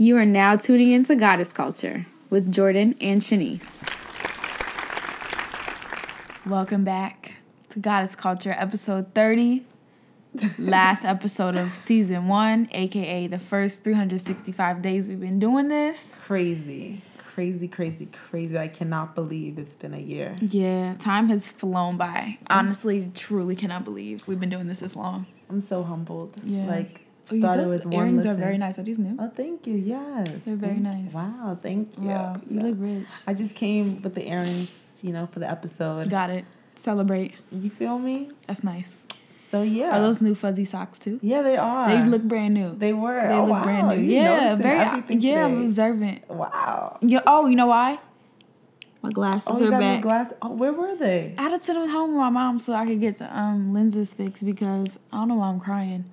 You 0.00 0.16
are 0.16 0.24
now 0.24 0.54
tuning 0.54 0.92
into 0.92 1.16
Goddess 1.16 1.52
Culture 1.52 2.06
with 2.30 2.52
Jordan 2.52 2.94
and 3.00 3.20
Shanice. 3.20 3.82
Welcome 6.46 6.84
back 6.84 7.32
to 7.70 7.80
Goddess 7.80 8.14
Culture, 8.14 8.54
episode 8.56 9.12
30. 9.12 9.64
Last 10.56 11.04
episode 11.04 11.56
of 11.56 11.74
season 11.74 12.28
one, 12.28 12.68
aka 12.70 13.26
the 13.26 13.40
first 13.40 13.82
365 13.82 14.82
days 14.82 15.08
we've 15.08 15.18
been 15.18 15.40
doing 15.40 15.66
this. 15.66 16.14
Crazy, 16.20 17.00
crazy, 17.34 17.66
crazy, 17.66 18.06
crazy. 18.06 18.56
I 18.56 18.68
cannot 18.68 19.16
believe 19.16 19.58
it's 19.58 19.74
been 19.74 19.94
a 19.94 19.98
year. 19.98 20.36
Yeah, 20.40 20.94
time 21.00 21.28
has 21.28 21.50
flown 21.50 21.96
by. 21.96 22.38
Honestly, 22.46 23.10
truly 23.16 23.56
cannot 23.56 23.82
believe 23.82 24.28
we've 24.28 24.38
been 24.38 24.48
doing 24.48 24.68
this 24.68 24.78
this 24.78 24.94
long. 24.94 25.26
I'm 25.50 25.60
so 25.60 25.82
humbled. 25.82 26.36
Yeah. 26.44 26.66
Like, 26.66 27.07
Oh, 27.32 27.38
started 27.38 27.66
those 27.66 27.70
with 27.70 27.84
one 27.86 27.94
earrings 27.94 28.16
listen. 28.24 28.30
are 28.32 28.44
very 28.44 28.58
nice. 28.58 28.78
Are 28.78 28.82
these 28.82 28.98
new? 28.98 29.16
Oh, 29.18 29.28
thank 29.34 29.66
you. 29.66 29.74
Yes. 29.74 30.44
They're 30.44 30.56
very 30.56 30.74
Thank- 30.80 31.04
nice. 31.04 31.12
Wow, 31.12 31.58
thank 31.62 31.96
you. 31.98 32.08
Wow, 32.08 32.40
you 32.48 32.56
Yeah. 32.56 32.62
look 32.66 32.76
rich. 32.78 33.08
I 33.26 33.34
just 33.34 33.54
came 33.54 34.00
with 34.02 34.14
the 34.14 34.28
earrings, 34.28 35.00
you 35.02 35.12
know, 35.12 35.26
for 35.32 35.38
the 35.40 35.50
episode. 35.50 36.08
Got 36.10 36.30
it. 36.30 36.44
Celebrate. 36.74 37.34
You 37.50 37.70
feel 37.70 37.98
me? 37.98 38.30
That's 38.46 38.62
nice. 38.64 38.94
So 39.48 39.62
yeah. 39.62 39.96
Are 39.96 40.00
those 40.00 40.20
new 40.20 40.34
fuzzy 40.34 40.64
socks 40.66 40.98
too? 40.98 41.18
Yeah, 41.22 41.40
they 41.42 41.56
are. 41.56 41.88
They 41.88 42.04
look 42.04 42.22
brand 42.22 42.52
new. 42.54 42.74
They 42.76 42.92
were. 42.92 43.26
They 43.26 43.34
oh, 43.34 43.42
look 43.42 43.50
wow. 43.50 43.64
brand 43.64 43.88
new. 43.88 43.96
You 43.96 44.12
Yeah, 44.20 44.54
very. 44.54 45.16
Yeah, 45.18 45.46
I'm 45.46 45.64
observant. 45.66 46.28
Wow. 46.30 46.98
Yeah. 47.00 47.20
Oh, 47.26 47.46
you 47.46 47.56
know 47.56 47.66
why? 47.66 47.98
My 49.00 49.10
glasses 49.10 49.48
Oh, 49.54 49.58
you 49.60 49.68
are 49.68 49.70
got 49.70 49.80
back. 49.80 50.02
glass. 50.02 50.32
Oh, 50.42 50.50
where 50.50 50.72
were 50.72 50.94
they? 50.96 51.34
I 51.38 51.42
had 51.42 51.58
to 51.58 51.64
send 51.64 51.80
them 51.80 51.88
home 51.88 52.10
with 52.10 52.18
my 52.18 52.30
mom 52.30 52.58
so 52.58 52.72
I 52.74 52.84
could 52.84 53.00
get 53.00 53.18
the 53.18 53.34
um 53.36 53.72
lenses 53.72 54.12
fixed 54.12 54.44
because 54.44 54.98
I 55.12 55.18
don't 55.18 55.28
know 55.28 55.36
why 55.36 55.48
I'm 55.48 55.60
crying. 55.60 56.04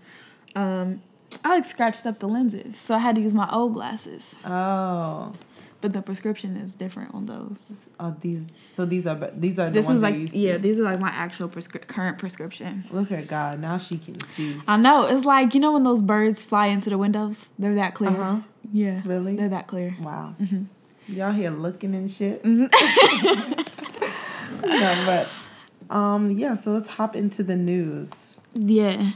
Um, 0.56 1.02
I 1.44 1.50
like 1.56 1.66
scratched 1.66 2.06
up 2.06 2.20
the 2.20 2.28
lenses, 2.28 2.78
so 2.78 2.96
I 2.96 3.00
had 3.00 3.16
to 3.16 3.22
use 3.22 3.34
my 3.34 3.50
old 3.52 3.74
glasses. 3.74 4.36
Oh. 4.46 5.34
But 5.82 5.92
the 5.94 6.02
prescription 6.02 6.56
is 6.56 6.74
different 6.74 7.14
on 7.14 7.26
those. 7.28 7.90
Oh, 8.00 8.16
these. 8.22 8.52
So 8.72 8.86
these 8.86 9.06
are. 9.06 9.16
These 9.36 9.60
are 9.60 9.66
the 9.68 9.72
This 9.72 9.86
ones 9.86 9.98
is 9.98 10.04
like 10.04 10.16
used 10.16 10.34
yeah, 10.34 10.54
to. 10.54 10.60
these 10.60 10.80
are 10.80 10.84
like 10.84 11.00
my 11.00 11.10
actual 11.10 11.48
prescri- 11.50 11.86
current 11.86 12.18
prescription. 12.18 12.86
Look 12.92 13.12
at 13.12 13.28
God. 13.28 13.60
Now 13.60 13.78
she 13.78 13.98
can 13.98 14.20
see. 14.20 14.60
I 14.68 14.78
know 14.78 15.06
it's 15.06 15.26
like 15.26 15.54
you 15.54 15.60
know 15.60 15.74
when 15.74 15.84
those 15.84 16.02
birds 16.02 16.42
fly 16.42 16.68
into 16.68 16.90
the 16.90 16.98
windows, 16.98 17.50
they're 17.60 17.76
that 17.76 17.94
clear. 17.94 18.10
Uh-huh. 18.12 18.40
Yeah, 18.72 19.02
Really? 19.06 19.36
they're 19.36 19.50
that 19.50 19.68
clear. 19.68 19.96
Wow. 20.00 20.36
Mm-hmm. 20.42 20.64
Y'all 21.14 21.32
here 21.34 21.52
looking 21.52 21.94
and 21.94 22.10
shit. 22.10 22.44
no, 22.46 22.68
but 25.06 25.28
um, 25.96 26.32
yeah. 26.32 26.54
So 26.56 26.72
let's 26.72 26.90
hop 26.90 27.16
into 27.16 27.44
the 27.44 27.56
news. 27.56 28.40
Yeah, 28.54 29.12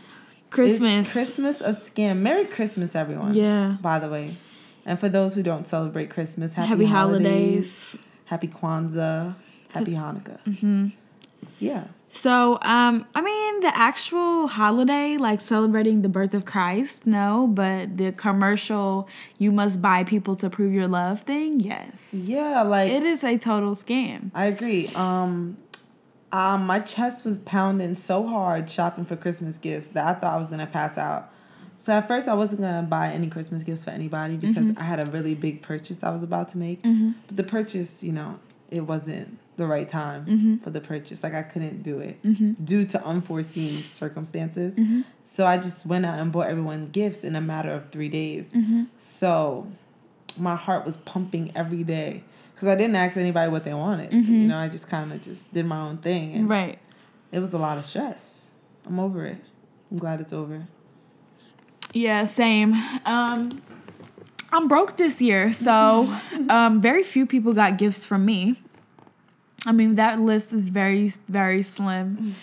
Christmas. 0.50 1.08
Is 1.08 1.14
Christmas 1.14 1.62
a 1.62 1.70
scam? 1.70 2.18
Merry 2.20 2.46
Christmas, 2.46 2.96
everyone. 2.96 3.34
Yeah. 3.34 3.78
By 3.82 4.00
the 4.00 4.10
way, 4.10 4.36
and 4.86 5.00
for 5.00 5.10
those 5.10 5.36
who 5.36 5.44
don't 5.44 5.66
celebrate 5.66 6.10
Christmas, 6.10 6.54
happy, 6.54 6.70
Happy 6.70 6.86
holidays. 6.86 7.26
holidays. 7.26 7.98
Happy 8.26 8.48
Kwanzaa. 8.48 9.36
Happy 9.72 9.92
Hanukkah. 9.92 10.42
Mm-hmm. 10.46 10.88
Yeah. 11.60 11.84
So, 12.12 12.58
um, 12.64 13.06
I 13.14 13.22
mean, 13.22 13.60
the 13.60 13.76
actual 13.78 14.48
holiday, 14.48 15.18
like 15.18 15.42
celebrating 15.42 16.02
the 16.02 16.10
birth 16.10 16.34
of 16.34 16.44
Christ, 16.44 17.06
no, 17.06 17.46
but 17.48 17.98
the 17.98 18.12
commercial, 18.14 19.08
you 19.38 19.52
must 19.52 19.80
buy 19.80 20.04
people 20.04 20.36
to 20.38 20.50
prove 20.50 20.74
your 20.74 20.88
love 20.88 21.22
thing, 21.22 21.60
yes. 21.60 22.10
Yeah. 22.12 22.64
Like 22.64 22.92
It 22.92 23.04
is 23.04 23.24
a 23.24 23.38
total 23.38 23.76
scam. 23.76 24.32
I 24.34 24.46
agree. 24.46 24.88
Um, 24.96 25.58
um, 26.32 26.66
my 26.66 26.80
chest 26.80 27.26
was 27.26 27.40
pounding 27.40 27.96
so 27.96 28.26
hard 28.26 28.70
shopping 28.70 29.06
for 29.06 29.16
Christmas 29.16 29.58
gifts 29.58 29.90
that 29.90 30.06
I 30.06 30.20
thought 30.20 30.34
I 30.34 30.38
was 30.38 30.50
gonna 30.50 30.68
pass 30.68 30.98
out. 30.98 31.32
So 31.78 31.94
at 31.94 32.08
first 32.08 32.28
I 32.28 32.34
wasn't 32.34 32.62
gonna 32.62 32.84
buy 32.84 33.10
any 33.10 33.28
Christmas 33.28 33.64
gifts 33.64 33.86
for 33.86 33.92
anybody 33.92 34.38
because 34.38 34.66
mm-hmm. 34.66 34.82
I 34.82 34.84
had 34.84 35.08
a 35.08 35.10
really 35.12 35.34
big 35.34 35.62
purchase 35.62 36.04
I 36.04 36.12
was 36.12 36.24
about 36.24 36.50
to 36.50 36.58
make. 36.58 36.84
Mm-hmm. 36.84 37.12
But 37.28 37.38
the 37.38 37.44
purchase, 37.44 38.04
you 38.04 38.12
know, 38.12 38.40
it 38.70 38.82
wasn't 38.82 39.40
the 39.58 39.66
right 39.66 39.90
time 39.90 40.26
mm-hmm. 40.26 40.58
for 40.58 40.70
the 40.70 40.82
purchase. 40.82 41.24
Like 41.24 41.34
I 41.34 41.44
couldn't 41.44 41.84
do 41.84 42.00
it 42.00 42.22
due 42.64 42.86
to 42.86 43.04
unforeseen 43.04 43.84
circumstances. 43.84 44.80
So 45.26 45.46
I 45.46 45.58
just 45.58 45.86
went 45.86 46.06
out 46.06 46.20
and 46.20 46.32
bought 46.32 46.48
everyone 46.48 46.90
gifts 46.90 47.24
in 47.24 47.36
a 47.36 47.42
matter 47.42 47.72
of 47.72 47.90
three 47.92 48.10
days. 48.10 48.56
So 48.98 49.68
my 50.38 50.56
heart 50.56 50.86
was 50.86 50.98
pumping 50.98 51.52
every 51.56 51.84
day 51.84 52.24
because 52.60 52.68
I 52.74 52.76
didn't 52.76 52.98
ask 52.98 53.16
anybody 53.16 53.50
what 53.50 53.64
they 53.64 53.74
wanted. 53.74 54.12
You 54.12 54.48
know, 54.48 54.58
I 54.58 54.68
just 54.68 54.90
kind 54.90 55.14
of 55.14 55.22
just 55.24 55.54
did 55.54 55.66
my 55.66 55.80
own 55.80 55.98
thing, 56.00 56.34
and 56.34 56.50
Right. 56.50 56.78
it 57.32 57.40
was 57.40 57.54
a 57.54 57.58
lot 57.58 57.78
of 57.78 57.86
stress. 57.86 58.52
I'm 58.86 59.00
over 59.00 59.24
it. 59.26 59.38
I'm 59.90 59.98
glad 59.98 60.20
it's 60.20 60.34
over. 60.34 60.68
Yeah, 61.94 62.26
same. 62.26 62.74
Um, 63.06 63.62
I'm 64.52 64.68
broke 64.68 64.98
this 64.98 65.22
year, 65.22 65.54
so 65.54 66.14
um, 66.50 66.82
very 66.82 67.02
few 67.04 67.26
people 67.26 67.54
got 67.54 67.78
gifts 67.78 68.06
from 68.06 68.26
me. 68.26 68.62
I 69.66 69.72
mean, 69.72 69.96
that 69.96 70.20
list 70.20 70.52
is 70.52 70.68
very, 70.70 71.14
very 71.30 71.62
slim. 71.62 72.36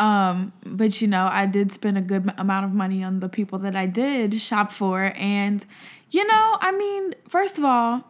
Um, 0.00 0.52
but 0.66 1.00
you 1.00 1.06
know, 1.06 1.28
I 1.30 1.46
did 1.46 1.70
spend 1.70 1.96
a 1.96 2.00
good 2.00 2.32
amount 2.38 2.66
of 2.66 2.72
money 2.72 3.04
on 3.04 3.20
the 3.20 3.28
people 3.28 3.58
that 3.60 3.76
I 3.76 3.86
did 3.86 4.40
shop 4.40 4.72
for. 4.72 5.12
And, 5.16 5.64
you 6.10 6.26
know, 6.26 6.58
I 6.60 6.72
mean, 6.72 7.14
first 7.28 7.56
of 7.56 7.64
all, 7.64 8.04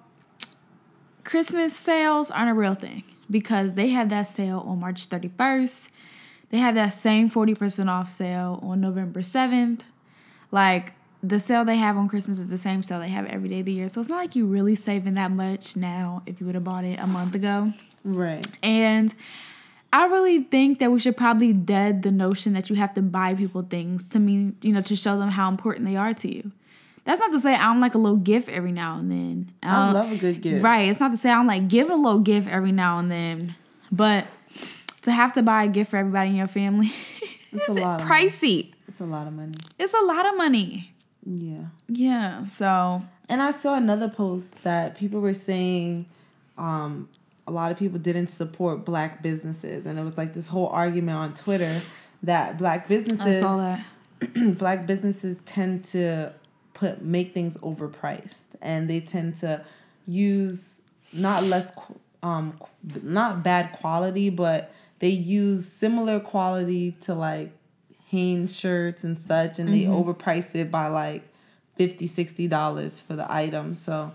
Christmas 1.24 1.76
sales 1.76 2.30
aren't 2.30 2.50
a 2.50 2.54
real 2.54 2.74
thing 2.74 3.04
because 3.30 3.74
they 3.74 3.88
had 3.88 4.10
that 4.10 4.24
sale 4.24 4.64
on 4.66 4.80
March 4.80 5.08
31st. 5.08 5.88
They 6.50 6.58
have 6.58 6.74
that 6.74 6.88
same 6.88 7.30
40% 7.30 7.88
off 7.88 8.08
sale 8.08 8.58
on 8.62 8.80
November 8.80 9.20
7th. 9.20 9.82
Like 10.50 10.94
the 11.22 11.38
sale 11.38 11.64
they 11.64 11.76
have 11.76 11.96
on 11.96 12.08
Christmas 12.08 12.38
is 12.38 12.48
the 12.48 12.58
same 12.58 12.82
sale 12.82 12.98
they 12.98 13.08
have 13.08 13.26
every 13.26 13.48
day 13.48 13.60
of 13.60 13.66
the 13.66 13.72
year. 13.72 13.88
So 13.88 14.00
it's 14.00 14.10
not 14.10 14.16
like 14.16 14.34
you're 14.34 14.46
really 14.46 14.74
saving 14.74 15.14
that 15.14 15.30
much 15.30 15.76
now 15.76 16.22
if 16.26 16.40
you 16.40 16.46
would 16.46 16.54
have 16.54 16.64
bought 16.64 16.84
it 16.84 16.98
a 16.98 17.06
month 17.06 17.34
ago. 17.34 17.72
Right. 18.04 18.46
And 18.62 19.14
I 19.92 20.06
really 20.06 20.42
think 20.44 20.78
that 20.78 20.90
we 20.90 21.00
should 21.00 21.16
probably 21.16 21.52
dead 21.52 22.02
the 22.02 22.10
notion 22.10 22.52
that 22.54 22.70
you 22.70 22.76
have 22.76 22.94
to 22.94 23.02
buy 23.02 23.34
people 23.34 23.62
things 23.62 24.08
to 24.08 24.18
mean, 24.18 24.56
you 24.62 24.72
know, 24.72 24.82
to 24.82 24.96
show 24.96 25.18
them 25.18 25.30
how 25.30 25.48
important 25.48 25.84
they 25.84 25.96
are 25.96 26.14
to 26.14 26.34
you. 26.34 26.52
That's 27.04 27.20
not 27.20 27.32
to 27.32 27.40
say 27.40 27.54
I 27.54 27.64
don't 27.64 27.80
like 27.80 27.94
a 27.94 27.98
little 27.98 28.18
gift 28.18 28.48
every 28.48 28.72
now 28.72 28.98
and 28.98 29.10
then. 29.10 29.52
I 29.62 29.92
love 29.92 30.12
a 30.12 30.16
good 30.16 30.42
gift. 30.42 30.62
Right. 30.62 30.88
It's 30.88 31.00
not 31.00 31.10
to 31.10 31.16
say 31.16 31.30
I 31.30 31.34
don't 31.34 31.46
like 31.46 31.68
giving 31.68 31.92
a 31.92 31.96
little 31.96 32.20
gift 32.20 32.48
every 32.48 32.72
now 32.72 32.98
and 32.98 33.10
then, 33.10 33.54
but 33.90 34.26
to 35.02 35.12
have 35.12 35.32
to 35.34 35.42
buy 35.42 35.64
a 35.64 35.68
gift 35.68 35.90
for 35.90 35.96
everybody 35.96 36.30
in 36.30 36.36
your 36.36 36.46
family, 36.46 36.92
It's 37.52 37.68
a 37.68 37.72
lot 37.72 38.00
pricey. 38.00 38.72
It's 38.86 39.00
a 39.00 39.06
lot 39.06 39.26
of 39.26 39.32
money. 39.32 39.54
It's 39.78 39.94
a 39.94 40.00
lot 40.00 40.26
of 40.26 40.36
money. 40.36 40.92
Yeah. 41.24 41.66
Yeah. 41.88 42.46
So 42.46 43.02
And 43.28 43.42
I 43.42 43.50
saw 43.50 43.74
another 43.74 44.08
post 44.08 44.62
that 44.62 44.96
people 44.96 45.20
were 45.20 45.34
saying 45.34 46.06
um, 46.56 47.08
a 47.46 47.50
lot 47.50 47.72
of 47.72 47.78
people 47.78 47.98
didn't 47.98 48.28
support 48.28 48.84
black 48.84 49.22
businesses. 49.22 49.86
And 49.86 49.98
it 49.98 50.02
was 50.02 50.16
like 50.16 50.34
this 50.34 50.46
whole 50.46 50.68
argument 50.68 51.18
on 51.18 51.34
Twitter 51.34 51.80
that 52.22 52.58
black 52.58 52.84
I 52.84 52.88
businesses 52.88 53.40
saw 53.40 53.56
that. 53.56 53.84
black 54.58 54.86
businesses 54.86 55.40
tend 55.44 55.84
to 55.86 56.32
put 56.80 57.02
make 57.02 57.34
things 57.34 57.58
overpriced 57.58 58.46
and 58.62 58.88
they 58.88 59.00
tend 59.00 59.36
to 59.36 59.62
use 60.06 60.80
not 61.12 61.44
less 61.44 61.78
um 62.22 62.58
not 63.02 63.42
bad 63.42 63.70
quality 63.72 64.30
but 64.30 64.72
they 64.98 65.10
use 65.10 65.66
similar 65.66 66.18
quality 66.18 66.92
to 67.02 67.14
like 67.14 67.52
Hanes 68.08 68.56
shirts 68.56 69.04
and 69.04 69.16
such 69.16 69.58
and 69.58 69.68
they 69.68 69.84
overprice 69.84 70.54
it 70.54 70.70
by 70.70 70.86
like 70.88 71.24
50 71.76 72.06
60 72.06 72.48
dollars 72.48 73.02
for 73.02 73.14
the 73.14 73.30
item 73.30 73.74
so 73.74 74.10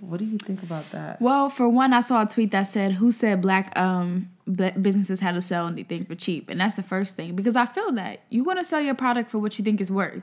what 0.00 0.18
do 0.18 0.24
you 0.24 0.38
think 0.38 0.62
about 0.62 0.88
that 0.92 1.20
Well, 1.20 1.50
for 1.50 1.68
one, 1.68 1.92
I 1.92 1.98
saw 1.98 2.22
a 2.22 2.26
tweet 2.26 2.52
that 2.52 2.62
said, 2.68 2.92
"Who 2.92 3.10
said 3.10 3.40
black 3.40 3.76
um 3.76 4.30
black 4.46 4.80
businesses 4.80 5.18
had 5.18 5.34
to 5.34 5.42
sell 5.42 5.66
anything 5.66 6.04
for 6.04 6.14
cheap?" 6.14 6.48
And 6.48 6.60
that's 6.60 6.76
the 6.76 6.84
first 6.84 7.16
thing 7.16 7.34
because 7.34 7.56
I 7.56 7.66
feel 7.66 7.90
that 7.92 8.20
you 8.30 8.44
want 8.44 8.60
to 8.60 8.64
sell 8.64 8.80
your 8.80 8.94
product 8.94 9.28
for 9.28 9.38
what 9.40 9.58
you 9.58 9.64
think 9.64 9.80
is 9.80 9.90
worth. 9.90 10.22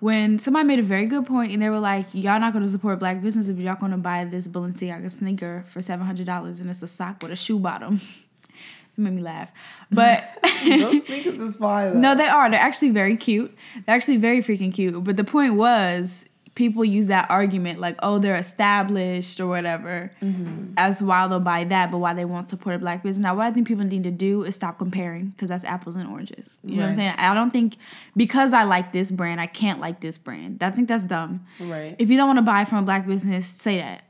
When 0.00 0.38
somebody 0.38 0.66
made 0.66 0.78
a 0.78 0.82
very 0.82 1.06
good 1.06 1.26
point 1.26 1.52
and 1.52 1.62
they 1.62 1.70
were 1.70 1.80
like, 1.80 2.06
"Y'all 2.12 2.40
not 2.40 2.52
going 2.52 2.64
to 2.64 2.70
support 2.70 2.98
black 2.98 3.22
business 3.22 3.48
if 3.48 3.58
y'all 3.58 3.76
going 3.76 3.92
to 3.92 3.98
buy 3.98 4.24
this 4.24 4.46
Balenciaga 4.46 5.10
sneaker 5.10 5.64
for 5.68 5.80
seven 5.80 6.06
hundred 6.06 6.26
dollars 6.26 6.60
and 6.60 6.68
it's 6.68 6.82
a 6.82 6.88
sock 6.88 7.22
with 7.22 7.30
a 7.30 7.36
shoe 7.36 7.58
bottom." 7.58 8.00
it 8.50 8.98
made 8.98 9.14
me 9.14 9.22
laugh, 9.22 9.50
but. 9.90 10.22
those 10.64 11.02
sneakers 11.06 11.40
is 11.40 11.56
though. 11.58 11.92
No, 11.92 12.14
they 12.14 12.26
are. 12.26 12.50
They're 12.50 12.60
actually 12.60 12.90
very 12.90 13.16
cute. 13.16 13.56
They're 13.86 13.94
actually 13.94 14.16
very 14.18 14.42
freaking 14.42 14.72
cute. 14.72 15.02
But 15.04 15.16
the 15.16 15.24
point 15.24 15.54
was, 15.54 16.26
people 16.54 16.84
use 16.84 17.08
that 17.08 17.28
argument 17.30 17.80
like, 17.80 17.96
oh, 18.02 18.18
they're 18.18 18.36
established 18.36 19.40
or 19.40 19.46
whatever, 19.46 20.10
mm-hmm. 20.22 20.72
as 20.76 21.02
why 21.02 21.26
they'll 21.26 21.40
buy 21.40 21.64
that, 21.64 21.90
but 21.90 21.98
why 21.98 22.14
they 22.14 22.24
won't 22.24 22.48
support 22.48 22.76
a 22.76 22.78
black 22.78 23.02
business. 23.02 23.22
Now, 23.22 23.34
what 23.34 23.46
I 23.46 23.50
think 23.50 23.66
people 23.66 23.84
need 23.84 24.04
to 24.04 24.10
do 24.10 24.44
is 24.44 24.54
stop 24.54 24.78
comparing 24.78 25.30
because 25.30 25.48
that's 25.48 25.64
apples 25.64 25.96
and 25.96 26.08
oranges. 26.08 26.60
You 26.64 26.76
know 26.76 26.82
what 26.82 26.90
I'm 26.90 26.94
saying? 26.94 27.14
I 27.18 27.34
don't 27.34 27.50
think 27.50 27.76
because 28.16 28.52
I 28.52 28.64
like 28.64 28.92
this 28.92 29.10
brand, 29.10 29.40
I 29.40 29.46
can't 29.46 29.80
like 29.80 30.00
this 30.00 30.18
brand. 30.18 30.62
I 30.62 30.70
think 30.70 30.88
that's 30.88 31.04
dumb. 31.04 31.44
right 31.60 31.96
If 31.98 32.10
you 32.10 32.16
don't 32.16 32.28
want 32.28 32.38
to 32.38 32.42
buy 32.42 32.64
from 32.64 32.78
a 32.78 32.82
black 32.82 33.06
business, 33.06 33.46
say 33.48 33.78
that. 33.78 34.04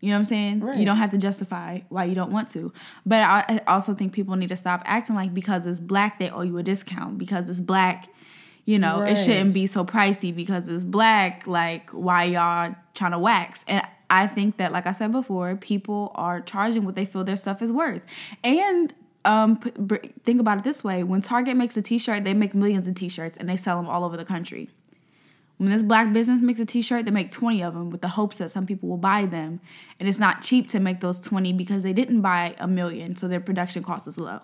You 0.00 0.10
know 0.10 0.14
what 0.14 0.20
I'm 0.20 0.24
saying? 0.26 0.60
Right. 0.60 0.78
You 0.78 0.84
don't 0.84 0.96
have 0.96 1.10
to 1.10 1.18
justify 1.18 1.80
why 1.88 2.04
you 2.04 2.14
don't 2.14 2.30
want 2.30 2.48
to. 2.50 2.72
But 3.04 3.22
I 3.22 3.44
I 3.48 3.60
also 3.66 3.94
think 3.94 4.12
people 4.12 4.36
need 4.36 4.48
to 4.50 4.56
stop 4.56 4.82
acting 4.84 5.16
like 5.16 5.34
because 5.34 5.66
it's 5.66 5.80
black 5.80 6.20
they 6.20 6.30
owe 6.30 6.42
you 6.42 6.56
a 6.58 6.62
discount. 6.62 7.18
Because 7.18 7.48
it's 7.48 7.58
black, 7.58 8.08
you 8.68 8.78
know, 8.78 9.00
Right. 9.00 9.12
it 9.12 9.16
shouldn't 9.16 9.54
be 9.54 9.66
so 9.66 9.82
pricey 9.82 10.30
because 10.34 10.68
it's 10.68 10.84
black. 10.84 11.46
Like, 11.46 11.88
why 11.88 12.24
y'all 12.24 12.74
trying 12.92 13.12
to 13.12 13.18
wax? 13.18 13.64
And 13.66 13.82
I 14.10 14.26
think 14.26 14.58
that, 14.58 14.72
like 14.72 14.86
I 14.86 14.92
said 14.92 15.10
before, 15.10 15.56
people 15.56 16.12
are 16.14 16.42
charging 16.42 16.84
what 16.84 16.94
they 16.94 17.06
feel 17.06 17.24
their 17.24 17.36
stuff 17.36 17.62
is 17.62 17.72
worth. 17.72 18.02
And 18.44 18.92
um, 19.24 19.56
p- 19.56 20.12
think 20.22 20.38
about 20.38 20.58
it 20.58 20.64
this 20.64 20.84
way: 20.84 21.02
when 21.02 21.22
Target 21.22 21.56
makes 21.56 21.78
a 21.78 21.82
T-shirt, 21.82 22.24
they 22.24 22.34
make 22.34 22.54
millions 22.54 22.86
of 22.86 22.94
T-shirts 22.94 23.38
and 23.38 23.48
they 23.48 23.56
sell 23.56 23.78
them 23.78 23.88
all 23.88 24.04
over 24.04 24.18
the 24.18 24.24
country. 24.26 24.68
When 25.56 25.70
this 25.70 25.82
black 25.82 26.12
business 26.12 26.42
makes 26.42 26.60
a 26.60 26.66
T-shirt, 26.66 27.06
they 27.06 27.10
make 27.10 27.30
twenty 27.30 27.62
of 27.62 27.72
them 27.72 27.88
with 27.88 28.02
the 28.02 28.08
hopes 28.08 28.36
that 28.36 28.50
some 28.50 28.66
people 28.66 28.90
will 28.90 28.98
buy 28.98 29.24
them, 29.24 29.60
and 29.98 30.06
it's 30.10 30.18
not 30.18 30.42
cheap 30.42 30.68
to 30.70 30.78
make 30.78 31.00
those 31.00 31.18
twenty 31.18 31.54
because 31.54 31.84
they 31.84 31.94
didn't 31.94 32.20
buy 32.20 32.54
a 32.58 32.68
million, 32.68 33.16
so 33.16 33.28
their 33.28 33.40
production 33.40 33.82
cost 33.82 34.06
is 34.06 34.18
low. 34.18 34.40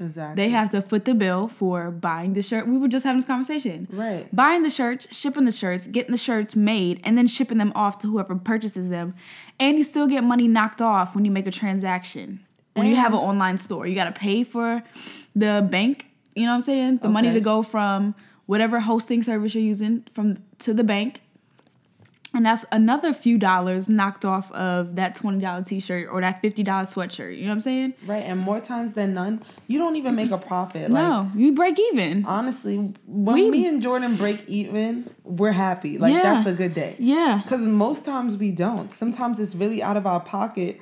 Exactly. 0.00 0.42
They 0.42 0.50
have 0.50 0.70
to 0.70 0.82
foot 0.82 1.04
the 1.04 1.14
bill 1.14 1.48
for 1.48 1.90
buying 1.90 2.34
the 2.34 2.42
shirt. 2.42 2.66
We 2.66 2.78
were 2.78 2.88
just 2.88 3.04
having 3.04 3.20
this 3.20 3.26
conversation. 3.26 3.88
Right. 3.90 4.34
Buying 4.34 4.62
the 4.62 4.70
shirts, 4.70 5.06
shipping 5.16 5.44
the 5.44 5.52
shirts, 5.52 5.86
getting 5.86 6.12
the 6.12 6.18
shirts 6.18 6.56
made, 6.56 7.00
and 7.04 7.16
then 7.16 7.26
shipping 7.26 7.58
them 7.58 7.72
off 7.74 7.98
to 8.00 8.06
whoever 8.06 8.34
purchases 8.36 8.88
them. 8.88 9.14
And 9.58 9.78
you 9.78 9.84
still 9.84 10.06
get 10.06 10.24
money 10.24 10.48
knocked 10.48 10.82
off 10.82 11.14
when 11.14 11.24
you 11.24 11.30
make 11.30 11.46
a 11.46 11.52
transaction. 11.52 12.44
When 12.74 12.86
you 12.86 12.96
have 12.96 13.12
an 13.12 13.20
online 13.20 13.58
store, 13.58 13.86
you 13.86 13.94
got 13.94 14.12
to 14.12 14.20
pay 14.20 14.42
for 14.42 14.82
the 15.36 15.66
bank, 15.70 16.06
you 16.34 16.44
know 16.44 16.50
what 16.50 16.56
I'm 16.56 16.62
saying? 16.62 16.96
The 16.98 17.08
money 17.08 17.32
to 17.32 17.40
go 17.40 17.62
from 17.62 18.16
whatever 18.46 18.80
hosting 18.80 19.22
service 19.22 19.54
you're 19.54 19.62
using 19.62 20.04
from 20.12 20.42
to 20.60 20.74
the 20.74 20.84
bank. 20.84 21.20
And 22.34 22.44
that's 22.46 22.64
another 22.72 23.12
few 23.14 23.38
dollars 23.38 23.88
knocked 23.88 24.24
off 24.24 24.50
of 24.52 24.96
that 24.96 25.16
$20 25.16 25.64
t-shirt 25.64 26.08
or 26.10 26.20
that 26.20 26.42
$50 26.42 26.64
sweatshirt. 26.64 27.36
You 27.36 27.42
know 27.44 27.48
what 27.48 27.54
I'm 27.54 27.60
saying? 27.60 27.94
Right. 28.06 28.24
And 28.24 28.40
more 28.40 28.60
times 28.60 28.94
than 28.94 29.14
none, 29.14 29.42
you 29.68 29.78
don't 29.78 29.96
even 29.96 30.14
make 30.16 30.30
a 30.32 30.38
profit. 30.38 30.90
Like 30.90 31.02
no, 31.08 31.30
you 31.36 31.52
break 31.52 31.78
even. 31.92 32.24
honestly, 32.26 32.76
when 33.06 33.34
We- 33.34 33.50
me 33.50 33.66
and 33.66 33.80
Jordan 33.80 34.16
break 34.16 34.44
even, 34.48 35.08
we're 35.22 35.52
happy. 35.52 35.96
Like 35.98 36.12
Yeah. 36.12 36.22
that's 36.22 36.46
a 36.46 36.52
good 36.52 36.74
day. 36.74 36.96
Yeah. 36.98 37.40
Because 37.42 37.66
most 37.66 38.04
times 38.04 38.36
we 38.36 38.50
don't. 38.50 38.90
Sometimes 38.92 39.38
it's 39.38 39.54
really 39.54 39.82
out 39.82 39.96
of 39.96 40.06
our 40.06 40.20
pocket 40.20 40.80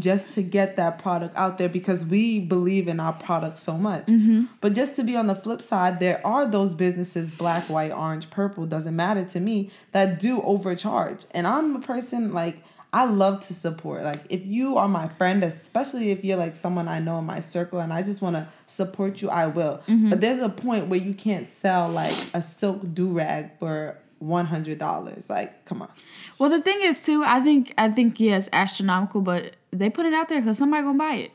just 0.00 0.34
to 0.34 0.42
get 0.42 0.76
that 0.76 0.98
product 0.98 1.36
out 1.36 1.58
there 1.58 1.68
because 1.68 2.04
we 2.04 2.40
believe 2.40 2.88
in 2.88 3.00
our 3.00 3.12
product 3.12 3.58
so 3.58 3.76
much. 3.76 4.06
Mm-hmm. 4.06 4.44
But 4.60 4.74
just 4.74 4.96
to 4.96 5.04
be 5.04 5.16
on 5.16 5.26
the 5.26 5.34
flip 5.34 5.62
side, 5.62 6.00
there 6.00 6.24
are 6.26 6.46
those 6.46 6.74
businesses, 6.74 7.30
black, 7.30 7.68
white, 7.70 7.92
orange, 7.92 8.30
purple, 8.30 8.66
doesn't 8.66 8.96
matter 8.96 9.24
to 9.24 9.40
me, 9.40 9.70
that 9.92 10.18
do 10.18 10.42
overcharge. 10.42 11.24
And 11.32 11.46
I'm 11.46 11.76
a 11.76 11.80
person 11.80 12.32
like, 12.32 12.62
I 12.92 13.04
love 13.04 13.46
to 13.46 13.54
support. 13.54 14.04
Like, 14.04 14.22
if 14.30 14.46
you 14.46 14.78
are 14.78 14.88
my 14.88 15.08
friend, 15.08 15.44
especially 15.44 16.12
if 16.12 16.24
you're 16.24 16.38
like 16.38 16.56
someone 16.56 16.88
I 16.88 16.98
know 16.98 17.18
in 17.18 17.26
my 17.26 17.40
circle 17.40 17.80
and 17.80 17.92
I 17.92 18.02
just 18.02 18.22
want 18.22 18.36
to 18.36 18.48
support 18.66 19.20
you, 19.20 19.28
I 19.28 19.46
will. 19.46 19.82
Mm-hmm. 19.86 20.08
But 20.08 20.20
there's 20.20 20.38
a 20.38 20.48
point 20.48 20.88
where 20.88 20.98
you 20.98 21.12
can't 21.12 21.48
sell 21.48 21.90
like 21.90 22.16
a 22.32 22.40
silk 22.40 22.80
do 22.94 23.08
rag 23.08 23.58
for 23.58 23.98
$100. 24.22 25.28
Like, 25.28 25.64
come 25.64 25.82
on. 25.82 25.90
Well, 26.38 26.48
the 26.48 26.60
thing 26.62 26.80
is 26.82 27.02
too, 27.02 27.22
I 27.24 27.40
think 27.40 27.74
I 27.76 27.90
think 27.90 28.18
yes, 28.18 28.48
astronomical, 28.52 29.20
but 29.20 29.56
they 29.78 29.90
put 29.90 30.06
it 30.06 30.14
out 30.14 30.28
there 30.28 30.40
because 30.40 30.58
somebody 30.58 30.82
gonna 30.82 30.98
buy 30.98 31.14
it. 31.14 31.32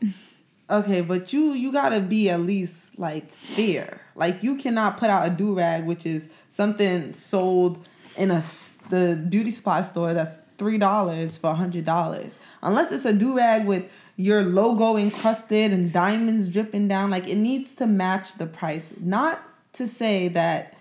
Okay, 0.69 1.01
but 1.01 1.33
you 1.33 1.53
you 1.53 1.71
gotta 1.71 1.99
be 1.99 2.29
at 2.29 2.39
least 2.41 2.97
like 2.97 3.31
fair. 3.33 4.01
Like 4.15 4.41
you 4.41 4.55
cannot 4.55 4.97
put 4.97 5.09
out 5.09 5.27
a 5.27 5.29
do 5.29 5.53
rag, 5.53 5.85
which 5.85 6.05
is 6.05 6.29
something 6.49 7.13
sold 7.13 7.85
in 8.15 8.31
a 8.31 8.41
the 8.89 9.23
beauty 9.29 9.51
supply 9.51 9.81
store 9.81 10.13
that's 10.13 10.37
three 10.57 10.77
dollars 10.77 11.37
for 11.37 11.49
a 11.49 11.55
hundred 11.55 11.85
dollars. 11.85 12.37
Unless 12.63 12.91
it's 12.91 13.05
a 13.05 13.13
do 13.13 13.35
rag 13.35 13.65
with 13.65 13.91
your 14.15 14.43
logo 14.43 14.95
encrusted 14.95 15.71
and 15.71 15.91
diamonds 15.91 16.47
dripping 16.47 16.87
down, 16.87 17.09
like 17.09 17.27
it 17.27 17.37
needs 17.37 17.75
to 17.75 17.87
match 17.87 18.35
the 18.35 18.45
price. 18.45 18.93
Not 18.99 19.43
to 19.73 19.87
say 19.87 20.27
that 20.29 20.77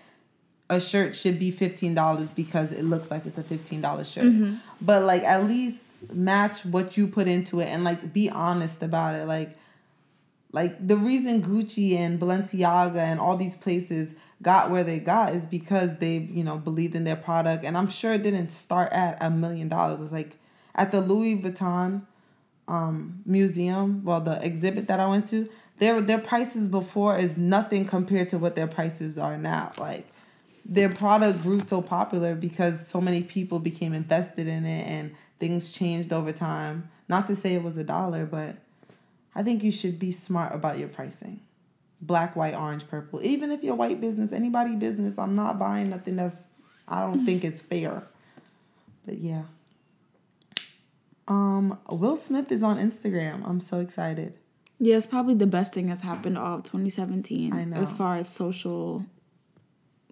a 0.69 0.79
shirt 0.79 1.15
should 1.15 1.37
be 1.37 1.51
fifteen 1.51 1.93
dollars 1.93 2.29
because 2.29 2.71
it 2.71 2.83
looks 2.83 3.11
like 3.11 3.25
it's 3.25 3.37
a 3.37 3.43
fifteen 3.43 3.81
dollar 3.81 4.03
shirt. 4.05 4.25
Mm-hmm. 4.25 4.55
But 4.81 5.03
like 5.03 5.23
at 5.23 5.47
least 5.47 6.11
match 6.13 6.65
what 6.65 6.97
you 6.97 7.07
put 7.07 7.27
into 7.27 7.59
it 7.59 7.65
and 7.65 7.83
like 7.83 8.13
be 8.13 8.29
honest 8.29 8.81
about 8.81 9.15
it. 9.15 9.25
Like 9.25 9.57
like 10.51 10.85
the 10.85 10.97
reason 10.97 11.41
Gucci 11.41 11.95
and 11.95 12.19
Balenciaga 12.19 12.97
and 12.97 13.19
all 13.19 13.37
these 13.37 13.55
places 13.55 14.15
got 14.41 14.71
where 14.71 14.83
they 14.83 14.99
got 14.99 15.33
is 15.33 15.45
because 15.45 15.97
they, 15.97 16.17
you 16.17 16.43
know, 16.43 16.57
believed 16.57 16.95
in 16.95 17.03
their 17.03 17.15
product. 17.15 17.63
And 17.63 17.77
I'm 17.77 17.87
sure 17.87 18.13
it 18.13 18.23
didn't 18.23 18.49
start 18.49 18.91
at 18.91 19.17
a 19.21 19.29
million 19.29 19.69
dollars. 19.69 20.11
Like 20.11 20.37
at 20.75 20.91
the 20.91 21.01
Louis 21.01 21.37
Vuitton 21.37 22.03
um 22.67 23.21
museum, 23.25 24.03
well 24.03 24.21
the 24.21 24.43
exhibit 24.43 24.87
that 24.87 24.99
I 24.99 25.07
went 25.07 25.27
to, 25.27 25.49
their 25.77 26.01
their 26.01 26.19
prices 26.19 26.67
before 26.67 27.17
is 27.17 27.37
nothing 27.37 27.85
compared 27.85 28.29
to 28.29 28.37
what 28.37 28.55
their 28.55 28.67
prices 28.67 29.17
are 29.17 29.37
now. 29.37 29.71
Like 29.77 30.07
their 30.65 30.89
product 30.89 31.41
grew 31.41 31.59
so 31.59 31.81
popular 31.81 32.35
because 32.35 32.85
so 32.85 33.01
many 33.01 33.23
people 33.23 33.59
became 33.59 33.93
invested 33.93 34.47
in 34.47 34.65
it 34.65 34.87
and 34.87 35.15
things 35.39 35.71
changed 35.71 36.13
over 36.13 36.31
time. 36.31 36.89
Not 37.09 37.27
to 37.27 37.35
say 37.35 37.55
it 37.55 37.63
was 37.63 37.77
a 37.77 37.83
dollar, 37.83 38.25
but 38.25 38.57
I 39.35 39.43
think 39.43 39.63
you 39.63 39.71
should 39.71 39.99
be 39.99 40.11
smart 40.11 40.53
about 40.53 40.77
your 40.77 40.87
pricing. 40.87 41.41
Black, 42.01 42.35
white, 42.35 42.55
orange, 42.55 42.87
purple. 42.87 43.23
Even 43.23 43.51
if 43.51 43.63
you're 43.63 43.75
white 43.75 44.01
business, 44.01 44.31
anybody 44.31 44.75
business, 44.75 45.17
I'm 45.17 45.35
not 45.35 45.59
buying 45.59 45.89
nothing 45.89 46.15
that's 46.15 46.47
I 46.87 47.01
don't 47.01 47.25
think 47.25 47.43
is 47.43 47.61
fair. 47.61 48.03
But 49.05 49.17
yeah. 49.17 49.43
Um, 51.27 51.79
Will 51.89 52.17
Smith 52.17 52.51
is 52.51 52.61
on 52.61 52.77
Instagram. 52.77 53.47
I'm 53.47 53.61
so 53.61 53.79
excited. 53.79 54.37
Yeah, 54.79 54.97
it's 54.97 55.05
probably 55.05 55.35
the 55.35 55.47
best 55.47 55.73
thing 55.73 55.87
that's 55.87 56.01
happened 56.01 56.37
all 56.37 56.57
of 56.57 56.63
2017 56.63 57.53
I 57.53 57.65
know. 57.65 57.77
as 57.77 57.93
far 57.93 58.17
as 58.17 58.27
social 58.27 59.05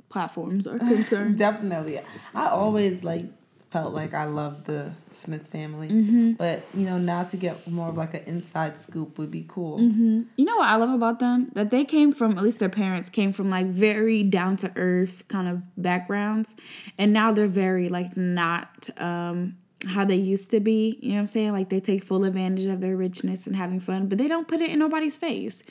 platforms 0.10 0.68
are 0.68 0.78
concerned. 0.94 1.38
Definitely. 1.38 2.00
I 2.36 2.48
always 2.48 3.04
like 3.04 3.26
felt 3.72 3.94
like 3.94 4.16
I 4.16 4.24
loved 4.26 4.66
the 4.66 4.92
Smith 5.12 5.48
family. 5.48 5.90
Mm-hmm. 5.90 6.32
But 6.34 6.64
you 6.74 6.86
know, 6.86 6.98
now 6.98 7.24
to 7.26 7.38
get 7.38 7.68
more 7.70 7.90
of 7.90 7.98
like 7.98 8.16
an 8.16 8.24
inside 8.26 8.80
scoop 8.80 9.18
would 9.20 9.30
be 9.30 9.46
cool. 9.48 9.78
Mm-hmm. 9.80 10.22
You 10.38 10.46
know 10.46 10.58
what 10.58 10.68
I 10.68 10.76
love 10.78 10.90
about 10.90 11.20
them? 11.20 11.52
That 11.54 11.70
they 11.70 11.86
came 11.86 12.12
from, 12.12 12.36
at 12.38 12.44
least 12.44 12.58
their 12.58 12.70
parents 12.70 13.10
came 13.10 13.32
from 13.32 13.52
like 13.52 13.68
very 13.68 14.24
down 14.24 14.58
to 14.58 14.72
earth 14.76 15.28
kind 15.28 15.48
of 15.48 15.62
backgrounds. 15.82 16.56
And 16.98 17.14
now 17.14 17.32
they're 17.32 17.46
very 17.48 17.90
like 17.90 18.18
not 18.18 18.90
um, 19.00 19.56
how 19.88 20.04
they 20.04 20.16
used 20.16 20.50
to 20.50 20.60
be. 20.60 20.98
You 21.02 21.10
know 21.10 21.16
what 21.16 21.20
I'm 21.22 21.28
saying? 21.28 21.52
Like 21.52 21.70
they 21.70 21.80
take 21.80 22.04
full 22.04 22.24
advantage 22.24 22.66
of 22.66 22.82
their 22.82 22.98
richness 22.98 23.46
and 23.46 23.56
having 23.56 23.80
fun, 23.80 24.08
but 24.08 24.18
they 24.18 24.28
don't 24.28 24.48
put 24.48 24.62
it 24.62 24.72
in 24.72 24.80
nobody's 24.80 25.16
face. 25.16 25.62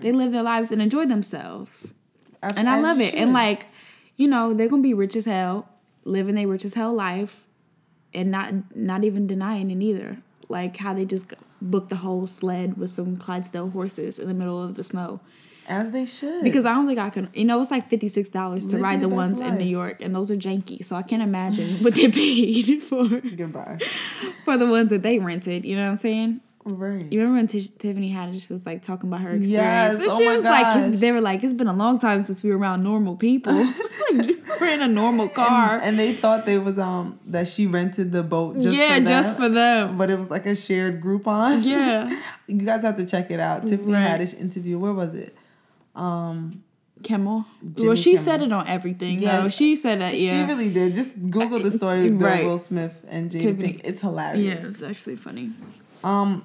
They 0.00 0.12
live 0.12 0.30
their 0.30 0.44
lives 0.44 0.70
and 0.70 0.80
enjoy 0.80 1.06
themselves. 1.06 1.92
As- 2.40 2.52
And 2.54 2.70
I 2.70 2.78
love 2.80 3.00
it. 3.00 3.14
And 3.14 3.32
like, 3.32 3.66
you 4.18 4.28
know, 4.28 4.52
they're 4.52 4.68
gonna 4.68 4.82
be 4.82 4.92
rich 4.92 5.16
as 5.16 5.24
hell, 5.24 5.66
living 6.04 6.34
their 6.34 6.46
rich 6.48 6.66
as 6.66 6.74
hell 6.74 6.92
life, 6.92 7.46
and 8.12 8.30
not 8.30 8.76
not 8.76 9.04
even 9.04 9.26
denying 9.26 9.70
it 9.70 9.82
either. 9.82 10.18
Like 10.50 10.76
how 10.78 10.92
they 10.92 11.06
just 11.06 11.32
booked 11.62 11.88
the 11.90 11.96
whole 11.96 12.26
sled 12.26 12.76
with 12.76 12.90
some 12.90 13.16
Clydesdale 13.16 13.70
horses 13.70 14.18
in 14.18 14.28
the 14.28 14.34
middle 14.34 14.62
of 14.62 14.74
the 14.74 14.84
snow. 14.84 15.20
as 15.68 15.90
they 15.90 16.06
should. 16.06 16.42
Because 16.42 16.64
I 16.64 16.72
don't 16.74 16.86
think 16.86 16.98
I 16.98 17.10
can. 17.10 17.28
You 17.34 17.44
know, 17.44 17.60
it's 17.60 17.70
like 17.70 17.88
fifty 17.90 18.08
six 18.08 18.28
dollars 18.28 18.66
to 18.68 18.78
ride 18.78 19.00
the 19.02 19.08
ones 19.08 19.38
in 19.40 19.56
New. 19.58 19.64
York, 19.64 19.98
and 20.00 20.14
those 20.14 20.30
are 20.30 20.36
janky. 20.36 20.84
So 20.84 20.96
I 20.96 21.02
can't 21.02 21.22
imagine 21.22 21.68
what 21.84 21.94
they 21.94 22.08
paid 22.08 22.82
for 22.88 23.06
goodbye. 23.08 23.78
for 24.44 24.56
the 24.56 24.66
ones 24.68 24.90
that 24.90 25.02
they 25.02 25.18
rented. 25.18 25.64
You 25.64 25.76
know 25.76 25.84
what 25.84 25.90
I'm 25.90 25.96
saying? 25.98 26.40
Right. 26.64 27.10
You 27.10 27.20
remember 27.20 27.38
when 27.38 27.46
Tish, 27.46 27.68
Tiffany 27.68 28.12
Haddish 28.12 28.48
was 28.48 28.66
like 28.66 28.82
talking 28.82 29.08
about 29.08 29.22
her 29.22 29.30
experience? 29.30 29.50
Yes, 29.50 30.00
and 30.00 30.10
oh 30.10 30.18
she 30.18 30.26
my 30.26 30.34
was 30.34 30.42
like, 30.42 30.92
they 31.00 31.12
were 31.12 31.20
like, 31.20 31.42
it's 31.42 31.54
been 31.54 31.68
a 31.68 31.72
long 31.72 31.98
time 31.98 32.22
since 32.22 32.42
we 32.42 32.50
were 32.50 32.58
around 32.58 32.82
normal 32.82 33.16
people. 33.16 33.54
we're 34.12 34.68
in 34.68 34.82
a 34.82 34.88
normal 34.88 35.28
car. 35.28 35.74
And, 35.76 35.82
and 35.84 35.98
they 35.98 36.14
thought 36.14 36.46
they 36.46 36.58
was 36.58 36.78
um 36.78 37.18
that 37.26 37.48
she 37.48 37.66
rented 37.66 38.12
the 38.12 38.22
boat 38.22 38.60
just 38.60 38.76
yeah, 38.76 38.98
for 38.98 39.04
just 39.04 39.28
them, 39.30 39.36
for 39.36 39.48
them. 39.48 39.98
but 39.98 40.10
it 40.10 40.18
was 40.18 40.30
like 40.30 40.46
a 40.46 40.54
shared 40.56 41.00
Groupon. 41.00 41.64
Yeah. 41.64 42.08
you 42.46 42.62
guys 42.62 42.82
have 42.82 42.96
to 42.96 43.06
check 43.06 43.30
it 43.30 43.40
out. 43.40 43.66
Tiffany 43.66 43.92
Right. 43.92 44.20
Haddish 44.20 44.38
interview. 44.38 44.78
Where 44.78 44.92
was 44.92 45.14
it? 45.14 45.36
Um, 45.94 46.62
Kimmel. 47.02 47.44
Jimmy 47.74 47.86
well, 47.86 47.96
she 47.96 48.12
Kimmel. 48.12 48.24
said 48.24 48.42
it 48.42 48.52
on 48.52 48.66
everything. 48.66 49.20
Yeah. 49.20 49.44
Yeah, 49.44 49.48
she 49.50 49.76
said 49.76 50.00
that. 50.00 50.18
Yeah, 50.18 50.32
She 50.32 50.52
really 50.52 50.70
did. 50.70 50.94
Just 50.94 51.18
Google 51.30 51.60
the 51.60 51.70
story 51.70 52.08
of 52.08 52.20
Right. 52.20 52.44
Will 52.44 52.58
Smith 52.58 52.98
and 53.08 53.30
Jada. 53.30 53.56
Pinkett. 53.56 53.80
It's 53.84 54.02
hilarious. 54.02 54.62
yeah, 54.62 54.68
it's 54.68 54.82
actually 54.82 55.16
funny. 55.16 55.52
Um, 56.04 56.44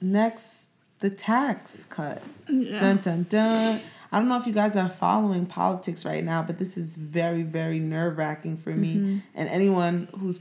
next, 0.00 0.70
the 1.00 1.10
tax 1.10 1.84
cut. 1.84 2.22
Yeah. 2.48 2.78
Dun 2.78 2.96
dun 2.98 3.26
dun. 3.28 3.80
I 4.10 4.18
don't 4.18 4.28
know 4.28 4.36
if 4.38 4.46
you 4.46 4.52
guys 4.52 4.76
are 4.76 4.88
following 4.90 5.46
politics 5.46 6.04
right 6.04 6.22
now, 6.22 6.42
but 6.42 6.58
this 6.58 6.76
is 6.76 6.96
very, 6.96 7.42
very 7.42 7.78
nerve 7.80 8.18
wracking 8.18 8.58
for 8.58 8.70
me 8.70 8.94
Mm-hmm. 8.96 9.18
and 9.34 9.48
anyone 9.48 10.08
whose 10.18 10.38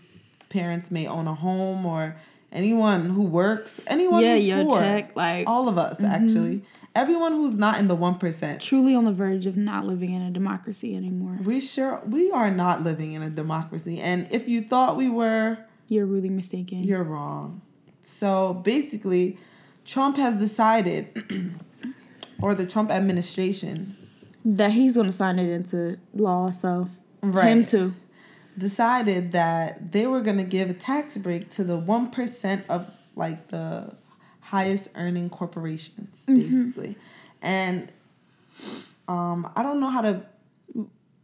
parents 0.49 0.91
may 0.91 1.07
own 1.07 1.25
a 1.27 1.33
home 1.33 1.85
or 1.85 2.17
anyone 2.51 3.09
who 3.09 3.23
works, 3.23 3.79
anyone 3.87 4.21
Yeah, 4.23 4.35
who's 4.35 4.43
your 4.43 4.63
poor. 4.65 4.77
check, 4.79 5.15
like 5.15 5.47
all 5.47 5.69
of 5.69 5.77
us 5.77 6.03
actually. 6.03 6.63
Everyone 6.93 7.31
who's 7.31 7.55
not 7.55 7.79
in 7.79 7.87
the 7.87 7.95
one 7.95 8.15
percent. 8.15 8.61
truly 8.61 8.93
on 8.93 9.05
the 9.05 9.13
verge 9.13 9.45
of 9.47 9.55
not 9.55 9.85
living 9.87 10.13
in 10.13 10.21
a 10.21 10.29
democracy 10.29 10.93
anymore. 10.93 11.37
We 11.41 11.61
sure 11.61 12.01
we 12.05 12.29
are 12.31 12.51
not 12.51 12.83
living 12.83 13.13
in 13.13 13.21
a 13.23 13.29
democracy, 13.29 14.01
and 14.01 14.27
if 14.29 14.49
you 14.49 14.61
thought 14.61 14.97
we 14.97 15.07
were, 15.09 15.57
You're 15.87 16.05
really 16.05 16.29
mistaken. 16.29 16.83
You're 16.83 17.03
wrong. 17.03 17.61
So 18.01 18.53
basically, 18.55 19.37
Trump 19.85 20.17
has 20.17 20.37
decided, 20.37 21.53
or 22.41 22.55
the 22.55 22.65
Trump 22.65 22.91
administration 22.91 23.95
that 24.43 24.71
he's 24.71 24.93
going 24.95 25.05
to 25.05 25.11
sign 25.11 25.37
it 25.39 25.49
into 25.49 25.97
law. 26.13 26.51
So 26.51 26.89
Right. 27.21 27.49
him 27.49 27.65
too. 27.65 27.93
decided 28.57 29.31
that 29.33 29.91
they 29.91 30.07
were 30.07 30.21
gonna 30.21 30.43
give 30.43 30.69
a 30.69 30.73
tax 30.73 31.17
break 31.17 31.49
to 31.51 31.63
the 31.63 31.77
one 31.77 32.09
percent 32.09 32.65
of 32.67 32.87
like 33.15 33.49
the 33.49 33.93
highest 34.39 34.89
earning 34.95 35.29
corporations, 35.29 36.23
basically. 36.25 36.97
And 37.41 37.91
um, 39.07 39.49
I 39.55 39.61
don't 39.63 39.79
know 39.79 39.89
how 39.91 40.01
to 40.01 40.23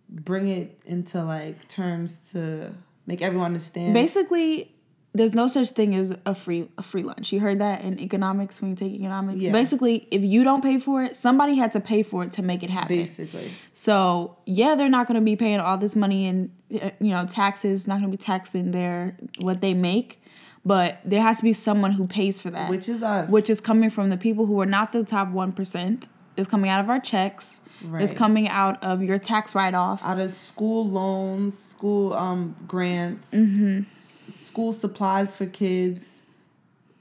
bring 0.09 0.47
it 0.47 0.79
into 0.85 1.23
like 1.23 1.67
terms 1.67 2.31
to 2.33 2.73
make 3.07 3.21
everyone 3.23 3.47
understand. 3.47 3.93
Basically, 3.93 4.71
there's 5.17 5.33
no 5.33 5.47
such 5.47 5.69
thing 5.69 5.93
as 5.95 6.15
a 6.25 6.33
free 6.35 6.69
a 6.77 6.83
free 6.83 7.03
lunch. 7.03 7.31
You 7.33 7.39
heard 7.39 7.59
that 7.59 7.81
in 7.81 7.99
economics 7.99 8.61
when 8.61 8.69
you 8.71 8.75
take 8.75 8.93
economics. 8.93 9.41
Yeah. 9.41 9.51
Basically, 9.51 10.07
if 10.11 10.21
you 10.21 10.43
don't 10.43 10.61
pay 10.61 10.79
for 10.79 11.03
it, 11.03 11.15
somebody 11.15 11.55
had 11.55 11.71
to 11.73 11.79
pay 11.79 12.03
for 12.03 12.23
it 12.23 12.31
to 12.33 12.41
make 12.41 12.61
it 12.63 12.69
happen. 12.69 12.97
basically. 12.97 13.51
So 13.73 14.37
yeah, 14.45 14.75
they're 14.75 14.89
not 14.89 15.07
going 15.07 15.19
to 15.19 15.25
be 15.25 15.35
paying 15.35 15.59
all 15.59 15.77
this 15.77 15.95
money 15.95 16.25
in 16.25 16.51
uh, 16.81 16.91
you 16.99 17.09
know 17.09 17.25
taxes. 17.25 17.87
Not 17.87 17.99
going 17.99 18.11
to 18.11 18.17
be 18.17 18.23
taxing 18.23 18.71
their 18.71 19.17
what 19.41 19.61
they 19.61 19.73
make, 19.73 20.21
but 20.65 20.99
there 21.05 21.21
has 21.21 21.37
to 21.37 21.43
be 21.43 21.53
someone 21.53 21.93
who 21.93 22.07
pays 22.07 22.39
for 22.41 22.49
that, 22.51 22.69
Which 22.69 22.87
is 22.89 23.01
us. 23.03 23.29
which 23.29 23.49
is 23.49 23.59
coming 23.59 23.89
from 23.89 24.09
the 24.09 24.17
people 24.17 24.45
who 24.45 24.59
are 24.61 24.65
not 24.65 24.91
the 24.91 25.03
top 25.03 25.29
one 25.29 25.51
percent. 25.51 26.07
Is 26.35 26.47
coming 26.47 26.69
out 26.69 26.79
of 26.81 26.89
our 26.89 26.99
checks. 26.99 27.61
Right. 27.83 28.01
Is 28.03 28.11
coming 28.13 28.47
out 28.47 28.83
of 28.83 29.01
your 29.01 29.17
tax 29.17 29.55
write 29.55 29.73
offs. 29.73 30.05
out 30.05 30.19
of 30.19 30.29
school 30.29 30.85
loans, 30.87 31.57
school 31.57 32.13
um 32.13 32.55
grants, 32.67 33.33
Mm-hmm. 33.33 33.89
School 34.27 34.71
supplies 34.73 35.35
for 35.35 35.45
kids. 35.45 36.21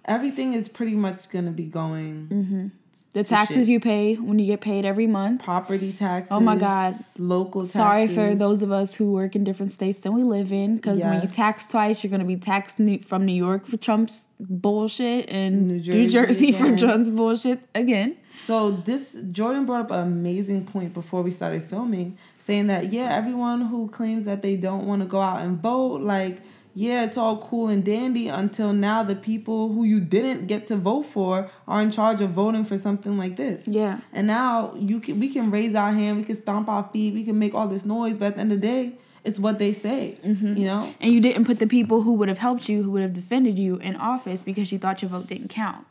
Everything 0.04 0.52
is 0.52 0.68
pretty 0.68 0.94
much 0.94 1.28
gonna 1.30 1.50
be 1.50 1.64
going 1.66 2.28
Mm-hmm. 2.28 2.66
the 3.12 3.24
taxes 3.24 3.66
shit. 3.66 3.72
you 3.72 3.80
pay 3.80 4.14
when 4.14 4.38
you 4.38 4.46
get 4.46 4.60
paid 4.60 4.84
every 4.84 5.06
month. 5.08 5.42
property 5.42 5.92
taxes. 5.92 6.30
Oh 6.30 6.38
my 6.38 6.54
God. 6.56 6.94
Local 7.18 7.62
taxes. 7.62 7.72
Sorry 7.72 8.06
for 8.06 8.34
those 8.36 8.62
of 8.62 8.70
us 8.70 8.94
who 8.94 9.10
work 9.10 9.34
in 9.34 9.42
different 9.42 9.72
states 9.72 9.98
than 10.00 10.12
we 10.14 10.22
live 10.22 10.52
in, 10.52 10.76
because 10.76 11.02
when 11.02 11.20
you 11.22 11.28
tax 11.28 11.66
twice, 11.66 12.04
you're 12.04 12.10
gonna 12.12 12.24
be 12.24 12.36
taxed 12.36 12.78
New- 12.78 13.00
from 13.02 13.24
New 13.26 13.32
York 13.34 13.66
for 13.66 13.76
Trump's 13.76 14.28
bullshit 14.38 15.28
and 15.28 15.66
New 15.66 15.74
New 15.74 16.08
Jersey 16.08 16.08
Jersey, 16.08 16.52
for. 16.52 16.76
Trump's 16.76 17.10
bullshit 17.10 17.60
again. 17.74 18.16
So 18.30 18.70
this 18.70 19.16
Jordan 19.32 19.64
brought 19.66 19.86
up 19.86 19.90
an 19.90 20.00
amazing 20.00 20.66
point 20.66 20.94
before 20.94 21.22
we 21.22 21.30
started 21.32 21.64
filming, 21.68 22.16
saying 22.38 22.68
that 22.68 22.92
yeah, 22.92 23.12
everyone 23.12 23.62
who 23.62 23.88
claims 23.88 24.24
that 24.26 24.42
they 24.42 24.54
don't 24.56 24.86
want 24.86 25.02
to 25.02 25.08
go 25.08 25.20
out 25.20 25.40
and 25.40 25.60
vote, 25.60 26.02
like 26.02 26.42
yeah, 26.78 27.04
it's 27.04 27.16
all 27.16 27.38
cool 27.38 27.68
and 27.68 27.82
dandy 27.82 28.28
until 28.28 28.74
now 28.74 29.02
the 29.02 29.16
people 29.16 29.72
who 29.72 29.84
you 29.84 29.98
didn't 29.98 30.46
get 30.46 30.66
to 30.66 30.76
vote 30.76 31.04
for 31.04 31.50
are 31.66 31.80
in 31.80 31.90
charge 31.90 32.20
of 32.20 32.32
voting 32.32 32.64
for 32.64 32.76
something 32.76 33.16
like 33.16 33.36
this. 33.36 33.66
Yeah. 33.66 34.00
And 34.12 34.26
now 34.26 34.74
you 34.76 35.00
can 35.00 35.18
we 35.18 35.32
can 35.32 35.50
raise 35.50 35.74
our 35.74 35.90
hand, 35.90 36.18
we 36.18 36.24
can 36.24 36.34
stomp 36.34 36.68
our 36.68 36.86
feet, 36.92 37.14
we 37.14 37.24
can 37.24 37.38
make 37.38 37.54
all 37.54 37.66
this 37.66 37.86
noise, 37.86 38.18
but 38.18 38.26
at 38.26 38.34
the 38.34 38.40
end 38.42 38.52
of 38.52 38.60
the 38.60 38.66
day, 38.66 38.92
it's 39.24 39.38
what 39.38 39.58
they 39.58 39.72
say. 39.72 40.18
Mm-hmm. 40.22 40.58
You 40.58 40.64
know? 40.66 40.94
And 41.00 41.14
you 41.14 41.20
didn't 41.22 41.46
put 41.46 41.60
the 41.60 41.66
people 41.66 42.02
who 42.02 42.12
would 42.12 42.28
have 42.28 42.36
helped 42.36 42.68
you, 42.68 42.82
who 42.82 42.90
would 42.90 43.02
have 43.02 43.14
defended 43.14 43.58
you 43.58 43.76
in 43.76 43.96
office 43.96 44.42
because 44.42 44.70
you 44.70 44.76
thought 44.76 45.00
your 45.00 45.08
vote 45.08 45.28
didn't 45.28 45.48
count. 45.48 45.86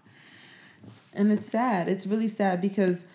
And 1.13 1.31
it's 1.31 1.49
sad. 1.49 1.89
It's 1.89 2.05
really 2.05 2.27
sad 2.27 2.61
because 2.61 3.07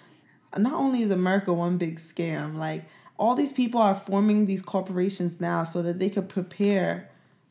not 0.58 0.72
only 0.72 1.02
is 1.02 1.12
America 1.12 1.52
one 1.52 1.78
big 1.78 2.00
scam, 2.00 2.56
like 2.56 2.86
all 3.16 3.36
these 3.36 3.52
people 3.52 3.80
are 3.80 3.94
forming 3.94 4.46
these 4.46 4.60
corporations 4.60 5.40
now 5.40 5.62
so 5.62 5.82
that 5.82 6.00
they 6.00 6.10
could 6.10 6.28
prepare 6.28 7.09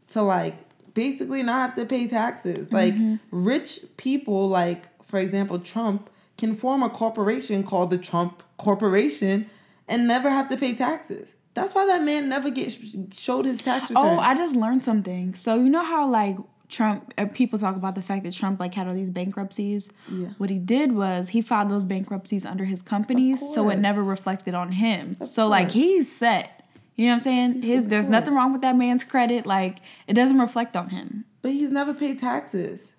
to 0.10 0.22
like 0.22 0.58
basically 0.94 1.44
not 1.44 1.70
have 1.70 1.75
to 1.75 1.86
pay 1.86 2.08
taxes. 2.08 2.72
Like 2.72 2.96
rich 3.32 3.82
people 3.98 4.50
like 4.50 5.04
for 5.04 5.20
example 5.20 5.60
Trump 5.60 6.10
can 6.38 6.56
form 6.56 6.84
a 6.84 6.89
corporation 6.89 7.63
called 7.63 7.89
the 7.89 7.98
Trump 7.98 8.44
Corporation 8.58 9.50
and 9.88 10.08
never 10.08 10.30
have 10.30 10.50
to 10.50 10.58
pay 10.58 10.74
taxes. 10.74 11.30
That's 11.54 11.74
why 11.74 11.86
that 11.88 12.04
man 12.04 12.30
never 12.30 12.50
get 12.50 12.78
showed 13.13 13.46
his 13.46 13.62
tax 13.62 13.89
returns. 13.89 14.06
Oh, 14.06 14.20
I 14.20 14.36
just 14.36 14.56
learned 14.56 14.84
something. 14.84 15.36
So 15.36 15.56
you 15.56 15.70
know 15.70 15.84
how 15.84 16.08
like 16.08 16.38
Trump, 16.70 17.13
uh, 17.18 17.25
people 17.25 17.58
talk 17.58 17.75
about 17.75 17.96
the 17.96 18.01
fact 18.01 18.24
that 18.24 18.34
Trump 18.34 18.60
like 18.60 18.75
had 18.75 18.88
all 18.88 18.94
these 18.94 19.10
bankruptcies. 19.10 19.89
Yeah. 20.10 20.30
What 20.38 20.51
he 20.51 20.60
did 20.60 20.94
was 20.94 21.30
he 21.30 21.42
filed 21.42 21.70
those 21.70 21.86
bankruptcies 21.86 22.46
under 22.46 22.63
his 22.63 22.82
companies, 22.82 23.42
so 23.54 23.70
it 23.70 23.80
never 23.80 24.04
reflected 24.04 24.54
on 24.54 24.72
him. 24.74 25.18
Of 25.20 25.28
so 25.28 25.48
like 25.48 25.72
he's 25.72 26.12
set. 26.13 26.59
You 27.00 27.06
know 27.06 27.12
what 27.13 27.20
I'm 27.20 27.20
saying? 27.24 27.62
His 27.62 27.86
there's 27.86 28.10
nothing 28.10 28.36
wrong 28.36 28.51
with 28.51 28.62
that 28.62 28.75
man's 28.75 29.06
credit. 29.06 29.46
Like 29.46 29.77
it 30.06 30.15
doesn't 30.15 30.38
reflect 30.38 30.75
on 30.75 30.89
him. 30.89 31.24
but 31.41 31.51
he's 31.53 31.72
never 31.72 31.94
paid 31.94 32.20
taxes. 32.20 32.91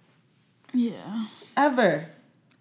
Yeah. 0.72 1.26
Ever. 1.54 2.06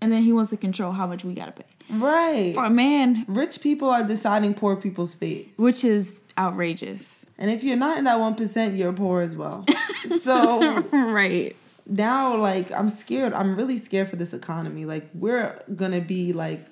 And 0.01 0.11
then 0.11 0.23
he 0.23 0.33
wants 0.33 0.49
to 0.49 0.57
control 0.57 0.91
how 0.91 1.07
much 1.07 1.23
we 1.23 1.33
gotta 1.33 1.53
pay 1.53 1.63
Right. 1.89 2.53
for 2.53 2.65
a 2.65 2.69
man, 2.69 3.23
Rich 3.27 3.61
people 3.61 3.89
are 3.89 4.03
deciding 4.03 4.53
poor 4.53 4.75
people's 4.75 5.15
fate. 5.15 5.53
which 5.55 5.85
is 5.85 6.23
outrageous. 6.37 7.25
And 7.37 7.49
if 7.49 7.63
you're 7.63 7.77
not 7.77 7.97
in 7.97 8.03
that 8.03 8.19
one 8.19 8.35
percent, 8.35 8.75
you're 8.75 8.91
poor 8.91 9.21
as 9.21 9.37
well. 9.37 9.65
so 10.21 10.81
right. 10.91 11.55
now 11.87 12.35
like 12.35 12.69
I'm 12.73 12.89
scared. 12.89 13.31
I'm 13.33 13.55
really 13.55 13.77
scared 13.77 14.09
for 14.09 14.17
this 14.17 14.33
economy. 14.33 14.83
Like 14.83 15.07
we're 15.13 15.57
gonna 15.73 16.01
be 16.01 16.33
like 16.33 16.65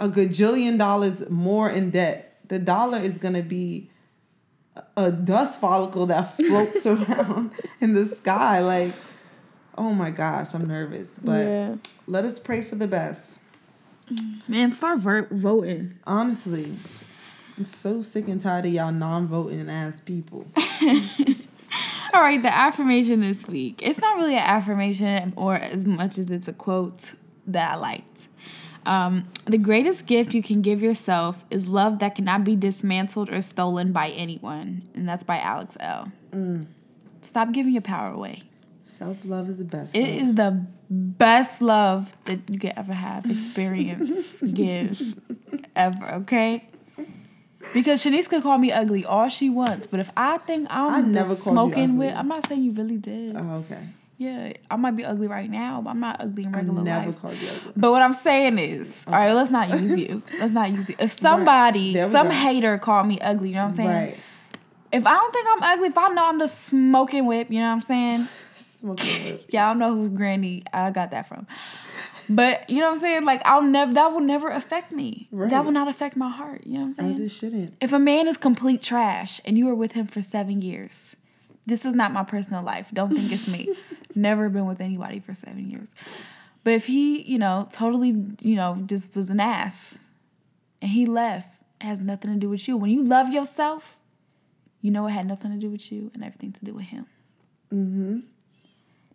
a 0.00 0.08
gajillion 0.08 0.78
dollars 0.78 1.28
more 1.28 1.68
in 1.68 1.90
debt. 1.90 2.38
The 2.48 2.58
dollar 2.58 2.96
is 2.98 3.18
gonna 3.18 3.42
be 3.42 3.90
a- 4.96 5.12
dust 5.12 5.60
follicle 5.60 6.06
that 6.06 6.36
floats 6.36 6.86
around 6.86 7.50
in 7.80 7.94
the 7.94 8.06
sky. 8.06 8.60
Like, 8.60 8.94
oh 9.76 9.92
my 9.92 10.10
gosh, 10.10 10.54
I'm 10.54 10.66
nervous. 10.66 11.18
But 11.22 11.46
yeah. 11.46 11.74
let 12.06 12.24
us 12.24 12.38
pray 12.38 12.62
for 12.62 12.76
the 12.76 12.86
best. 12.86 13.40
Man, 14.48 14.72
start 14.72 15.00
voting. 15.00 15.98
Honestly. 16.06 16.76
I'm 17.56 17.64
so 17.64 18.02
sick 18.02 18.28
and 18.28 18.40
tired 18.40 18.66
of 18.66 18.72
y'all 18.72 18.92
non-voting 18.92 19.70
ass 19.70 20.00
people. 20.00 20.46
All 22.12 22.20
right, 22.22 22.40
the 22.40 22.54
affirmation 22.54 23.20
this 23.20 23.46
week. 23.46 23.80
It's 23.82 23.98
not 23.98 24.16
really 24.16 24.34
an 24.34 24.42
affirmation 24.42 25.32
or 25.36 25.56
as 25.56 25.86
much 25.86 26.18
as 26.18 26.30
it's 26.30 26.48
a 26.48 26.52
quote 26.52 27.12
that 27.46 27.72
I 27.72 27.76
liked. 27.76 28.28
Um, 28.86 29.24
the 29.44 29.58
greatest 29.58 30.06
gift 30.06 30.32
you 30.32 30.42
can 30.42 30.62
give 30.62 30.80
yourself 30.80 31.44
is 31.50 31.66
love 31.66 31.98
that 31.98 32.14
cannot 32.14 32.44
be 32.44 32.54
dismantled 32.54 33.30
or 33.30 33.42
stolen 33.42 33.92
by 33.92 34.10
anyone. 34.10 34.84
And 34.94 35.08
that's 35.08 35.24
by 35.24 35.38
Alex 35.40 35.76
Elle 35.80 36.12
Stop 37.22 37.52
giving 37.52 37.72
your 37.72 37.82
power 37.82 38.12
away. 38.12 38.44
Self-love 38.82 39.48
is 39.48 39.58
the 39.58 39.64
best. 39.64 39.96
It 39.96 40.02
love. 40.02 40.22
is 40.22 40.34
the 40.36 40.66
best 40.88 41.60
love 41.60 42.16
that 42.26 42.48
you 42.48 42.60
could 42.60 42.72
ever 42.76 42.92
have, 42.92 43.28
experience, 43.30 44.40
give, 44.40 45.16
ever, 45.74 46.06
okay? 46.14 46.68
Because 47.74 48.04
Shanice 48.04 48.28
could 48.28 48.44
call 48.44 48.58
me 48.58 48.70
ugly 48.70 49.04
all 49.04 49.28
she 49.28 49.50
wants, 49.50 49.88
but 49.88 49.98
if 49.98 50.12
I 50.16 50.38
think 50.38 50.68
I'm 50.70 51.04
I 51.04 51.08
never 51.08 51.34
smoking 51.34 51.96
with. 51.98 52.14
I'm 52.14 52.28
not 52.28 52.46
saying 52.46 52.62
you 52.62 52.70
really 52.70 52.96
did. 52.96 53.36
Oh, 53.36 53.64
okay. 53.64 53.88
Yeah, 54.18 54.54
I 54.70 54.76
might 54.76 54.96
be 54.96 55.04
ugly 55.04 55.26
right 55.28 55.50
now, 55.50 55.82
but 55.82 55.90
I'm 55.90 56.00
not 56.00 56.20
ugly 56.20 56.44
in 56.44 56.52
regular 56.52 56.82
never 56.82 57.10
life. 57.10 57.20
called 57.20 57.36
you 57.36 57.48
ugly. 57.48 57.72
But 57.76 57.90
what 57.90 58.00
I'm 58.00 58.14
saying 58.14 58.58
is, 58.58 59.04
all 59.06 59.12
right, 59.12 59.32
let's 59.32 59.50
not 59.50 59.68
use 59.68 59.96
you. 59.96 60.22
Let's 60.38 60.52
not 60.52 60.70
use 60.70 60.88
you. 60.88 60.96
If 60.98 61.10
somebody, 61.10 61.94
we 61.94 62.02
some 62.10 62.28
go. 62.28 62.34
hater 62.34 62.78
called 62.78 63.06
me 63.06 63.18
ugly, 63.20 63.50
you 63.50 63.54
know 63.56 63.62
what 63.62 63.68
I'm 63.68 63.74
saying? 63.74 63.88
Right. 63.88 64.18
If 64.90 65.06
I 65.06 65.14
don't 65.14 65.32
think 65.32 65.46
I'm 65.50 65.62
ugly, 65.62 65.88
if 65.88 65.98
I 65.98 66.08
know 66.08 66.24
I'm 66.24 66.38
the 66.38 66.48
smoking 66.48 67.26
whip, 67.26 67.50
you 67.50 67.58
know 67.58 67.66
what 67.66 67.72
I'm 67.72 67.82
saying? 67.82 68.28
Smoking 68.54 69.32
with. 69.32 69.46
Y'all 69.52 69.74
know 69.74 69.94
whose 69.94 70.08
granny 70.08 70.62
I 70.72 70.90
got 70.90 71.10
that 71.10 71.28
from. 71.28 71.46
But 72.28 72.68
you 72.70 72.80
know 72.80 72.86
what 72.86 72.94
I'm 72.94 73.00
saying? 73.00 73.24
Like 73.24 73.42
I'll 73.44 73.62
never 73.62 73.92
that 73.94 74.12
will 74.12 74.20
never 74.20 74.48
affect 74.48 74.92
me. 74.92 75.28
Right. 75.30 75.50
That 75.50 75.64
will 75.64 75.72
not 75.72 75.88
affect 75.88 76.16
my 76.16 76.30
heart. 76.30 76.62
You 76.64 76.74
know 76.74 76.80
what 76.80 76.86
I'm 76.86 76.92
saying? 76.92 77.14
As 77.14 77.20
it 77.20 77.28
shouldn't. 77.28 77.74
If 77.80 77.92
a 77.92 77.98
man 77.98 78.28
is 78.28 78.36
complete 78.36 78.82
trash 78.82 79.40
and 79.44 79.56
you 79.58 79.66
were 79.66 79.74
with 79.74 79.92
him 79.92 80.06
for 80.06 80.22
seven 80.22 80.62
years, 80.62 81.16
this 81.66 81.84
is 81.84 81.94
not 81.94 82.12
my 82.12 82.22
personal 82.24 82.62
life. 82.62 82.88
Don't 82.92 83.14
think 83.16 83.32
it's 83.32 83.48
me. 83.48 83.68
Never 84.14 84.48
been 84.48 84.66
with 84.66 84.80
anybody 84.80 85.20
for 85.20 85.34
seven 85.34 85.68
years. 85.70 85.88
But 86.64 86.74
if 86.74 86.86
he, 86.86 87.22
you 87.22 87.38
know, 87.38 87.68
totally, 87.70 88.08
you 88.40 88.56
know, 88.56 88.82
just 88.86 89.14
was 89.14 89.30
an 89.30 89.40
ass 89.40 89.98
and 90.80 90.90
he 90.90 91.06
left, 91.06 91.48
it 91.80 91.84
has 91.84 92.00
nothing 92.00 92.32
to 92.32 92.38
do 92.38 92.48
with 92.48 92.66
you. 92.66 92.76
When 92.76 92.90
you 92.90 93.02
love 93.04 93.32
yourself, 93.32 93.98
you 94.80 94.90
know 94.90 95.06
it 95.06 95.10
had 95.10 95.26
nothing 95.26 95.50
to 95.52 95.58
do 95.58 95.70
with 95.70 95.90
you 95.92 96.10
and 96.14 96.24
everything 96.24 96.52
to 96.52 96.64
do 96.64 96.72
with 96.74 96.84
him. 96.86 97.06
Mm-hmm. 97.72 98.18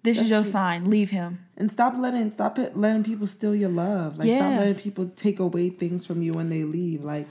This 0.04 0.20
is 0.20 0.30
your 0.30 0.42
true. 0.42 0.52
sign. 0.52 0.90
Leave 0.90 1.12
him. 1.12 1.46
And 1.58 1.72
stop 1.72 1.94
letting 1.98 2.32
stop 2.32 2.58
it, 2.58 2.76
letting 2.76 3.04
people 3.04 3.28
steal 3.28 3.54
your 3.56 3.70
love. 3.70 4.18
Like 4.18 4.28
Yeah. 4.28 4.40
stop 4.40 4.60
letting 4.60 4.76
people 4.82 5.08
take 5.16 5.40
away 5.40 5.70
things 5.70 6.06
from 6.06 6.22
you 6.22 6.34
when 6.34 6.50
they 6.50 6.64
leave. 6.64 7.04
Like 7.04 7.28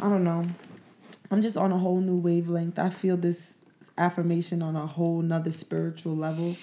I 0.00 0.08
don't 0.08 0.24
know. 0.24 0.44
I'm 1.30 1.42
just 1.42 1.56
on 1.56 1.72
a 1.72 1.78
whole 1.78 2.00
new 2.00 2.16
wavelength. 2.16 2.78
I 2.78 2.90
feel 2.90 3.16
this 3.16 3.58
affirmation 3.98 4.62
on 4.62 4.76
a 4.76 4.86
whole 4.86 5.22
nother 5.22 5.52
spiritual 5.52 6.16
level. 6.16 6.56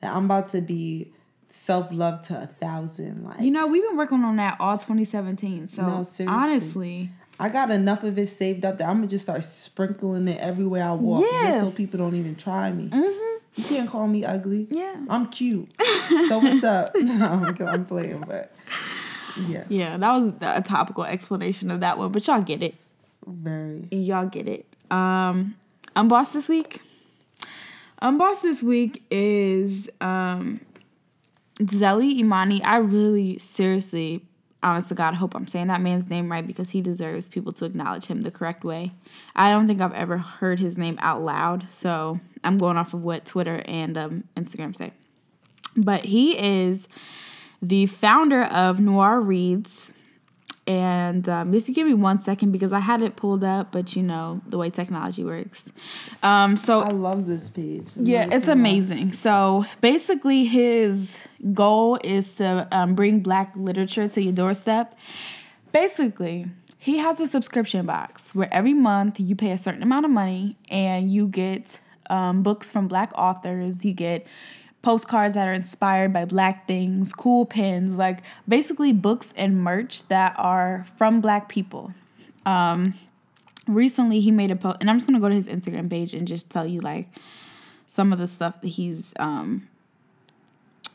That 0.00 0.14
I'm 0.14 0.26
about 0.26 0.48
to 0.50 0.60
be 0.60 1.12
self 1.48 1.88
love 1.90 2.20
to 2.28 2.42
a 2.42 2.46
thousand. 2.46 3.24
Like 3.24 3.40
You 3.40 3.50
know, 3.50 3.66
we've 3.66 3.82
been 3.82 3.96
working 3.96 4.22
on 4.24 4.36
that 4.36 4.56
all 4.60 4.76
2017. 4.78 5.68
So 5.68 5.82
No, 5.82 6.02
seriously. 6.02 6.26
honestly, 6.26 7.10
I 7.40 7.48
got 7.48 7.70
enough 7.70 8.02
of 8.04 8.18
it 8.18 8.26
saved 8.28 8.64
up 8.64 8.78
that 8.78 8.88
I'm 8.88 8.96
gonna 8.98 9.06
just 9.08 9.24
start 9.24 9.44
sprinkling 9.44 10.28
it 10.28 10.38
everywhere 10.40 10.84
I 10.84 10.92
walk, 10.92 11.20
Yeah. 11.22 11.44
just 11.50 11.60
so 11.60 11.70
people 11.70 11.98
don't 11.98 12.14
even 12.16 12.36
try 12.36 12.70
me. 12.72 12.88
mm-hmm. 12.88 13.34
You 13.54 13.64
can't 13.64 13.90
call 13.90 14.06
me 14.06 14.24
ugly. 14.24 14.66
yeah. 14.70 14.94
I'm 15.08 15.26
cute. 15.30 15.68
So 16.28 16.38
what's 16.38 16.62
up? 16.64 16.94
No, 17.00 17.26
I'm, 17.26 17.66
I'm 17.68 17.84
playing, 17.86 18.24
but 18.26 18.52
Yeah. 19.48 19.64
Yeah, 19.68 19.96
that 19.96 20.12
was 20.16 20.28
a 20.40 20.62
topical 20.62 21.04
explanation 21.04 21.70
of 21.70 21.80
that 21.80 21.98
one, 21.98 22.12
but 22.12 22.26
y'all 22.26 22.42
get 22.42 22.62
it. 22.62 22.74
Very. 23.26 23.88
Y'all 23.90 24.26
get 24.26 24.46
it. 24.48 24.66
Um, 24.90 25.54
unboss 25.98 26.32
this 26.32 26.48
week. 26.48 26.80
Unboss 28.00 28.42
this 28.42 28.62
week 28.62 29.02
is 29.10 29.90
um, 30.00 30.60
Zellie 31.60 32.20
Imani. 32.20 32.62
I 32.62 32.76
really, 32.76 33.36
seriously, 33.38 34.24
honest 34.62 34.88
to 34.90 34.94
God, 34.94 35.14
hope 35.14 35.34
I'm 35.34 35.48
saying 35.48 35.66
that 35.66 35.80
man's 35.80 36.08
name 36.08 36.30
right 36.30 36.46
because 36.46 36.70
he 36.70 36.80
deserves 36.80 37.28
people 37.28 37.50
to 37.54 37.64
acknowledge 37.64 38.06
him 38.06 38.22
the 38.22 38.30
correct 38.30 38.62
way. 38.62 38.92
I 39.34 39.50
don't 39.50 39.66
think 39.66 39.80
I've 39.80 39.92
ever 39.92 40.18
heard 40.18 40.60
his 40.60 40.78
name 40.78 40.98
out 41.00 41.20
loud, 41.20 41.66
so 41.68 42.20
I'm 42.44 42.58
going 42.58 42.76
off 42.76 42.94
of 42.94 43.02
what 43.02 43.24
Twitter 43.26 43.62
and 43.64 43.98
um, 43.98 44.24
Instagram 44.36 44.76
say. 44.76 44.92
But 45.76 46.04
he 46.04 46.38
is 46.38 46.86
the 47.60 47.86
founder 47.86 48.44
of 48.44 48.78
Noir 48.78 49.20
Reads. 49.20 49.92
And 50.68 51.26
um, 51.30 51.54
if 51.54 51.66
you 51.66 51.74
give 51.74 51.86
me 51.86 51.94
one 51.94 52.20
second, 52.20 52.52
because 52.52 52.74
I 52.74 52.80
had 52.80 53.00
it 53.00 53.16
pulled 53.16 53.42
up, 53.42 53.72
but 53.72 53.96
you 53.96 54.02
know 54.02 54.42
the 54.46 54.58
way 54.58 54.68
technology 54.68 55.24
works. 55.24 55.72
Um, 56.22 56.58
so 56.58 56.82
I 56.82 56.90
love 56.90 57.24
this 57.26 57.48
page. 57.48 57.86
I'm 57.96 58.04
yeah, 58.04 58.28
it's 58.30 58.48
amazing. 58.48 59.14
So 59.14 59.64
basically, 59.80 60.44
his 60.44 61.16
goal 61.54 61.98
is 62.04 62.32
to 62.34 62.68
um, 62.70 62.94
bring 62.94 63.20
Black 63.20 63.50
literature 63.56 64.08
to 64.08 64.20
your 64.20 64.34
doorstep. 64.34 64.94
Basically, 65.72 66.44
he 66.78 66.98
has 66.98 67.18
a 67.18 67.26
subscription 67.26 67.86
box 67.86 68.34
where 68.34 68.52
every 68.52 68.74
month 68.74 69.18
you 69.18 69.34
pay 69.34 69.52
a 69.52 69.58
certain 69.58 69.82
amount 69.82 70.04
of 70.04 70.10
money 70.10 70.58
and 70.68 71.10
you 71.10 71.28
get 71.28 71.80
um, 72.10 72.42
books 72.42 72.70
from 72.70 72.88
Black 72.88 73.10
authors. 73.14 73.86
You 73.86 73.94
get 73.94 74.26
postcards 74.82 75.34
that 75.34 75.46
are 75.48 75.52
inspired 75.52 76.12
by 76.12 76.24
Black 76.24 76.66
things, 76.66 77.12
cool 77.12 77.44
pins, 77.44 77.92
like 77.92 78.22
basically 78.48 78.92
books 78.92 79.34
and 79.36 79.62
merch 79.62 80.06
that 80.08 80.34
are 80.36 80.86
from 80.96 81.20
Black 81.20 81.48
people. 81.48 81.92
Um, 82.46 82.94
recently, 83.66 84.20
he 84.20 84.30
made 84.30 84.50
a 84.50 84.56
post, 84.56 84.78
and 84.80 84.90
I'm 84.90 84.96
just 84.96 85.06
gonna 85.06 85.20
go 85.20 85.28
to 85.28 85.34
his 85.34 85.48
Instagram 85.48 85.90
page 85.90 86.14
and 86.14 86.26
just 86.26 86.50
tell 86.50 86.66
you 86.66 86.80
like 86.80 87.08
some 87.86 88.12
of 88.12 88.18
the 88.18 88.26
stuff 88.26 88.60
that 88.60 88.68
he's 88.68 89.14
um 89.18 89.68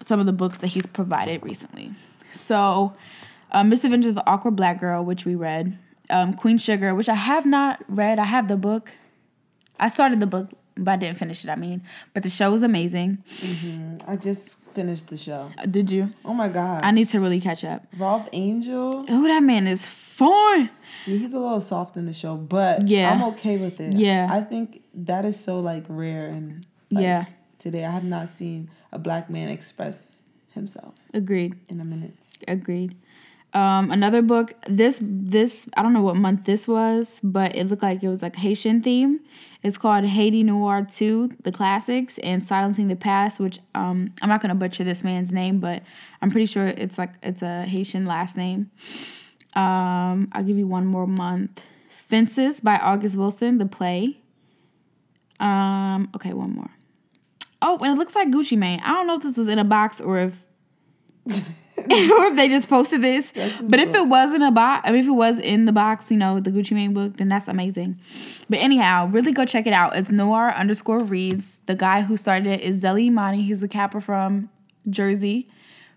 some 0.02 0.20
of 0.20 0.25
the 0.25 0.34
books 0.34 0.60
that 0.60 0.68
he's 0.68 0.86
provided 0.86 1.44
recently. 1.44 1.92
So, 2.32 2.94
uh, 3.52 3.63
Misadventures 3.63 4.10
of 4.10 4.16
the 4.16 4.28
Awkward 4.28 4.56
Black 4.56 4.80
Girl, 4.80 5.04
which 5.04 5.24
we 5.24 5.36
read, 5.36 5.78
um, 6.10 6.34
Queen 6.34 6.58
Sugar, 6.58 6.94
which 6.94 7.08
I 7.08 7.16
have 7.16 7.46
not 7.46 7.84
read. 7.88 8.20
I 8.20 8.25
have 8.25 8.48
the 8.48 8.58
book. 8.58 8.96
I 9.80 9.88
started 9.88 10.20
the 10.20 10.28
book, 10.28 10.50
but 10.75 10.92
I 10.92 10.96
didn't 10.98 11.18
finish 11.18 11.44
it. 11.44 11.50
I 11.50 11.56
mean, 11.56 11.82
but 12.13 12.24
the 12.24 12.30
show 12.30 12.51
was 12.51 12.63
amazing. 12.63 13.24
I 14.08 14.15
just 14.15 14.60
finished 14.74 15.08
the 15.08 15.18
show. 15.18 15.50
Did 15.70 15.92
you? 15.92 16.10
Oh 16.25 16.34
my 16.34 16.48
god. 16.50 16.84
I 16.84 16.92
need 16.92 17.10
to 17.10 17.20
really 17.20 17.39
catch 17.39 17.63
up. 17.63 17.84
Ralph 17.98 18.27
Angel. 18.34 19.06
Oh, 19.08 19.24
that 19.24 19.44
man 19.44 19.68
is 19.68 19.86
fine. 19.86 20.70
Yeah, 21.06 21.18
he's 21.18 21.34
a 21.34 21.39
little 21.39 21.62
soft 21.62 21.96
in 21.98 22.06
the 22.06 22.13
show, 22.13 22.36
but 22.36 22.88
Yeah. 22.88 23.12
I'm 23.12 23.24
okay 23.34 23.58
with 23.58 23.80
it. 23.80 23.94
Yeah. 23.94 24.27
I 24.32 24.42
think 24.42 24.82
that 24.94 25.25
is 25.25 25.39
so 25.39 25.60
like 25.60 25.86
rare 25.88 26.27
and 26.27 26.65
like, 26.92 27.03
Yeah. 27.03 27.25
Today 27.60 27.86
I 27.86 27.92
have 27.92 28.03
not 28.03 28.30
seen 28.30 28.70
a 28.92 29.00
black 29.00 29.30
man 29.30 29.50
express 29.50 30.20
himself 30.53 30.94
Agreed. 31.13 31.56
in 31.70 31.80
a 31.80 31.86
minute. 31.86 32.13
Agreed. 32.48 32.96
Um, 33.53 33.92
another 33.92 34.22
book. 34.24 34.53
This 34.68 35.00
this 35.01 35.70
I 35.77 35.84
don't 35.84 35.94
know 35.94 36.01
what 36.01 36.15
month 36.15 36.46
this 36.46 36.68
was, 36.68 37.20
but 37.24 37.56
it 37.56 37.65
looked 37.68 37.84
like 37.84 38.03
it 38.03 38.10
was 38.10 38.22
like 38.24 38.36
Haitian 38.36 38.82
theme. 38.82 39.20
It's 39.63 39.77
called 39.77 40.03
Haiti 40.05 40.43
Noir 40.43 40.86
Two: 40.89 41.32
The 41.41 41.51
Classics 41.51 42.17
and 42.20 42.43
Silencing 42.43 42.89
the 42.89 42.96
Past. 42.96 43.39
Which 43.39 43.60
um, 43.74 44.13
I'm 44.22 44.29
not 44.29 44.41
gonna 44.41 44.55
butcher 44.55 44.84
this 44.84 45.03
man's 45.03 45.32
name, 45.32 45.60
but 45.60 45.84
I'm 46.22 46.29
pretty 46.29 46.48
sure 46.48 46.67
it's 46.67 46.98
like 46.98 47.13
it's 47.24 47.41
a 47.41 47.63
Haitian 47.63 48.05
last 48.05 48.36
name. 48.36 48.70
Um, 49.55 50.29
I'll 50.34 50.43
give 50.43 50.58
you 50.58 50.67
one 50.67 50.86
more 50.86 51.08
month. 51.08 51.62
Fences 51.89 52.60
by 52.60 52.77
August 52.77 53.15
Wilson, 53.15 53.58
the 53.58 53.65
play. 53.65 54.20
Um, 55.39 56.10
okay, 56.15 56.34
one 56.34 56.53
more. 56.53 56.70
Oh, 57.62 57.77
and 57.77 57.93
it 57.93 57.98
looks 57.98 58.15
like 58.15 58.27
Gucci 58.29 58.58
Mane. 58.58 58.82
I 58.84 58.89
don't 58.89 59.08
know 59.08 59.15
if 59.15 59.24
this 59.24 59.38
was 59.38 59.48
in 59.48 59.58
a 59.58 59.63
box 59.63 60.01
or 60.01 60.20
if 60.20 60.44
or 61.91 62.25
if 62.25 62.35
they 62.35 62.48
just 62.48 62.69
posted 62.69 63.01
this. 63.01 63.31
But 63.61 63.79
if 63.79 63.93
it 63.93 64.07
was 64.07 64.33
in 64.33 64.41
a 64.41 64.51
box, 64.51 64.87
I 64.87 64.91
mean, 64.91 65.01
if 65.01 65.07
it 65.07 65.11
was 65.11 65.39
in 65.39 65.65
the 65.65 65.72
box, 65.72 66.11
you 66.11 66.17
know, 66.17 66.39
the 66.39 66.51
Gucci 66.51 66.72
Mane 66.72 66.93
book, 66.93 67.17
then 67.17 67.29
that's 67.29 67.48
amazing. 67.48 68.00
But 68.50 68.59
anyhow, 68.59 69.07
really 69.07 69.31
go 69.31 69.46
check 69.46 69.67
it 69.67 69.74
out. 69.74 69.96
It's 69.96 70.11
Noir 70.11 70.51
underscore 70.51 71.00
reads. 71.00 71.59
The 71.65 71.75
guy 71.75 72.01
who 72.01 72.17
started 72.17 72.48
it 72.48 72.61
is 72.61 72.81
Zellie 72.81 73.05
Imani. 73.05 73.43
He's 73.43 73.63
a 73.63 73.67
capper 73.67 74.01
from 74.01 74.50
Jersey. 74.89 75.50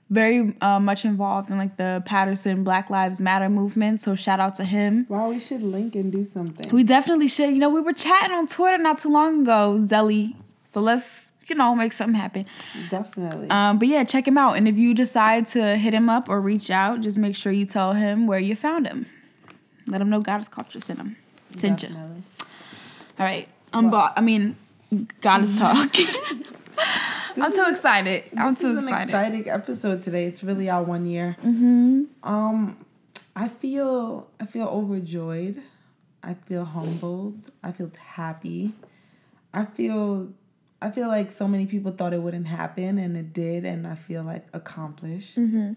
Very 0.09 0.57
uh, 0.61 0.79
much 0.79 1.05
involved 1.05 1.51
in 1.51 1.59
like 1.59 1.77
the 1.79 2.03
Paterson 2.07 2.63
Black 2.63 2.91
Lives 2.91 3.21
Matter 3.21 3.49
movement. 3.49 4.01
So 4.01 4.15
shout 4.15 4.39
out 4.39 4.55
to 4.57 4.65
him. 4.65 5.07
Wow, 5.09 5.31
we 5.31 5.41
should 5.41 5.63
link 5.63 5.97
and 5.97 6.13
do 6.13 6.25
something. 6.25 6.71
We 6.71 6.85
definitely 6.85 7.27
should. 7.27 7.51
You 7.51 7.59
know, 7.59 7.69
we 7.71 7.81
were 7.81 7.93
chatting 7.93 8.37
on 8.37 8.47
Twitter 8.47 8.79
not 8.79 9.01
too 9.01 9.11
long 9.11 9.43
ago, 9.43 9.77
Zellie. 9.81 10.37
So 10.63 10.81
let's, 10.81 11.26
you 11.51 11.57
know, 11.57 11.75
make 11.75 11.93
something 11.93 12.15
happen. 12.15 12.47
Definitely. 12.91 13.51
Um, 13.51 13.79
but 13.79 13.89
yeah, 13.89 14.05
check 14.05 14.27
him 14.27 14.39
out. 14.39 14.57
And 14.57 14.67
if 14.67 14.77
you 14.77 14.95
decide 14.95 15.47
to 15.49 15.77
hit 15.77 15.95
him 15.95 16.09
up 16.09 16.29
or 16.29 16.41
reach 16.41 16.71
out, 16.71 17.01
just 17.01 17.17
make 17.17 17.37
sure 17.37 17.53
you 17.53 17.67
tell 17.67 17.93
him 17.93 18.27
where 18.27 18.39
you 18.39 18.57
found 18.57 18.87
him. 18.87 19.07
Let 19.87 20.01
him 20.01 20.11
know 20.11 20.21
Goddess 20.21 20.49
Culture 20.49 20.81
sent 20.81 20.99
him. 20.99 21.17
Sent 21.59 21.83
you. 21.83 21.91
All 23.19 23.25
right. 23.25 23.49
Unbo- 23.73 24.13
I 24.17 24.21
mean, 24.21 24.57
Goddess 25.21 25.59
Talk. 25.59 25.95
I'm 27.39 27.53
too 27.53 27.67
excited. 27.69 28.25
I'm 28.37 28.55
this 28.55 28.63
too 28.63 28.71
is 28.71 28.77
an 28.77 28.89
excited. 28.89 29.09
exciting 29.09 29.51
episode 29.51 30.03
today. 30.03 30.25
It's 30.25 30.43
really 30.43 30.71
our 30.71 30.83
one 30.83 31.07
year. 31.07 31.37
Mm-hmm. 31.45 32.05
Um, 32.23 32.79
I 33.35 33.49
feel 33.49 34.29
I 34.41 34.47
feel 34.47 34.67
overjoyed. 34.69 35.61
I 36.23 36.35
feel 36.35 36.65
humbled. 36.65 37.51
I 37.63 37.73
feel 37.73 37.91
happy. 37.99 38.73
I 39.53 39.65
feel 39.67 40.33
I 40.81 40.91
feel 40.91 41.09
like 41.09 41.31
so 41.31 41.49
many 41.49 41.67
people 41.67 41.93
thought 41.93 42.13
it 42.13 42.21
wouldn't 42.21 42.47
happen, 42.47 42.99
and 42.99 43.17
it 43.17 43.33
did, 43.33 43.65
and 43.65 43.87
I 43.87 43.95
feel 43.95 44.23
like 44.23 44.47
accomplished. 44.53 45.39
Mm-hmm. 45.39 45.73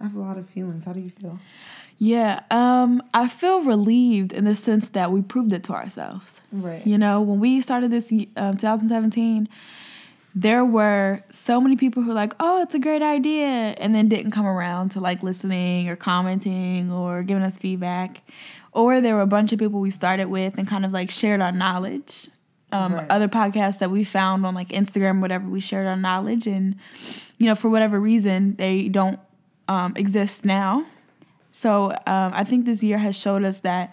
I 0.00 0.04
have 0.04 0.16
a 0.16 0.20
lot 0.20 0.36
of 0.36 0.50
feelings. 0.50 0.84
How 0.84 0.92
do 0.92 1.00
you 1.00 1.10
feel? 1.10 1.38
Yeah. 1.98 2.40
Um, 2.50 3.00
I 3.14 3.28
feel 3.28 3.62
relieved 3.62 4.32
in 4.32 4.44
the 4.44 4.56
sense 4.56 4.88
that 4.88 5.12
we 5.12 5.22
proved 5.22 5.52
it 5.52 5.62
to 5.64 5.72
ourselves. 5.72 6.40
Right. 6.50 6.84
You 6.84 6.98
know, 6.98 7.20
when 7.20 7.38
we 7.38 7.60
started 7.60 7.92
this 7.92 8.10
um, 8.36 8.56
2017, 8.56 9.48
there 10.34 10.64
were 10.64 11.22
so 11.30 11.60
many 11.60 11.76
people 11.76 12.02
who 12.02 12.08
were 12.08 12.14
like, 12.14 12.34
"Oh, 12.40 12.62
it's 12.62 12.74
a 12.74 12.80
great 12.80 13.02
idea," 13.02 13.76
and 13.78 13.94
then 13.94 14.08
didn't 14.08 14.32
come 14.32 14.46
around 14.46 14.88
to 14.90 15.00
like 15.00 15.22
listening 15.22 15.88
or 15.88 15.94
commenting 15.94 16.90
or 16.90 17.22
giving 17.22 17.44
us 17.44 17.56
feedback. 17.56 18.22
Or 18.72 19.00
there 19.00 19.14
were 19.14 19.20
a 19.20 19.26
bunch 19.26 19.52
of 19.52 19.58
people 19.60 19.80
we 19.80 19.90
started 19.90 20.26
with 20.26 20.58
and 20.58 20.66
kind 20.66 20.84
of 20.84 20.92
like 20.92 21.10
shared 21.10 21.40
our 21.40 21.52
knowledge. 21.52 22.28
Um, 22.72 22.94
Right. 22.94 23.10
Other 23.10 23.28
podcasts 23.28 23.78
that 23.78 23.90
we 23.90 24.04
found 24.04 24.44
on 24.46 24.54
like 24.54 24.68
Instagram, 24.68 25.20
whatever, 25.20 25.46
we 25.48 25.60
shared 25.60 25.86
our 25.86 25.96
knowledge, 25.96 26.46
and 26.46 26.76
you 27.38 27.46
know, 27.46 27.54
for 27.54 27.68
whatever 27.68 28.00
reason, 28.00 28.56
they 28.56 28.88
don't 28.88 29.20
um, 29.68 29.92
exist 29.96 30.44
now. 30.44 30.84
So 31.50 31.90
um, 32.06 32.32
I 32.34 32.44
think 32.44 32.64
this 32.64 32.82
year 32.82 32.98
has 32.98 33.18
showed 33.18 33.44
us 33.44 33.60
that 33.60 33.92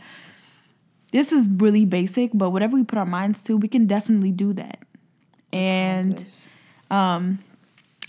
this 1.12 1.32
is 1.32 1.48
really 1.48 1.86
basic, 1.86 2.32
but 2.34 2.52
whatever 2.52 2.76
we 2.76 2.84
put 2.84 2.98
our 2.98 3.06
minds 3.06 3.42
to, 3.44 3.58
we 3.58 3.68
can 3.68 3.86
definitely 3.88 4.32
do 4.32 4.54
that. 4.54 4.80
And 5.52 6.24
um, 6.92 7.40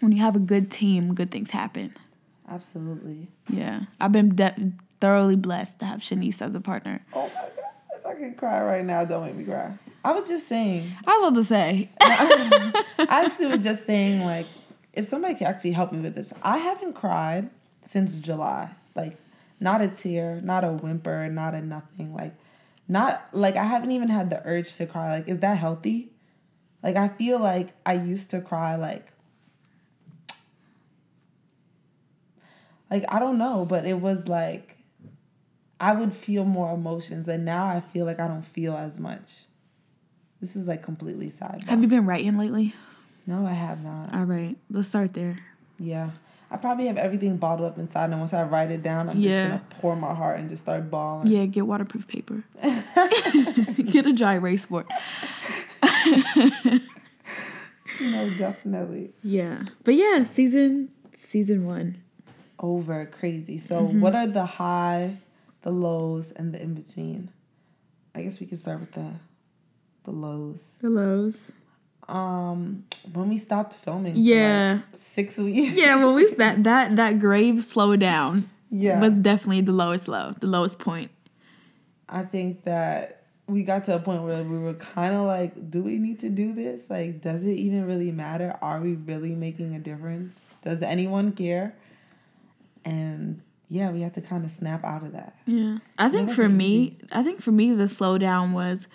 when 0.01 0.13
you 0.13 0.19
have 0.23 0.37
a 0.37 0.41
good 0.41 0.71
team, 0.71 1.15
good 1.15 1.31
things 1.31 1.51
happen. 1.51 1.95
Absolutely. 2.49 3.29
Yeah, 3.49 3.83
I've 4.01 4.13
been 4.13 4.35
de- 4.35 4.73
thoroughly 5.01 5.37
blessed 5.37 5.79
to 5.81 5.87
have 5.87 6.01
Shanice 6.01 6.43
as 6.43 6.55
a 6.55 6.61
partner. 6.61 7.05
Oh 7.15 7.23
my 7.23 7.29
gosh, 7.29 7.51
I 8.11 8.15
can 8.15 8.35
cry 8.35 8.61
right 8.63 8.85
now. 8.85 9.05
Don't 9.05 9.25
make 9.25 9.37
me 9.37 9.45
cry. 9.45 9.73
I 10.05 10.13
was 10.13 10.29
just 10.29 10.49
saying. 10.49 10.93
I 11.07 11.19
was 11.19 11.29
about 11.29 11.39
to 11.39 11.45
say, 11.45 11.91
I 12.01 13.23
actually 13.25 13.47
was 13.47 13.63
just 13.63 13.87
saying 13.87 14.25
like 14.25 14.47
if 14.93 15.07
somebody 15.07 15.35
could 15.35 15.47
actually 15.47 15.73
help 15.73 15.93
me 15.93 16.01
with 16.01 16.17
this. 16.17 16.33
I 16.43 16.59
haven't 16.59 16.95
cried 16.95 17.51
since 17.83 18.19
July. 18.19 18.71
Like 18.97 19.17
not 19.61 19.81
a 19.81 19.89
tear, 19.89 20.41
not 20.43 20.65
a 20.65 20.73
whimper, 20.73 21.29
not 21.29 21.55
a 21.55 21.61
nothing. 21.61 22.13
Like 22.15 22.35
not 22.89 23.29
like 23.33 23.55
I 23.55 23.65
haven't 23.65 23.93
even 23.93 24.09
had 24.09 24.29
the 24.31 24.43
urge 24.45 24.75
to 24.77 24.87
cry. 24.87 25.19
Like 25.19 25.29
is 25.29 25.39
that 25.41 25.59
healthy? 25.59 26.11
Like 26.83 26.97
I 26.97 27.09
feel 27.09 27.39
like 27.39 27.75
I 27.87 27.93
used 27.93 28.31
to 28.31 28.41
cry 28.41 28.75
like 28.75 29.13
like 32.91 33.05
I 33.09 33.21
don't 33.21 33.39
know, 33.39 33.65
but 33.65 33.87
it 33.87 34.01
was 34.01 34.27
like 34.27 34.79
I 35.81 35.93
would 35.93 36.13
feel 36.15 36.45
more 36.45 36.73
emotions 36.75 37.27
and 37.27 37.45
now 37.45 37.67
I 37.67 37.81
feel 37.81 38.05
like 38.05 38.21
I 38.21 38.29
don't 38.29 38.45
feel 38.45 38.77
as 38.77 38.99
much. 38.99 39.45
This 40.41 40.55
is 40.57 40.67
like 40.69 40.83
completely 40.83 41.31
side. 41.31 41.65
have 41.67 41.81
you 41.83 41.89
been 41.89 42.07
writing 42.07 42.37
lately? 42.39 42.75
No, 43.27 43.47
I 43.47 43.53
have 43.53 43.83
not. 43.83 44.15
All 44.15 44.25
right, 44.25 44.57
let's 44.71 44.89
start 44.89 45.15
there. 45.15 45.39
Yeah. 45.79 46.11
I 46.53 46.57
probably 46.57 46.87
have 46.89 46.97
everything 46.99 47.37
bottled 47.37 47.71
up 47.71 47.79
inside, 47.79 48.11
and 48.11 48.19
once 48.19 48.35
I 48.35 48.43
write 48.43 48.73
it 48.73 48.83
down, 48.83 49.09
I'm 49.09 49.21
Yeah. 49.21 49.29
just 49.29 49.49
gonna 49.49 49.81
pour 49.81 49.95
my 49.95 50.13
heart 50.15 50.41
and 50.41 50.49
just 50.49 50.63
start 50.65 50.91
bawling. 50.91 51.29
Yeah, 51.29 51.47
get 51.47 51.65
waterproof 51.67 52.09
paper. 52.09 52.43
get 53.85 54.07
a 54.07 54.13
dry 54.13 54.35
erase 54.35 54.67
board. 54.67 54.87
No, 58.01 58.31
definitely. 58.31 59.11
Yeah, 59.23 59.65
but 59.85 59.95
yeah, 59.95 60.25
season 60.25 60.89
season 61.17 61.67
one. 61.67 62.03
over 62.59 63.05
crazy. 63.07 63.59
So, 63.59 63.83
mm-hmm. 63.87 64.01
what 64.01 64.15
are 64.15 64.27
the 64.27 64.45
high, 64.47 65.19
the 65.63 65.71
lows, 65.71 66.31
and 66.33 66.53
the 66.55 66.63
in 66.63 66.75
between? 66.75 67.31
I 68.15 68.23
guess 68.23 68.41
we 68.41 68.47
could 68.47 68.59
start 68.59 68.81
with 68.81 68.93
the 68.93 69.13
the 70.05 70.11
lows. 70.11 70.79
The 70.81 70.91
lows. 70.91 71.53
Um, 72.09 72.85
when 73.13 73.29
we 73.29 73.37
stopped 73.37 73.75
filming, 73.75 74.17
Yeah. 74.17 74.81
like, 74.91 74.97
six 74.97 75.39
weeks. 75.39 75.77
Yeah, 75.77 75.97
well, 75.97 76.15
we 76.15 76.27
that 76.35 76.65
that 76.65 76.97
that 76.97 77.21
grave 77.21 77.63
slow 77.63 77.95
down 77.97 78.51
yeah. 78.71 79.01
was 79.01 79.19
definitely 79.19 79.61
the 79.61 79.73
lowest 79.73 80.09
low, 80.09 80.35
the 80.41 80.47
lowest 80.49 80.79
point. 80.79 81.11
I 82.09 82.25
think 82.25 82.65
that 82.65 83.23
we 83.47 83.63
got 83.63 83.85
to 83.85 83.95
a 83.95 83.99
point 83.99 84.23
where 84.23 84.43
we 84.43 84.59
were 84.59 84.75
kind 84.75 85.15
of 85.15 85.27
like, 85.27 85.71
do 85.71 85.83
we 85.83 85.99
need 85.99 86.21
to 86.21 86.29
do 86.29 86.53
this? 86.53 86.89
Like, 86.91 87.21
does 87.21 87.45
it 87.45 87.53
even 87.53 87.87
really 87.87 88.11
matter? 88.11 88.57
Are 88.63 88.81
we 88.81 88.95
really 88.95 89.35
making 89.35 89.75
a 89.75 89.79
difference? 89.79 90.41
Does 90.65 90.83
anyone 90.83 91.33
care? 91.33 91.75
And 92.85 93.43
yeah, 93.73 93.93
we 93.93 94.01
had 94.01 94.15
to 94.15 94.21
kind 94.21 94.45
of 94.45 94.51
snap 94.51 94.85
out 94.85 95.05
of 95.05 95.13
that. 95.13 95.37
Yeah. 95.47 95.79
I 95.97 96.09
think 96.09 96.31
for 96.31 96.43
wasn't 96.43 96.57
me, 96.57 96.99
I 97.13 97.23
think 97.23 97.41
for 97.41 97.53
me 97.53 97.73
the 97.73 97.85
slowdown 97.85 98.53
was 98.53 98.89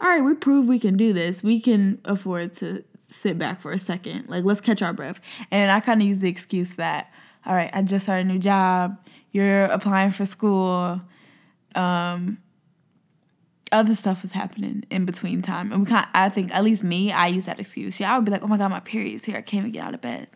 all 0.00 0.08
right, 0.08 0.20
we 0.20 0.34
proved 0.34 0.68
we 0.68 0.80
can 0.80 0.96
do 0.96 1.12
this. 1.12 1.42
We 1.42 1.60
can 1.60 2.00
afford 2.04 2.52
to 2.54 2.84
sit 3.02 3.38
back 3.38 3.60
for 3.60 3.70
a 3.70 3.78
second. 3.78 4.28
Like 4.28 4.44
let's 4.44 4.60
catch 4.60 4.82
our 4.82 4.92
breath. 4.92 5.20
And 5.52 5.70
I 5.70 5.78
kind 5.78 6.02
of 6.02 6.08
use 6.08 6.18
the 6.18 6.28
excuse 6.28 6.74
that 6.74 7.10
all 7.46 7.54
right, 7.54 7.70
I 7.72 7.82
just 7.82 8.06
started 8.06 8.26
a 8.26 8.32
new 8.32 8.40
job. 8.40 8.98
You're 9.30 9.64
applying 9.64 10.10
for 10.10 10.26
school. 10.26 11.00
Um 11.76 12.38
other 13.70 13.94
stuff 13.94 14.22
was 14.22 14.32
happening 14.32 14.84
in 14.90 15.04
between 15.04 15.40
time. 15.40 15.70
And 15.70 15.82
we 15.82 15.86
kind 15.86 16.08
I 16.14 16.30
think 16.30 16.52
at 16.52 16.64
least 16.64 16.82
me, 16.82 17.12
I 17.12 17.28
use 17.28 17.46
that 17.46 17.60
excuse. 17.60 18.00
Yeah, 18.00 18.12
I 18.12 18.18
would 18.18 18.24
be 18.24 18.32
like, 18.32 18.42
"Oh 18.42 18.48
my 18.48 18.56
god, 18.56 18.70
my 18.70 18.80
period's 18.80 19.24
here. 19.24 19.36
I 19.36 19.42
can't 19.42 19.60
even 19.60 19.72
get 19.72 19.84
out 19.84 19.94
of 19.94 20.00
bed." 20.00 20.28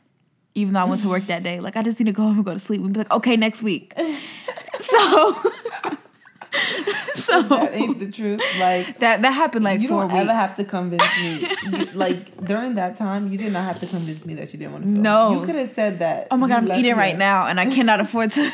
Even 0.60 0.74
though 0.74 0.80
I 0.80 0.84
went 0.84 1.02
to 1.02 1.08
work 1.08 1.24
that 1.26 1.42
day, 1.42 1.60
like 1.60 1.76
I 1.76 1.82
just 1.82 1.98
need 1.98 2.06
to 2.06 2.12
go 2.12 2.22
home 2.24 2.36
and 2.36 2.44
go 2.44 2.52
to 2.54 2.58
sleep. 2.60 2.80
We'd 2.80 2.92
be 2.92 3.00
like, 3.00 3.10
"Okay, 3.10 3.36
next 3.36 3.62
week." 3.62 3.92
so 4.80 5.34
so 7.14 7.42
That 7.42 7.70
ain't 7.74 8.00
the 8.00 8.10
truth. 8.10 8.42
Like, 8.58 8.98
that 8.98 9.22
that 9.22 9.32
happened 9.32 9.64
like 9.64 9.80
you 9.80 9.88
don't 9.88 10.08
weeks. 10.08 10.20
ever 10.20 10.32
have 10.34 10.56
to 10.56 10.64
convince 10.64 11.04
me. 11.22 11.46
You, 11.70 11.84
like 11.94 12.44
during 12.44 12.74
that 12.74 12.96
time, 12.96 13.30
you 13.30 13.38
did 13.38 13.52
not 13.52 13.64
have 13.64 13.78
to 13.80 13.86
convince 13.86 14.24
me 14.26 14.34
that 14.34 14.52
you 14.52 14.58
didn't 14.58 14.72
want 14.72 14.84
to 14.84 14.90
film. 14.90 15.02
No. 15.02 15.40
you 15.40 15.46
could 15.46 15.54
have 15.54 15.68
said 15.68 16.00
that. 16.00 16.28
oh 16.30 16.36
my 16.36 16.48
god, 16.48 16.68
I'm 16.70 16.78
eating 16.78 16.96
right 16.96 17.16
now 17.16 17.46
and 17.46 17.60
I 17.60 17.66
cannot 17.74 18.00
afford 18.00 18.32
to 18.32 18.50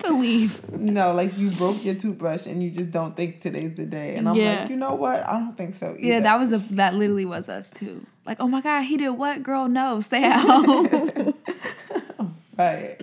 to 0.00 0.12
leave. 0.18 0.68
No, 0.72 1.12
like 1.14 1.36
you 1.36 1.50
broke 1.50 1.84
your 1.84 1.94
toothbrush 1.94 2.46
and 2.46 2.62
you 2.62 2.70
just 2.70 2.90
don't 2.90 3.16
think 3.16 3.40
today's 3.40 3.74
the 3.74 3.86
day. 3.86 4.16
And 4.16 4.28
I'm 4.28 4.36
Yeah. 4.36 4.60
like, 4.62 4.70
you 4.70 4.76
know 4.76 4.94
what? 4.94 5.26
I 5.26 5.32
don't 5.38 5.56
think 5.56 5.74
so. 5.74 5.90
Either. 5.92 6.00
Yeah, 6.00 6.20
that 6.20 6.38
was 6.38 6.50
the 6.50 6.58
that 6.74 6.94
literally 6.94 7.24
was 7.24 7.48
us 7.48 7.70
too. 7.70 8.06
Like, 8.24 8.38
oh 8.40 8.48
my 8.48 8.60
god, 8.60 8.82
he 8.82 8.96
did 8.96 9.10
what? 9.10 9.42
Girl, 9.42 9.68
no, 9.68 10.00
stay 10.00 10.22
at 10.24 10.38
home. 10.40 11.34
right. 12.58 13.00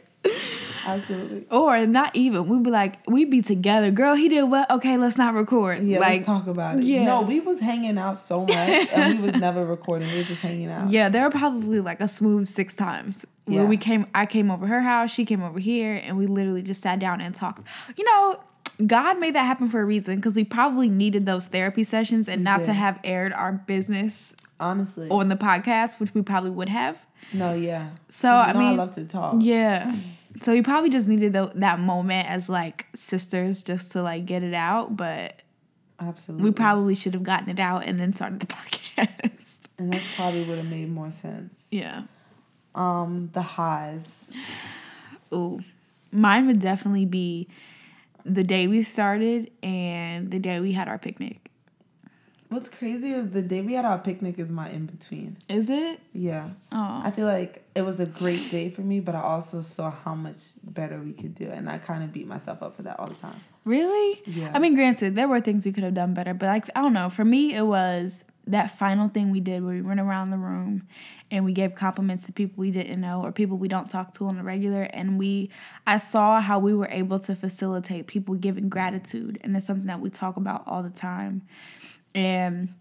Absolutely. 0.85 1.45
or 1.51 1.85
not 1.85 2.15
even. 2.15 2.47
We'd 2.47 2.63
be 2.63 2.71
like, 2.71 3.05
we'd 3.07 3.29
be 3.29 3.41
together. 3.41 3.91
Girl, 3.91 4.15
he 4.15 4.27
did 4.27 4.43
what? 4.43 4.69
Okay, 4.71 4.97
let's 4.97 5.17
not 5.17 5.33
record. 5.35 5.83
Yeah, 5.83 5.99
like, 5.99 6.13
let's 6.13 6.25
talk 6.25 6.47
about 6.47 6.77
it. 6.79 6.83
yeah. 6.83 7.03
No, 7.03 7.21
we 7.21 7.39
was 7.39 7.59
hanging 7.59 7.97
out 7.97 8.17
so 8.17 8.41
much 8.41 8.87
and 8.93 9.19
we 9.21 9.31
was 9.31 9.35
never 9.39 9.65
recording. 9.65 10.09
We 10.09 10.17
were 10.17 10.23
just 10.23 10.41
hanging 10.41 10.71
out. 10.71 10.89
Yeah, 10.89 11.09
there 11.09 11.23
were 11.23 11.29
probably 11.29 11.79
like 11.79 12.01
a 12.01 12.07
smooth 12.07 12.47
six 12.47 12.73
times 12.73 13.25
where 13.45 13.65
we 13.65 13.77
came. 13.77 14.07
I 14.15 14.25
came 14.25 14.49
over 14.49 14.65
her 14.67 14.81
house, 14.81 15.11
she 15.11 15.25
came 15.25 15.43
over 15.43 15.59
here, 15.59 15.95
and 16.03 16.17
we 16.17 16.25
literally 16.27 16.61
just 16.61 16.81
sat 16.81 16.99
down 16.99 17.19
and 17.21 17.35
talked. 17.35 17.61
You 17.95 18.05
know, 18.05 18.39
God 18.85 19.19
made 19.19 19.35
that 19.35 19.43
happen 19.45 19.67
for 19.69 19.81
a 19.81 19.85
reason 19.85 20.15
because 20.17 20.33
we 20.33 20.43
probably 20.43 20.89
needed 20.89 21.25
those 21.25 21.47
therapy 21.47 21.83
sessions 21.83 22.29
and 22.29 22.43
not 22.43 22.63
to 22.63 22.73
have 22.73 22.99
aired 23.03 23.33
our 23.33 23.51
business 23.51 24.33
Honestly. 24.59 25.09
on 25.09 25.27
the 25.29 25.35
podcast, 25.35 25.99
which 25.99 26.13
we 26.13 26.21
probably 26.21 26.49
would 26.51 26.69
have. 26.69 26.97
no, 27.33 27.53
yeah. 27.53 27.89
So 28.07 28.29
I 28.31 28.53
mean- 28.53 28.63
I 28.63 28.71
love 28.75 28.91
to 28.95 29.03
talk. 29.05 29.35
Yeah. 29.39 29.93
So 30.41 30.53
we 30.53 30.61
probably 30.61 30.89
just 30.89 31.07
needed 31.07 31.33
tho- 31.33 31.51
that 31.55 31.79
moment 31.79 32.29
as 32.29 32.47
like 32.47 32.85
sisters 32.95 33.63
just 33.63 33.91
to 33.91 34.01
like 34.01 34.25
get 34.25 34.43
it 34.43 34.53
out, 34.53 34.95
but 34.95 35.41
Absolutely. 35.99 36.43
we 36.45 36.51
probably 36.53 36.95
should 36.95 37.13
have 37.13 37.23
gotten 37.23 37.49
it 37.49 37.59
out 37.59 37.83
and 37.85 37.99
then 37.99 38.13
started 38.13 38.39
the 38.39 38.47
podcast. 38.97 39.57
and 39.77 39.91
that's 39.91 40.07
probably 40.15 40.43
would 40.45 40.57
have 40.57 40.67
made 40.69 40.89
more 40.89 41.11
sense. 41.11 41.53
yeah. 41.71 42.03
Um, 42.75 43.31
the 43.33 43.41
highs. 43.41 44.29
Ooh. 45.33 45.59
Mine 46.11 46.47
would 46.47 46.59
definitely 46.61 47.05
be 47.05 47.47
the 48.29 48.43
day 48.43 48.67
we 48.67 48.83
started 48.83 49.51
and 49.63 50.31
the 50.31 50.39
day 50.39 50.59
we 50.59 50.73
had 50.73 50.87
our 50.87 50.97
picnic. 50.97 51.49
What's 52.49 52.69
crazy 52.69 53.11
is 53.11 53.29
the 53.29 53.43
day 53.43 53.61
we 53.61 53.73
had 53.73 53.85
our 53.85 53.99
picnic 53.99 54.39
is 54.39 54.51
my 54.51 54.69
in 54.71 54.87
between. 54.87 55.37
Is 55.47 55.69
it? 55.69 55.99
Yeah. 56.13 56.49
Oh. 56.71 57.01
I 57.03 57.11
feel 57.11 57.27
like 57.27 57.63
it 57.75 57.83
was 57.83 57.99
a 57.99 58.07
great 58.07 58.49
day 58.49 58.71
for 58.71 58.81
me, 58.81 58.99
but 58.99 59.13
I 59.13 59.21
also 59.21 59.61
saw 59.61 59.91
how 59.91 60.15
much 60.15 60.35
better 60.63 60.97
we 60.99 61.13
could 61.13 61.35
do. 61.35 61.45
And 61.45 61.69
I 61.69 61.77
kind 61.77 62.03
of 62.03 62.11
beat 62.11 62.25
myself 62.25 62.63
up 62.63 62.75
for 62.75 62.81
that 62.83 62.99
all 62.99 63.05
the 63.07 63.15
time. 63.15 63.39
Really? 63.65 64.21
Yeah. 64.25 64.51
I 64.53 64.57
mean, 64.57 64.73
granted, 64.73 65.13
there 65.13 65.27
were 65.27 65.41
things 65.41 65.63
we 65.63 65.71
could 65.71 65.83
have 65.83 65.93
done 65.93 66.15
better, 66.15 66.33
but 66.33 66.47
like, 66.47 66.67
I 66.75 66.81
don't 66.81 66.93
know. 66.93 67.09
For 67.11 67.23
me, 67.23 67.53
it 67.53 67.67
was 67.67 68.25
that 68.49 68.77
final 68.77 69.07
thing 69.07 69.29
we 69.29 69.39
did 69.39 69.63
where 69.63 69.75
we 69.75 69.81
went 69.81 69.99
around 69.99 70.31
the 70.31 70.37
room 70.37 70.87
and 71.31 71.45
we 71.45 71.53
gave 71.53 71.75
compliments 71.75 72.25
to 72.25 72.31
people 72.31 72.55
we 72.57 72.71
didn't 72.71 72.99
know 72.99 73.23
or 73.23 73.31
people 73.31 73.57
we 73.57 73.67
don't 73.67 73.89
talk 73.89 74.13
to 74.15 74.25
on 74.25 74.37
a 74.39 74.43
regular. 74.43 74.83
And 74.83 75.19
we, 75.19 75.49
I 75.85 75.97
saw 75.97 76.41
how 76.41 76.59
we 76.59 76.73
were 76.73 76.87
able 76.89 77.19
to 77.19 77.35
facilitate 77.35 78.07
people 78.07 78.35
giving 78.35 78.67
gratitude. 78.67 79.39
And 79.41 79.55
it's 79.55 79.65
something 79.65 79.85
that 79.85 79.99
we 79.99 80.09
talk 80.09 80.35
about 80.35 80.63
all 80.65 80.81
the 80.81 80.89
time. 80.89 81.43
And 82.15 82.73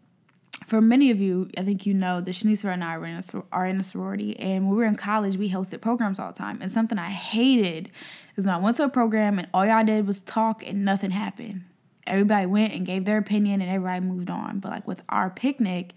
for 0.66 0.80
many 0.80 1.10
of 1.10 1.20
you, 1.20 1.50
I 1.56 1.64
think 1.64 1.84
you 1.84 1.92
know 1.92 2.20
that 2.22 2.30
Shanisa 2.30 2.72
and 2.72 2.82
I 2.82 2.96
are 2.96 3.04
in, 3.04 3.14
a, 3.14 3.22
sor- 3.22 3.46
are 3.52 3.66
in 3.66 3.78
a 3.78 3.82
sorority. 3.82 4.38
And 4.38 4.66
when 4.66 4.70
we 4.70 4.76
were 4.78 4.88
in 4.88 4.96
college, 4.96 5.36
we 5.36 5.50
hosted 5.50 5.82
programs 5.82 6.18
all 6.18 6.32
the 6.32 6.38
time. 6.38 6.58
And 6.62 6.70
something 6.70 6.98
I 6.98 7.10
hated 7.10 7.90
is 8.36 8.46
when 8.46 8.54
I 8.54 8.58
went 8.58 8.76
to 8.76 8.84
a 8.84 8.88
program 8.88 9.38
and 9.38 9.48
all 9.52 9.66
y'all 9.66 9.84
did 9.84 10.06
was 10.06 10.20
talk 10.20 10.66
and 10.66 10.84
nothing 10.84 11.10
happened. 11.10 11.64
Everybody 12.08 12.46
went 12.46 12.72
and 12.72 12.84
gave 12.86 13.04
their 13.04 13.18
opinion 13.18 13.60
and 13.60 13.70
everybody 13.70 14.00
moved 14.04 14.30
on. 14.30 14.58
But 14.60 14.70
like 14.72 14.86
with 14.86 15.02
our 15.08 15.30
picnic, 15.30 15.94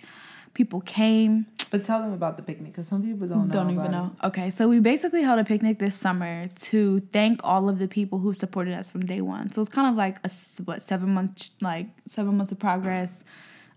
people 0.54 0.82
came, 0.82 1.48
But 1.72 1.86
tell 1.86 2.02
them 2.02 2.14
about 2.14 2.36
the 2.38 2.44
picnic 2.44 2.74
because 2.74 2.88
some 2.88 3.02
people 3.02 3.28
don't 3.28 3.48
know. 3.48 3.54
don't 3.54 3.72
even 3.72 3.92
know. 3.92 4.12
Okay, 4.24 4.50
so 4.52 4.68
we 4.68 4.80
basically 4.80 5.24
held 5.24 5.40
a 5.40 5.44
picnic 5.46 5.80
this 5.80 5.96
summer 5.96 6.50
to 6.70 7.00
thank 7.14 7.40
all 7.44 7.70
of 7.70 7.80
the 7.80 7.88
people 7.88 8.20
who 8.20 8.34
supported 8.34 8.74
us 8.74 8.92
from 8.92 9.02
day 9.02 9.22
one. 9.22 9.52
So 9.52 9.62
it's 9.62 9.70
kind 9.70 9.88
of 9.88 9.96
like 9.96 10.18
a 10.26 10.32
what 10.66 10.82
seven 10.82 11.14
months 11.14 11.52
like 11.62 11.88
seven 12.08 12.36
months 12.38 12.52
of 12.52 12.60
progress. 12.60 13.24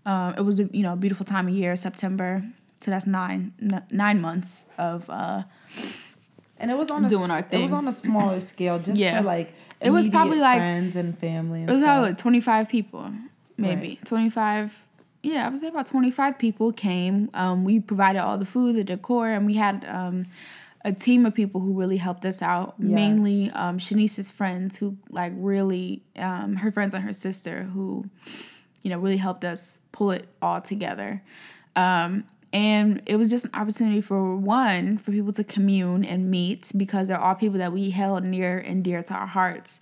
Um, 0.05 0.35
it 0.37 0.41
was 0.41 0.59
a 0.59 0.65
you 0.73 0.83
know 0.83 0.95
beautiful 0.95 1.25
time 1.25 1.47
of 1.47 1.53
year, 1.53 1.75
September. 1.75 2.43
So 2.81 2.91
that's 2.91 3.07
nine 3.07 3.53
n- 3.61 3.83
nine 3.89 4.19
months 4.21 4.65
of 4.77 5.09
uh. 5.09 5.43
And 6.57 6.71
it 6.71 6.77
was 6.77 6.89
on 6.89 7.03
a, 7.03 7.09
doing 7.09 7.29
our 7.31 7.39
s- 7.39 7.45
It 7.51 7.61
was 7.61 7.73
on 7.73 7.87
a 7.87 7.91
smaller 7.91 8.39
scale, 8.39 8.79
just 8.79 8.99
Yeah. 8.99 9.19
for 9.19 9.25
like 9.25 9.53
It 9.81 9.89
was 9.91 10.07
probably, 10.09 10.39
like- 10.39 10.57
friends 10.59 10.95
and 10.95 11.17
family. 11.17 11.61
And 11.61 11.69
It 11.69 11.73
was 11.73 11.81
stuff. 11.81 11.97
about 11.99 12.07
like 12.09 12.17
25 12.17 12.69
people, 12.69 13.11
maybe. 13.57 13.87
Right. 13.89 14.05
25. 14.05 14.83
Yeah, 15.23 15.45
I 15.45 15.49
would 15.49 15.59
say 15.59 15.67
about 15.67 15.87
25 15.87 16.37
people 16.37 16.71
came. 16.71 17.29
Um, 17.33 17.63
we 17.63 17.79
provided 17.79 18.19
all 18.19 18.37
the 18.37 18.45
food, 18.45 18.75
the 18.75 18.83
decor, 18.83 19.29
and 19.31 19.45
we 19.45 19.55
had 19.55 19.83
um, 19.89 20.25
a 20.83 20.91
team 20.93 21.25
of 21.25 21.33
people 21.33 21.61
who 21.61 21.73
really 21.73 21.97
helped 21.97 22.25
us 22.27 22.41
out. 22.43 22.75
Yes. 22.77 22.89
Mainly 22.91 23.49
um, 23.51 23.79
Shanice's 23.79 24.29
friends 24.29 24.77
who, 24.77 24.97
like, 25.09 25.33
really, 25.35 26.03
um, 26.17 26.57
her 26.57 26.71
friends 26.71 26.93
and 26.93 27.03
her 27.03 27.11
sister 27.13 27.63
who, 27.63 28.05
you 28.83 28.91
know, 28.91 28.99
really 28.99 29.17
helped 29.17 29.43
us 29.43 29.79
pull 29.91 30.11
it 30.11 30.27
all 30.43 30.61
together. 30.61 31.23
Um, 31.75 32.25
and 32.55 33.01
it 33.05 33.17
was 33.17 33.29
just 33.29 33.43
an 33.45 33.51
opportunity 33.53 33.99
for 33.99 34.35
one, 34.37 34.97
for 34.97 35.11
people 35.11 35.33
to 35.33 35.43
commune 35.43 36.05
and 36.05 36.31
meet 36.31 36.71
because 36.75 37.09
they're 37.09 37.19
all 37.19 37.35
people 37.35 37.59
that 37.59 37.73
we 37.73 37.89
held 37.89 38.23
near 38.23 38.57
and 38.57 38.81
dear 38.81 39.03
to 39.03 39.13
our 39.13 39.27
hearts. 39.27 39.81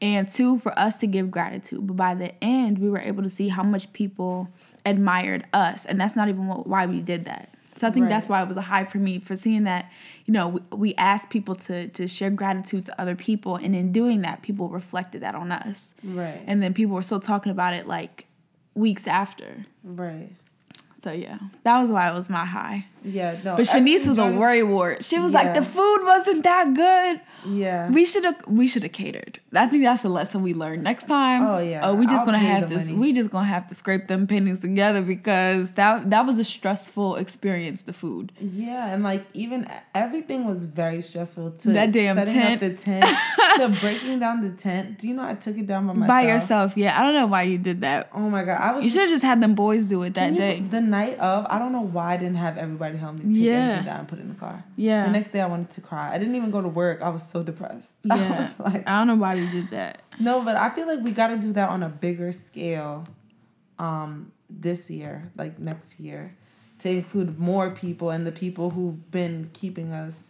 And 0.00 0.28
two, 0.28 0.58
for 0.58 0.76
us 0.78 0.96
to 0.98 1.06
give 1.06 1.30
gratitude. 1.30 1.86
But 1.86 1.96
by 1.96 2.14
the 2.16 2.32
end, 2.42 2.78
we 2.78 2.90
were 2.90 2.98
able 2.98 3.22
to 3.22 3.28
see 3.28 3.48
how 3.48 3.62
much 3.62 3.92
people 3.92 4.48
admired 4.84 5.46
us. 5.52 5.84
And 5.86 6.00
that's 6.00 6.16
not 6.16 6.28
even 6.28 6.46
what, 6.48 6.66
why 6.66 6.86
we 6.86 7.00
did 7.00 7.24
that. 7.26 7.54
So 7.74 7.86
I 7.86 7.90
think 7.92 8.04
Right. 8.04 8.10
that's 8.10 8.28
why 8.28 8.42
it 8.42 8.48
was 8.48 8.56
a 8.56 8.62
high 8.62 8.84
for 8.84 8.98
me 8.98 9.20
for 9.20 9.36
seeing 9.36 9.62
that, 9.64 9.88
you 10.26 10.32
know, 10.34 10.48
we, 10.48 10.60
we 10.76 10.94
asked 10.96 11.30
people 11.30 11.54
to 11.66 11.86
to 11.88 12.08
share 12.08 12.30
gratitude 12.30 12.86
to 12.86 13.00
other 13.00 13.14
people. 13.14 13.54
And 13.54 13.76
in 13.76 13.92
doing 13.92 14.22
that, 14.22 14.42
people 14.42 14.68
reflected 14.68 15.20
that 15.22 15.36
on 15.36 15.52
us. 15.52 15.94
Right. 16.02 16.42
And 16.46 16.60
then 16.62 16.74
people 16.74 16.96
were 16.96 17.02
still 17.04 17.20
talking 17.20 17.52
about 17.52 17.74
it 17.74 17.86
like 17.86 18.26
weeks 18.74 19.06
after. 19.06 19.66
right. 19.84 20.30
So 21.08 21.14
yeah, 21.14 21.38
that 21.62 21.80
was 21.80 21.90
why 21.90 22.10
it 22.10 22.14
was 22.14 22.28
my 22.28 22.44
high. 22.44 22.84
Yeah. 23.04 23.38
No. 23.44 23.56
But 23.56 23.66
Shanice 23.66 24.06
was 24.06 24.18
a 24.18 24.26
worry 24.26 24.62
wart. 24.62 25.04
She 25.04 25.18
was 25.18 25.32
like, 25.32 25.54
the 25.54 25.62
food 25.62 26.00
wasn't 26.04 26.44
that 26.44 26.74
good. 26.74 27.20
Yeah. 27.48 27.88
We 27.90 28.04
should 28.04 28.24
have 28.24 28.36
we 28.46 28.66
should 28.66 28.82
have 28.82 28.92
catered. 28.92 29.38
I 29.54 29.66
think 29.68 29.84
that's 29.84 30.02
the 30.02 30.08
lesson 30.08 30.42
we 30.42 30.54
learned. 30.54 30.82
Next 30.82 31.04
time, 31.08 31.46
Oh, 31.46 31.58
yeah. 31.58 31.80
oh, 31.86 31.94
we 31.94 32.06
just 32.06 32.20
I'll 32.20 32.26
gonna 32.26 32.38
have 32.38 32.68
to 32.68 32.76
money. 32.76 32.92
we 32.94 33.12
just 33.12 33.30
gonna 33.30 33.46
have 33.46 33.68
to 33.68 33.74
scrape 33.74 34.08
them 34.08 34.26
pennies 34.26 34.58
together 34.58 35.00
because 35.02 35.72
that 35.72 36.10
that 36.10 36.26
was 36.26 36.38
a 36.38 36.44
stressful 36.44 37.16
experience. 37.16 37.82
The 37.82 37.92
food. 37.92 38.32
Yeah, 38.40 38.92
and 38.92 39.02
like 39.02 39.24
even 39.34 39.70
everything 39.94 40.44
was 40.46 40.66
very 40.66 41.00
stressful. 41.00 41.52
To 41.52 41.68
That 41.70 41.92
damn 41.92 42.16
setting 42.16 42.34
tent. 42.34 42.54
up 42.54 42.60
the 42.70 42.76
tent, 42.76 43.06
to 43.56 43.68
breaking 43.80 44.18
down 44.18 44.42
the 44.42 44.50
tent. 44.50 44.98
Do 44.98 45.08
you 45.08 45.14
know 45.14 45.24
I 45.26 45.34
took 45.34 45.56
it 45.56 45.66
down 45.66 45.86
by 45.86 45.92
myself? 45.92 46.08
By 46.08 46.22
yourself, 46.26 46.76
yeah. 46.76 46.98
I 46.98 47.02
don't 47.04 47.14
know 47.14 47.26
why 47.26 47.42
you 47.44 47.58
did 47.58 47.80
that. 47.82 48.10
Oh 48.12 48.28
my 48.28 48.44
god, 48.44 48.60
I 48.60 48.72
was. 48.72 48.84
You 48.84 48.90
should 48.90 49.02
have 49.02 49.10
just 49.10 49.24
had 49.24 49.40
them 49.40 49.54
boys 49.54 49.86
do 49.86 50.02
it 50.02 50.14
that 50.14 50.32
you- 50.32 50.38
day. 50.38 50.60
The 50.60 50.80
night 50.80 51.18
of, 51.18 51.46
I 51.48 51.58
don't 51.58 51.72
know 51.72 51.82
why 51.82 52.14
I 52.14 52.16
didn't 52.16 52.36
have 52.36 52.58
everybody 52.58 52.87
everybody 52.88 52.98
help 52.98 53.18
me 53.18 53.34
take 53.34 53.44
Yeah. 53.44 53.52
everything 53.52 53.84
down 53.86 53.98
and 54.00 54.08
put 54.08 54.18
it 54.18 54.22
in 54.22 54.28
the 54.28 54.34
car. 54.34 54.64
Yeah. 54.76 55.04
The 55.06 55.12
next 55.12 55.32
day 55.32 55.40
I 55.40 55.46
wanted 55.46 55.70
to 55.70 55.80
cry. 55.80 56.12
I 56.12 56.18
didn't 56.18 56.34
even 56.34 56.50
go 56.50 56.60
to 56.60 56.68
work. 56.68 57.02
I 57.02 57.08
was 57.10 57.22
so 57.22 57.42
depressed. 57.42 57.94
I 58.10 58.16
yeah. 58.16 58.40
was 58.40 58.60
like, 58.60 58.88
I 58.88 58.98
don't 58.98 59.06
know 59.06 59.14
why 59.16 59.34
we 59.34 59.48
did 59.50 59.70
that. 59.70 60.02
no, 60.18 60.42
but 60.42 60.56
I 60.56 60.70
feel 60.70 60.86
like 60.86 61.00
we 61.00 61.12
got 61.12 61.28
to 61.28 61.36
do 61.38 61.52
that 61.52 61.68
on 61.68 61.82
a 61.82 61.88
bigger 61.88 62.32
scale 62.32 63.06
um, 63.78 64.32
this 64.50 64.90
year, 64.90 65.30
like 65.36 65.58
next 65.58 66.00
year, 66.00 66.34
to 66.80 66.88
include 66.90 67.38
more 67.38 67.70
people 67.70 68.10
and 68.10 68.26
the 68.26 68.32
people 68.32 68.70
who've 68.70 69.10
been 69.10 69.50
keeping 69.52 69.92
us 69.92 70.28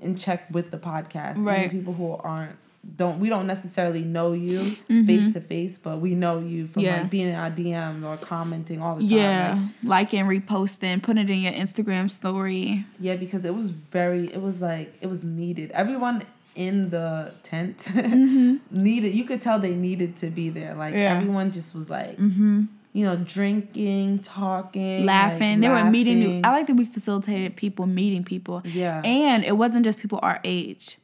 in 0.00 0.14
check 0.16 0.46
with 0.50 0.70
the 0.70 0.78
podcast. 0.78 1.34
Right. 1.44 1.70
people 1.70 1.94
who 1.94 2.12
aren't 2.12 2.56
don't 2.96 3.20
we 3.20 3.28
don't 3.28 3.46
necessarily 3.46 4.02
know 4.02 4.32
you 4.32 4.58
face 5.06 5.32
to 5.34 5.40
face, 5.40 5.78
but 5.78 6.00
we 6.00 6.14
know 6.14 6.40
you 6.40 6.66
from 6.66 6.82
Yeah. 6.82 7.02
like 7.02 7.10
being 7.10 7.28
in 7.28 7.34
our 7.36 7.50
DM 7.50 8.04
or 8.04 8.16
commenting 8.16 8.82
all 8.82 8.96
the 8.96 9.02
time. 9.02 9.10
Yeah. 9.16 9.68
Like, 9.84 10.12
Liking, 10.12 10.24
reposting, 10.26 11.00
putting 11.02 11.28
it 11.28 11.30
in 11.30 11.38
your 11.40 11.52
Instagram 11.52 12.10
story. 12.10 12.84
yeah, 12.98 13.14
because 13.16 13.44
it 13.44 13.54
was 13.54 13.70
very 13.70 14.26
it 14.32 14.42
was 14.42 14.60
like 14.60 14.94
it 15.00 15.06
was 15.06 15.22
needed. 15.22 15.70
Everyone 15.70 16.22
in 16.56 16.90
the 16.90 17.32
tent 17.44 17.90
needed 18.70 19.14
you 19.14 19.24
could 19.24 19.40
tell 19.40 19.58
they 19.58 19.74
needed 19.74 20.16
to 20.16 20.26
be 20.30 20.48
there. 20.50 20.74
Like 20.74 20.92
Mm-hmm. 20.92 21.02
Yeah. 21.02 21.16
everyone 21.16 21.52
just 21.52 21.74
was 21.74 21.88
like 21.88 22.16
Mm-hmm. 22.18 22.64
you 22.92 23.04
know, 23.06 23.16
drinking, 23.16 24.18
talking, 24.18 25.06
Laughing. 25.06 25.52
like, 25.52 25.60
they 25.60 25.68
were 25.68 25.84
meeting. 25.90 26.18
New. 26.18 26.40
I 26.44 26.50
like 26.50 26.66
that 26.66 26.74
we 26.76 26.84
facilitated 26.84 27.56
people 27.56 27.86
meeting 27.86 28.22
people. 28.24 28.60
Yeah. 28.64 29.00
And 29.02 29.44
it 29.44 29.56
wasn't 29.56 29.84
just 29.84 29.98
people 29.98 30.18
our 30.22 30.40
age. 30.44 30.98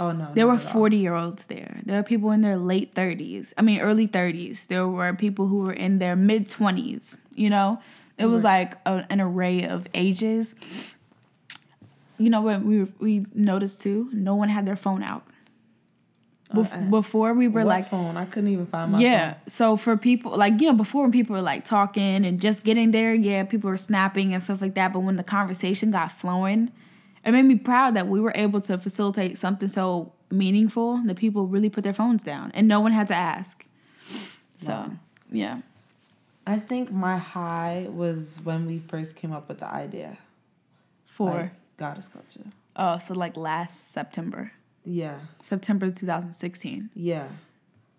Oh 0.00 0.12
no. 0.12 0.30
There 0.34 0.46
were 0.46 0.58
40 0.58 0.96
year 0.96 1.14
olds 1.14 1.46
there. 1.46 1.80
There 1.84 1.96
were 1.96 2.02
people 2.02 2.30
in 2.30 2.40
their 2.40 2.56
late 2.56 2.94
30s. 2.94 3.52
I 3.56 3.62
mean, 3.62 3.80
early 3.80 4.06
30s. 4.08 4.66
There 4.66 4.86
were 4.88 5.12
people 5.14 5.46
who 5.46 5.58
were 5.60 5.72
in 5.72 5.98
their 5.98 6.16
mid 6.16 6.46
20s. 6.48 7.18
You 7.34 7.50
know, 7.50 7.80
it 8.18 8.26
was 8.26 8.44
like 8.44 8.76
a, 8.86 9.04
an 9.10 9.20
array 9.20 9.66
of 9.66 9.86
ages. 9.94 10.54
You 12.18 12.30
know 12.30 12.40
what 12.42 12.62
we 12.62 12.84
we 13.00 13.26
noticed 13.34 13.80
too? 13.80 14.08
No 14.12 14.34
one 14.36 14.48
had 14.48 14.66
their 14.66 14.76
phone 14.76 15.02
out. 15.02 15.24
Bef- 16.52 16.72
Uh-uh. 16.72 16.90
before 16.90 17.34
we 17.34 17.48
were 17.48 17.60
What 17.64 17.66
like, 17.66 17.88
phone. 17.88 18.16
I 18.16 18.26
couldn't 18.26 18.50
even 18.50 18.66
find 18.66 18.92
my 18.92 18.98
phone. 18.98 19.02
yeah. 19.06 19.32
phone. 19.32 19.40
So 19.48 19.76
for 19.76 19.96
people 19.96 20.36
like 20.36 20.60
you 20.60 20.68
know 20.68 20.74
before 20.74 21.02
when 21.02 21.10
people 21.10 21.34
were 21.34 21.42
like 21.42 21.64
talking 21.64 22.24
and 22.24 22.40
just 22.40 22.62
getting 22.62 22.92
there, 22.92 23.12
yeah, 23.14 23.42
people 23.44 23.68
were 23.70 23.76
snapping 23.78 24.32
and 24.34 24.40
stuff 24.42 24.60
like 24.62 24.74
that. 24.74 24.92
But 24.92 25.00
when 25.00 25.16
the 25.16 25.24
conversation 25.24 25.90
got 25.90 26.12
flowing, 26.12 26.70
it 27.24 27.32
made 27.32 27.44
me 27.44 27.56
proud 27.56 27.94
that 27.96 28.06
we 28.08 28.20
were 28.20 28.32
able 28.34 28.60
to 28.62 28.78
facilitate 28.78 29.38
something 29.38 29.68
so 29.68 30.12
meaningful 30.30 31.02
that 31.06 31.16
people 31.16 31.46
really 31.46 31.70
put 31.70 31.84
their 31.84 31.92
phones 31.94 32.22
down 32.22 32.50
and 32.54 32.66
no 32.68 32.80
one 32.80 32.92
had 32.92 33.08
to 33.08 33.14
ask. 33.14 33.64
So 34.56 34.72
Wow. 34.72 34.90
yeah, 35.30 35.60
I 36.46 36.58
think 36.58 36.90
my 36.92 37.16
high 37.18 37.86
was 37.90 38.38
when 38.44 38.66
we 38.66 38.78
first 38.78 39.16
came 39.16 39.32
up 39.32 39.48
with 39.48 39.58
the 39.58 39.72
idea. 39.72 40.18
for 41.06 41.30
Like, 41.30 41.52
goddess 41.76 42.08
culture. 42.08 42.40
oh 42.74 42.98
so 42.98 43.14
like 43.14 43.36
last 43.36 43.92
September, 43.92 44.50
Yeah. 44.84 45.18
September 45.40 45.90
2016, 45.92 46.90
Yeah. 46.94 47.28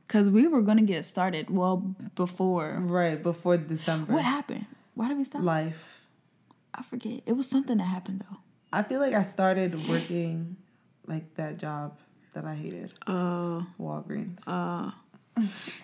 because 0.06 0.30
we 0.30 0.48
were 0.48 0.62
gonna 0.62 0.82
get 0.84 1.06
started 1.06 1.50
well 1.50 1.78
before. 2.16 2.78
Right. 2.82 3.22
Before 3.24 3.56
December. 3.58 4.12
What 4.14 4.26
happened? 4.26 4.66
Why 4.96 5.08
did 5.08 5.18
we 5.18 5.24
stop? 5.24 5.44
Life. 5.44 6.02
I 6.74 6.82
forget. 6.84 7.22
It 7.26 7.34
was 7.38 7.50
something 7.50 7.78
that 7.78 7.86
happened 7.86 8.26
though. 8.30 8.38
I 8.76 8.84
feel 8.84 9.00
like 9.00 9.14
I 9.14 9.22
started 9.22 9.74
working 9.88 10.58
like 11.08 11.34
that 11.36 11.58
job 11.58 11.98
that 12.34 12.44
I 12.46 12.56
hated. 12.56 12.92
Uh. 13.08 13.62
Walgreens. 13.80 14.44
Uh, 14.48 14.92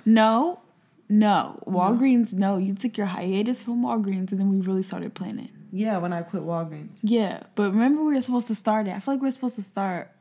no, 0.05 0.59
no. 1.07 1.63
Walgreens, 1.65 2.33
no. 2.33 2.57
You 2.57 2.73
took 2.75 2.97
your 2.97 3.07
hiatus 3.07 3.63
from 3.63 3.81
Walgreens 3.83 4.31
and 4.31 4.39
then 4.39 4.49
we 4.49 4.59
really 4.59 4.83
started 4.83 5.13
planning. 5.13 5.49
yeah, 5.71 5.97
when 5.99 6.11
I 6.11 6.21
quit 6.21 6.43
Walgreens. 6.43 6.95
Yeah, 7.01 7.43
but 7.55 7.71
remember 7.71 8.03
we 8.03 8.13
were 8.15 8.21
supposed 8.21 8.47
to 8.47 8.55
start 8.55 8.87
it. 8.87 8.91
I 8.93 8.99
feel 8.99 9.13
like 9.13 9.21
we 9.21 9.29
are 9.29 9.31
supposed 9.31 9.55
to 9.55 9.61
start. 9.63 10.11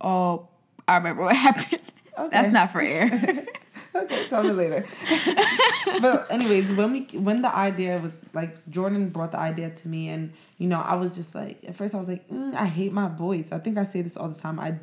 Oh, 0.00 0.48
I 0.88 0.96
remember 0.96 1.22
what 1.24 1.36
happened. 1.48 1.82
Okay. 2.18 2.28
That's 2.32 2.48
not 2.48 2.72
for 2.72 2.80
air. 2.80 3.46
okay, 3.94 4.24
tell 4.28 4.42
me 4.42 4.50
later. 4.50 4.84
but 6.00 6.30
anyways, 6.30 6.72
when 6.72 6.92
we 6.92 7.00
when 7.18 7.42
the 7.42 7.54
idea 7.54 7.98
was 7.98 8.24
like 8.32 8.68
Jordan 8.68 9.08
brought 9.10 9.32
the 9.32 9.38
idea 9.38 9.70
to 9.70 9.88
me, 9.88 10.08
and 10.08 10.32
you 10.58 10.68
know 10.68 10.80
I 10.80 10.94
was 10.94 11.14
just 11.14 11.34
like 11.34 11.58
at 11.66 11.74
first 11.74 11.94
I 11.94 11.98
was 11.98 12.08
like 12.08 12.28
mm, 12.28 12.54
I 12.54 12.66
hate 12.66 12.92
my 12.92 13.08
voice. 13.08 13.52
I 13.52 13.58
think 13.58 13.76
I 13.78 13.82
say 13.82 14.02
this 14.02 14.16
all 14.16 14.28
the 14.28 14.38
time. 14.38 14.58
I 14.60 14.78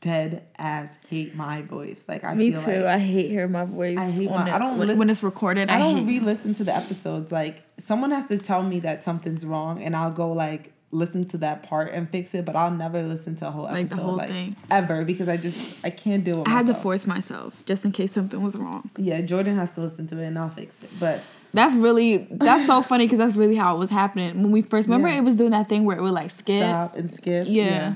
dead 0.00 0.44
ass 0.56 0.98
hate 1.08 1.34
my 1.34 1.62
voice. 1.62 2.04
Like 2.08 2.24
I 2.24 2.34
Me 2.34 2.52
feel 2.52 2.62
too. 2.62 2.70
Like, 2.70 2.84
I 2.84 2.98
hate 2.98 3.30
hearing 3.30 3.52
my 3.52 3.64
voice. 3.64 3.98
I 3.98 4.10
hate 4.10 4.30
my- 4.30 4.48
it. 4.48 4.52
I 4.52 4.58
don't 4.58 4.78
when, 4.78 4.88
li- 4.88 4.94
when 4.94 5.10
it's 5.10 5.22
recorded. 5.22 5.70
I, 5.70 5.76
I 5.76 5.78
don't 5.78 6.06
re-listen 6.06 6.54
to 6.54 6.64
the 6.64 6.74
episodes. 6.74 7.32
Like 7.32 7.62
someone 7.78 8.10
has 8.12 8.26
to 8.26 8.38
tell 8.38 8.62
me 8.62 8.80
that 8.80 9.02
something's 9.02 9.44
wrong, 9.44 9.82
and 9.82 9.96
I'll 9.96 10.12
go 10.12 10.32
like 10.32 10.72
listen 10.90 11.24
to 11.28 11.38
that 11.38 11.62
part 11.64 11.92
and 11.92 12.08
fix 12.08 12.34
it. 12.34 12.44
But 12.44 12.56
I'll 12.56 12.70
never 12.70 13.02
listen 13.02 13.36
to 13.36 13.48
a 13.48 13.50
whole 13.50 13.66
episode 13.66 13.78
Like 13.80 13.88
the 13.90 13.96
whole 13.96 14.18
thing. 14.20 14.56
ever 14.70 15.04
because 15.04 15.28
I 15.28 15.36
just 15.36 15.84
I 15.84 15.90
can't 15.90 16.24
deal 16.24 16.38
with. 16.40 16.48
I 16.48 16.52
had 16.52 16.66
to 16.68 16.74
force 16.74 17.06
myself 17.06 17.62
just 17.66 17.84
in 17.84 17.92
case 17.92 18.12
something 18.12 18.42
was 18.42 18.56
wrong. 18.56 18.90
Yeah, 18.96 19.20
Jordan 19.20 19.56
has 19.56 19.74
to 19.74 19.80
listen 19.82 20.06
to 20.08 20.18
it, 20.20 20.26
and 20.26 20.38
I'll 20.38 20.48
fix 20.50 20.78
it. 20.82 20.90
But 20.98 21.20
That's 21.52 21.74
really 21.74 22.28
that's 22.30 22.66
so 22.66 22.82
funny 22.82 23.04
because 23.06 23.18
that's 23.18 23.34
really 23.36 23.56
how 23.56 23.74
it 23.74 23.78
was 23.78 23.90
happening 23.90 24.42
when 24.42 24.50
we 24.52 24.62
first 24.62 24.88
remember 24.88 25.08
Yeah. 25.08 25.18
it 25.18 25.24
was 25.24 25.34
doing 25.34 25.50
that 25.50 25.68
thing 25.68 25.84
where 25.84 25.96
it 25.96 26.02
would 26.02 26.12
like 26.12 26.30
skip. 26.30 26.62
stop 26.62 26.96
and 26.96 27.10
skip. 27.10 27.46
Yeah. 27.48 27.94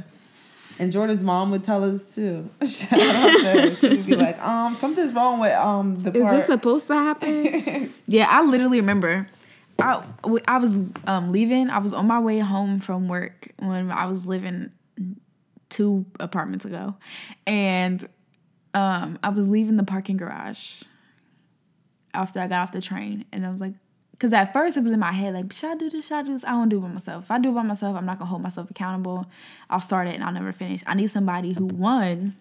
And 0.78 0.90
Jordan's 0.90 1.22
mom 1.22 1.50
would 1.50 1.62
tell 1.62 1.84
us 1.84 2.14
too. 2.14 2.48
Shout 2.66 2.92
out 2.98 3.38
to 3.40 3.44
her. 3.44 3.74
She 3.76 3.88
would 3.90 4.06
be 4.06 4.16
like, 4.16 4.40
um, 4.42 4.74
something's 4.74 5.12
wrong 5.12 5.38
with 5.38 5.52
um 5.52 6.00
the 6.00 6.10
Is 6.16 6.30
this 6.32 6.46
supposed 6.46 6.86
to 6.88 6.94
happen? 6.94 7.90
yeah, 8.06 8.26
I 8.28 8.42
literally 8.42 8.80
remember. 8.80 9.28
I, 9.82 10.02
I 10.48 10.58
was 10.58 10.80
um, 11.06 11.30
leaving. 11.30 11.70
I 11.70 11.78
was 11.78 11.92
on 11.92 12.06
my 12.06 12.20
way 12.20 12.38
home 12.38 12.80
from 12.80 13.08
work 13.08 13.48
when 13.58 13.90
I 13.90 14.06
was 14.06 14.26
living 14.26 14.72
two 15.68 16.04
apartments 16.20 16.64
ago, 16.64 16.96
and 17.46 18.08
um, 18.74 19.18
I 19.22 19.30
was 19.30 19.48
leaving 19.48 19.76
the 19.76 19.84
parking 19.84 20.16
garage 20.16 20.82
after 22.14 22.40
I 22.40 22.48
got 22.48 22.62
off 22.62 22.72
the 22.72 22.80
train, 22.80 23.24
and 23.32 23.46
I 23.46 23.50
was 23.50 23.60
like, 23.60 23.74
because 24.12 24.32
at 24.32 24.52
first 24.52 24.76
it 24.76 24.82
was 24.82 24.92
in 24.92 25.00
my 25.00 25.12
head 25.12 25.34
like, 25.34 25.52
should 25.52 25.70
I 25.70 25.74
do 25.74 25.90
this? 25.90 26.06
Should 26.06 26.18
I 26.18 26.22
do 26.22 26.32
this? 26.32 26.44
I 26.44 26.50
don't 26.50 26.68
do 26.68 26.78
it 26.78 26.82
by 26.82 26.88
myself. 26.88 27.24
If 27.24 27.30
I 27.30 27.38
do 27.38 27.50
it 27.50 27.54
by 27.54 27.62
myself, 27.62 27.96
I'm 27.96 28.06
not 28.06 28.18
gonna 28.18 28.30
hold 28.30 28.42
myself 28.42 28.70
accountable. 28.70 29.26
I'll 29.68 29.80
start 29.80 30.06
it 30.06 30.14
and 30.14 30.22
I'll 30.22 30.32
never 30.32 30.52
finish. 30.52 30.82
I 30.86 30.94
need 30.94 31.08
somebody 31.08 31.54
who 31.54 31.66
one 31.66 32.36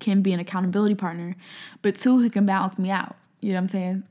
can 0.00 0.22
be 0.22 0.32
an 0.32 0.40
accountability 0.40 0.94
partner, 0.94 1.36
but 1.82 1.96
two 1.96 2.18
who 2.18 2.30
can 2.30 2.46
balance 2.46 2.78
me 2.78 2.90
out. 2.90 3.16
You 3.40 3.50
know 3.50 3.56
what 3.56 3.62
I'm 3.62 3.68
saying? 3.68 4.02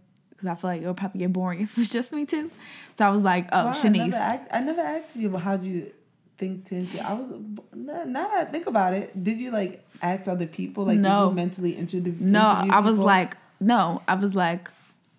Because 0.41 0.57
I 0.57 0.59
feel 0.59 0.69
like 0.71 0.81
it'll 0.81 0.93
probably 0.95 1.19
get 1.19 1.31
boring 1.31 1.61
if 1.65 1.77
it's 1.77 1.89
just 1.89 2.11
me 2.11 2.25
too. 2.25 2.49
So 2.97 3.05
I 3.05 3.09
was 3.11 3.21
like, 3.23 3.47
oh, 3.51 3.65
Wow, 3.65 3.71
I, 3.71 3.73
Shanice. 3.75 3.97
never 3.97 4.15
asked, 4.15 4.47
I 4.51 4.61
never 4.61 4.81
asked 4.81 5.15
you 5.17 5.37
how 5.37 5.57
do 5.57 5.69
you 5.69 5.91
think 6.37 6.65
to 6.65 6.77
I 7.05 7.13
was 7.13 7.29
now 7.75 8.27
that 8.27 8.47
I 8.47 8.49
think 8.49 8.65
about 8.65 8.93
it, 8.95 9.23
did 9.23 9.39
you 9.39 9.51
like 9.51 9.85
ask 10.01 10.27
other 10.27 10.47
people? 10.47 10.85
Like 10.85 10.97
No. 10.97 11.25
did 11.25 11.29
you 11.29 11.35
mentally 11.35 11.71
interview 11.73 12.15
No, 12.19 12.39
I 12.41 12.79
was 12.79 12.95
people? 12.95 13.05
like, 13.05 13.37
no, 13.59 14.01
I 14.07 14.15
was 14.15 14.33
like, 14.33 14.71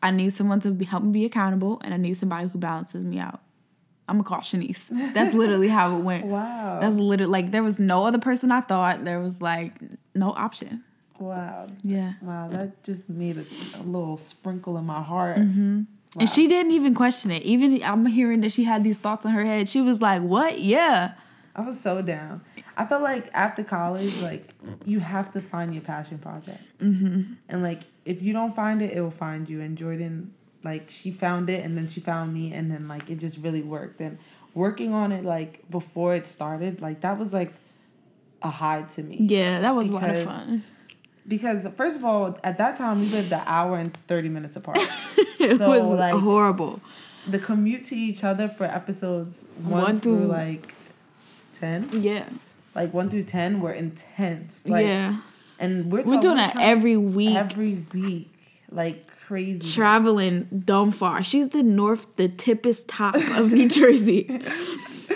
I 0.02 0.10
need 0.10 0.32
someone 0.32 0.58
to 0.60 0.72
be, 0.72 0.84
help 0.84 1.04
me 1.04 1.12
be 1.12 1.24
accountable, 1.24 1.80
and 1.84 1.94
I 1.94 1.96
need 1.96 2.14
somebody 2.14 2.48
who 2.48 2.58
balances 2.58 3.04
me 3.04 3.20
out. 3.20 3.40
I'm 4.08 4.16
gonna 4.16 4.28
call 4.28 4.40
Shanice. 4.40 4.88
That's 5.14 5.32
literally 5.32 5.68
how 5.68 5.96
it 5.96 6.00
went. 6.00 6.26
Wow. 6.26 6.80
That's 6.80 6.96
literally 6.96 7.30
like 7.30 7.52
there 7.52 7.62
was 7.62 7.78
no 7.78 8.04
other 8.04 8.18
person 8.18 8.50
I 8.50 8.60
thought. 8.60 9.04
There 9.04 9.20
was 9.20 9.40
like 9.40 9.74
no 10.16 10.32
option. 10.32 10.82
Wow. 11.22 11.68
Yeah. 11.82 12.14
Wow, 12.20 12.48
that 12.48 12.82
just 12.84 13.08
made 13.08 13.36
a, 13.36 13.44
a 13.78 13.82
little 13.82 14.16
sprinkle 14.16 14.76
in 14.76 14.84
my 14.84 15.02
heart. 15.02 15.38
Mm-hmm. 15.38 15.82
And 16.18 16.28
she 16.28 16.46
didn't 16.46 16.72
even 16.72 16.94
question 16.94 17.30
it. 17.30 17.42
Even 17.42 17.82
I'm 17.82 18.04
hearing 18.06 18.42
that 18.42 18.52
she 18.52 18.64
had 18.64 18.84
these 18.84 18.98
thoughts 18.98 19.24
in 19.24 19.30
her 19.30 19.44
head. 19.44 19.68
She 19.68 19.80
was 19.80 20.02
like, 20.02 20.20
"What? 20.20 20.60
Yeah, 20.60 21.14
I 21.56 21.62
was 21.62 21.80
so 21.80 22.02
down. 22.02 22.42
I 22.76 22.86
felt 22.86 23.02
like 23.02 23.30
after 23.32 23.64
college, 23.64 24.20
like 24.20 24.54
you 24.84 25.00
have 25.00 25.32
to 25.32 25.40
find 25.40 25.74
your 25.74 25.82
passion 25.82 26.18
project, 26.18 26.62
mm-hmm. 26.78 27.34
and 27.48 27.62
like 27.62 27.82
if 28.04 28.22
you 28.22 28.32
don't 28.32 28.54
find 28.54 28.82
it, 28.82 28.92
it 28.92 29.00
will 29.00 29.10
find 29.10 29.48
you. 29.48 29.60
And 29.62 29.76
Jordan, 29.76 30.34
like 30.62 30.90
she 30.90 31.10
found 31.10 31.48
it, 31.48 31.64
and 31.64 31.76
then 31.76 31.88
she 31.88 32.00
found 32.00 32.34
me, 32.34 32.52
and 32.52 32.70
then 32.70 32.88
like 32.88 33.08
it 33.08 33.16
just 33.18 33.38
really 33.38 33.62
worked. 33.62 34.00
And 34.00 34.18
working 34.54 34.92
on 34.92 35.12
it 35.12 35.24
like 35.24 35.70
before 35.70 36.14
it 36.14 36.26
started, 36.26 36.82
like 36.82 37.00
that 37.00 37.18
was 37.18 37.32
like 37.32 37.54
a 38.42 38.50
high 38.50 38.82
to 38.82 39.02
me 39.02 39.16
yeah." 39.20 39.60
That 39.60 39.74
was 39.74 39.88
a 39.88 39.92
lot 39.92 40.10
of 40.10 40.24
fun. 40.24 40.64
Because 41.26 41.66
first 41.76 41.96
of 41.98 42.04
all, 42.04 42.38
at 42.44 42.58
that 42.58 42.76
time 42.76 43.00
we 43.00 43.06
lived 43.06 43.32
an 43.32 43.42
hour 43.46 43.76
and 43.78 43.96
thirty 44.06 44.28
minutes 44.28 44.56
apart. 44.56 44.78
It 45.38 45.58
So, 45.58 45.68
was 45.68 45.98
like, 45.98 46.14
horrible. 46.14 46.80
the 47.26 47.38
commute 47.40 47.84
to 47.86 47.96
each 47.96 48.22
other 48.22 48.48
for 48.48 48.62
episodes 48.64 49.44
one, 49.58 49.82
One 49.82 50.00
through 50.00 50.18
through- 50.18 50.26
like 50.28 50.74
ten, 51.52 51.88
Yeah, 51.92 52.28
like 52.76 52.94
one 52.94 53.08
through 53.10 53.24
ten, 53.24 53.60
were 53.60 53.72
intense. 53.72 54.68
Like, 54.68 54.86
yeah. 54.86 55.16
And 55.58 55.90
we're, 55.90 56.02
We're 56.04 56.20
doing 56.20 56.36
that 56.36 56.56
every 56.60 56.96
week. 56.96 57.34
every 57.36 57.84
week, 57.92 58.32
like 58.70 59.08
crazy. 59.26 59.72
traveling 59.72 60.62
dumb 60.64 60.92
far. 60.92 61.22
She's 61.24 61.48
the 61.48 61.62
north, 61.64 62.06
the 62.16 62.28
tippest 62.28 62.84
top 62.86 63.16
of 63.16 63.52
New 63.52 63.68
Jersey, 63.80 64.26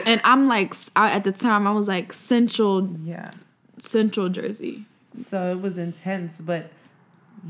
and 0.07 0.21
I'm 0.25 0.49
like, 0.49 0.75
I, 0.97 1.13
at 1.13 1.23
the 1.25 1.33
time, 1.33 1.67
I 1.69 1.73
was 1.73 1.87
like 1.87 2.13
central, 2.13 2.97
yeah. 3.05 3.31
central 3.79 4.29
Jersey. 4.29 4.87
So 5.19 5.51
it 5.51 5.61
was 5.61 5.79
intense, 5.79 6.41
but 6.41 6.71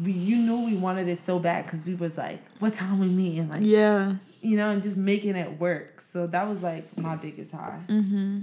we, 0.02 0.12
you 0.12 0.38
knew 0.38 0.64
we 0.64 0.74
wanted 0.76 1.09
it 1.09 1.18
so 1.18 1.38
bad 1.38 1.64
because 1.64 1.85
we 1.85 1.94
was 1.94 2.18
like, 2.18 2.42
what 2.59 2.74
time 2.74 2.98
we 2.98 3.09
meeting? 3.09 3.48
Like, 3.48 3.61
Yeah, 3.62 4.16
you 4.42 4.57
know, 4.57 4.70
and 4.70 4.83
just 4.83 4.96
making 4.96 5.37
it 5.37 5.59
work. 5.59 6.00
So 6.00 6.26
that 6.29 6.48
was 6.48 6.62
like 6.62 6.96
my 6.98 7.16
biggest 7.16 7.52
high. 7.52 7.81
Mm-hmm. 7.88 8.40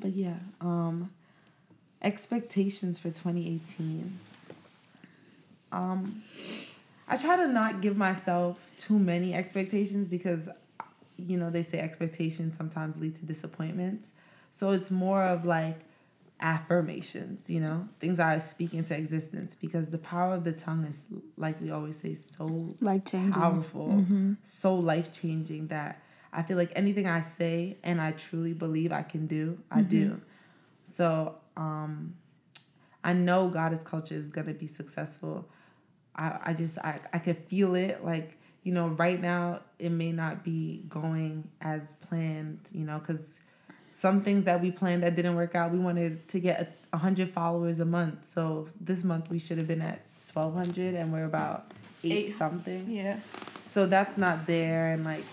But 0.00 0.12
yeah, 0.12 0.36
um, 0.60 1.10
expectations 2.02 2.98
for 2.98 3.08
2018. 3.08 4.18
Um, 5.72 6.22
I 7.08 7.16
try 7.16 7.36
to 7.36 7.46
not 7.46 7.80
give 7.80 7.96
myself 7.96 8.60
too 8.78 8.98
many 8.98 9.34
expectations 9.34 10.06
because, 10.06 10.48
you 11.16 11.36
know, 11.36 11.50
they 11.50 11.62
say 11.62 11.78
expectations 11.78 12.56
sometimes 12.56 12.98
lead 12.98 13.16
to 13.16 13.26
disappointments. 13.26 14.12
So 14.50 14.70
it's 14.70 14.90
more 14.90 15.22
of 15.22 15.44
like 15.44 15.80
affirmations, 16.40 17.48
you 17.48 17.60
know, 17.60 17.88
things 18.00 18.18
I 18.20 18.38
speak 18.38 18.74
into 18.74 18.94
existence 18.96 19.54
because 19.54 19.90
the 19.90 19.98
power 19.98 20.34
of 20.34 20.44
the 20.44 20.52
tongue 20.52 20.84
is, 20.84 21.06
like 21.36 21.60
we 21.60 21.70
always 21.70 21.96
say, 21.96 22.14
so 22.14 22.74
Life 22.80 23.04
changing. 23.06 23.32
powerful, 23.32 23.88
Mm-hmm. 23.88 24.32
so 24.42 24.74
life 24.74 25.12
changing 25.12 25.68
that 25.68 26.02
I 26.32 26.42
feel 26.42 26.56
like 26.58 26.72
anything 26.76 27.06
I 27.06 27.22
say 27.22 27.78
and 27.82 28.00
I 28.00 28.12
truly 28.12 28.52
believe 28.52 28.92
I 28.92 29.02
can 29.02 29.26
do, 29.26 29.58
I 29.70 29.80
do. 29.80 30.20
So 30.84 31.36
um, 31.56 32.14
I 33.02 33.12
know 33.14 33.48
Goddess 33.48 33.82
Culture 33.82 34.14
is 34.14 34.28
gonna 34.28 34.52
be 34.54 34.66
successful. 34.66 35.48
I, 36.14 36.38
I 36.46 36.52
just 36.52 36.78
I, 36.78 37.00
I 37.12 37.18
could 37.18 37.38
feel 37.38 37.74
it 37.74 38.04
like 38.04 38.38
you 38.62 38.72
know 38.72 38.88
right 38.88 39.20
now 39.20 39.60
it 39.78 39.90
may 39.90 40.12
not 40.12 40.44
be 40.44 40.84
going 40.88 41.48
as 41.60 41.94
planned 41.94 42.60
you 42.72 42.84
know 42.84 42.98
because 42.98 43.40
some 44.04 44.20
things 44.26 44.44
that 44.44 44.60
we 44.60 44.70
planned 44.70 45.02
that 45.02 45.14
didn't 45.16 45.34
work 45.42 45.54
out 45.54 45.66
we 45.72 45.78
wanted 45.78 46.12
to 46.28 46.38
get 46.38 46.60
a 46.60 46.96
100 46.96 47.30
followers 47.32 47.80
a 47.80 47.84
month 47.84 48.26
so 48.26 48.68
this 48.80 49.02
month 49.02 49.30
we 49.30 49.38
should 49.38 49.58
have 49.58 49.66
been 49.66 49.80
at 49.92 50.00
1200 50.32 50.94
and 50.94 51.12
we're 51.12 51.24
about 51.24 51.72
eight, 52.04 52.12
Eight. 52.28 52.34
something 52.34 52.82
Yeah. 52.90 53.18
so 53.64 53.86
that's 53.86 54.16
not 54.18 54.46
there 54.46 54.92
and 54.92 55.02
like 55.04 55.24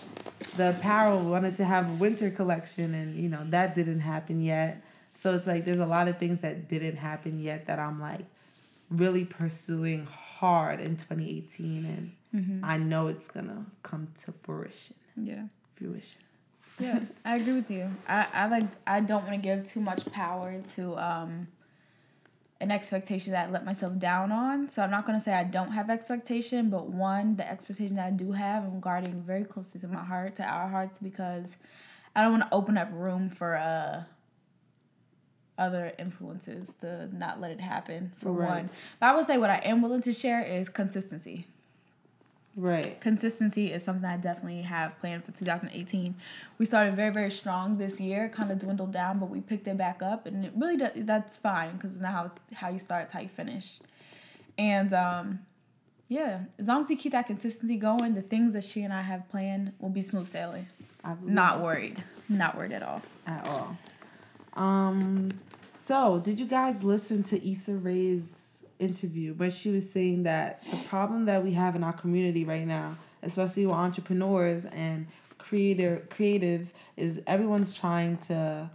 the 0.56 0.70
apparel 0.70 1.20
wanted 1.20 1.56
to 1.58 1.64
have 1.64 1.90
a 1.90 1.94
winter 1.94 2.30
collection 2.30 2.94
and 2.94 3.16
you 3.22 3.28
know 3.28 3.44
that 3.50 3.74
didn't 3.74 4.00
happen 4.00 4.40
yet 4.40 4.82
so 5.12 5.34
it's 5.34 5.46
like 5.46 5.64
there's 5.66 5.78
a 5.78 5.86
lot 5.96 6.08
of 6.08 6.18
things 6.18 6.40
that 6.40 6.68
didn't 6.68 6.96
happen 6.96 7.40
yet 7.40 7.66
that 7.66 7.78
i'm 7.78 8.00
like 8.00 8.24
really 8.90 9.24
pursuing 9.24 10.06
hard 10.06 10.80
in 10.80 10.96
2018 10.96 11.84
and 11.84 12.12
Mm-hmm. 12.34 12.64
i 12.64 12.76
know 12.78 13.06
it's 13.06 13.28
gonna 13.28 13.64
come 13.84 14.08
to 14.22 14.32
fruition 14.42 14.96
Yeah. 15.16 15.44
fruition 15.76 16.20
Yeah, 16.78 17.00
I 17.24 17.36
agree 17.36 17.52
with 17.52 17.70
you. 17.70 17.90
I, 18.08 18.26
I 18.32 18.46
like 18.48 18.64
I 18.86 19.00
don't 19.00 19.22
want 19.26 19.34
to 19.34 19.40
give 19.40 19.64
too 19.64 19.80
much 19.80 20.04
power 20.12 20.60
to 20.74 20.96
um 20.98 21.48
an 22.60 22.70
expectation 22.70 23.32
that 23.32 23.48
I 23.48 23.50
let 23.50 23.64
myself 23.64 23.98
down 23.98 24.32
on. 24.32 24.68
So 24.68 24.82
I'm 24.82 24.90
not 24.90 25.06
gonna 25.06 25.20
say 25.20 25.32
I 25.34 25.44
don't 25.44 25.72
have 25.72 25.90
expectation, 25.90 26.70
but 26.70 26.88
one, 26.88 27.36
the 27.36 27.48
expectation 27.48 27.96
that 27.96 28.06
I 28.06 28.10
do 28.10 28.32
have, 28.32 28.64
I'm 28.64 28.80
guarding 28.80 29.22
very 29.22 29.44
closely 29.44 29.80
to 29.82 29.88
my 29.88 30.02
heart, 30.02 30.36
to 30.36 30.44
our 30.44 30.68
hearts, 30.68 30.98
because 30.98 31.56
I 32.16 32.22
don't 32.22 32.32
want 32.38 32.50
to 32.50 32.54
open 32.56 32.76
up 32.78 32.88
room 32.92 33.28
for 33.28 33.56
uh 33.56 34.04
other 35.56 35.92
influences 36.00 36.74
to 36.74 37.08
not 37.16 37.40
let 37.40 37.52
it 37.52 37.60
happen 37.60 38.12
for 38.16 38.32
Right. 38.32 38.48
one. 38.48 38.70
But 38.98 39.06
I 39.10 39.14
would 39.14 39.24
say 39.24 39.38
what 39.38 39.50
I 39.50 39.58
am 39.58 39.82
willing 39.82 40.00
to 40.02 40.12
share 40.12 40.42
is 40.42 40.68
consistency 40.68 41.46
right 42.56 43.00
consistency 43.00 43.72
is 43.72 43.82
something 43.82 44.04
I 44.04 44.16
definitely 44.16 44.62
have 44.62 44.98
planned 45.00 45.24
for 45.24 45.32
2018. 45.32 46.14
We 46.58 46.66
started 46.66 46.94
very 46.96 47.12
very 47.12 47.30
strong 47.30 47.78
this 47.78 48.00
year, 48.00 48.28
kind 48.28 48.50
of 48.50 48.58
dwindled 48.58 48.92
down, 48.92 49.18
but 49.18 49.30
we 49.30 49.40
picked 49.40 49.66
it 49.68 49.76
back 49.76 50.02
up, 50.02 50.26
and 50.26 50.44
it 50.44 50.52
really 50.56 50.76
do, 50.76 50.88
that's 50.96 51.36
fine 51.36 51.72
because 51.72 52.00
now 52.00 52.12
how 52.12 52.24
it's, 52.26 52.38
how 52.54 52.68
you 52.68 52.78
start, 52.78 53.04
it's 53.04 53.12
how 53.12 53.20
you 53.20 53.28
finish, 53.28 53.80
and 54.58 54.92
um, 54.92 55.40
yeah, 56.08 56.40
as 56.58 56.68
long 56.68 56.82
as 56.82 56.88
we 56.88 56.96
keep 56.96 57.12
that 57.12 57.26
consistency 57.26 57.76
going, 57.76 58.14
the 58.14 58.22
things 58.22 58.52
that 58.52 58.64
she 58.64 58.82
and 58.82 58.92
I 58.92 59.02
have 59.02 59.28
planned 59.30 59.72
will 59.80 59.88
be 59.88 60.02
smooth 60.02 60.28
sailing. 60.28 60.66
Not 61.22 61.60
worried, 61.60 62.02
not 62.28 62.56
worried 62.56 62.72
at 62.72 62.82
all. 62.82 63.02
at 63.26 63.46
all 63.46 63.76
um 64.56 65.30
so 65.78 66.18
did 66.20 66.38
you 66.38 66.46
guys 66.46 66.84
listen 66.84 67.22
to 67.24 67.50
Issa 67.50 67.74
Rae's 67.74 68.43
interview 68.78 69.32
but 69.34 69.52
she 69.52 69.70
was 69.70 69.88
saying 69.88 70.24
that 70.24 70.62
the 70.70 70.76
problem 70.88 71.26
that 71.26 71.42
we 71.44 71.52
have 71.52 71.76
in 71.76 71.84
our 71.84 71.92
community 71.92 72.44
right 72.44 72.66
now 72.66 72.96
especially 73.22 73.64
with 73.66 73.74
entrepreneurs 73.74 74.64
and 74.66 75.06
creator 75.38 76.06
creatives 76.10 76.72
is 76.96 77.20
everyone's 77.26 77.74
trying 77.74 78.16
to 78.16 78.68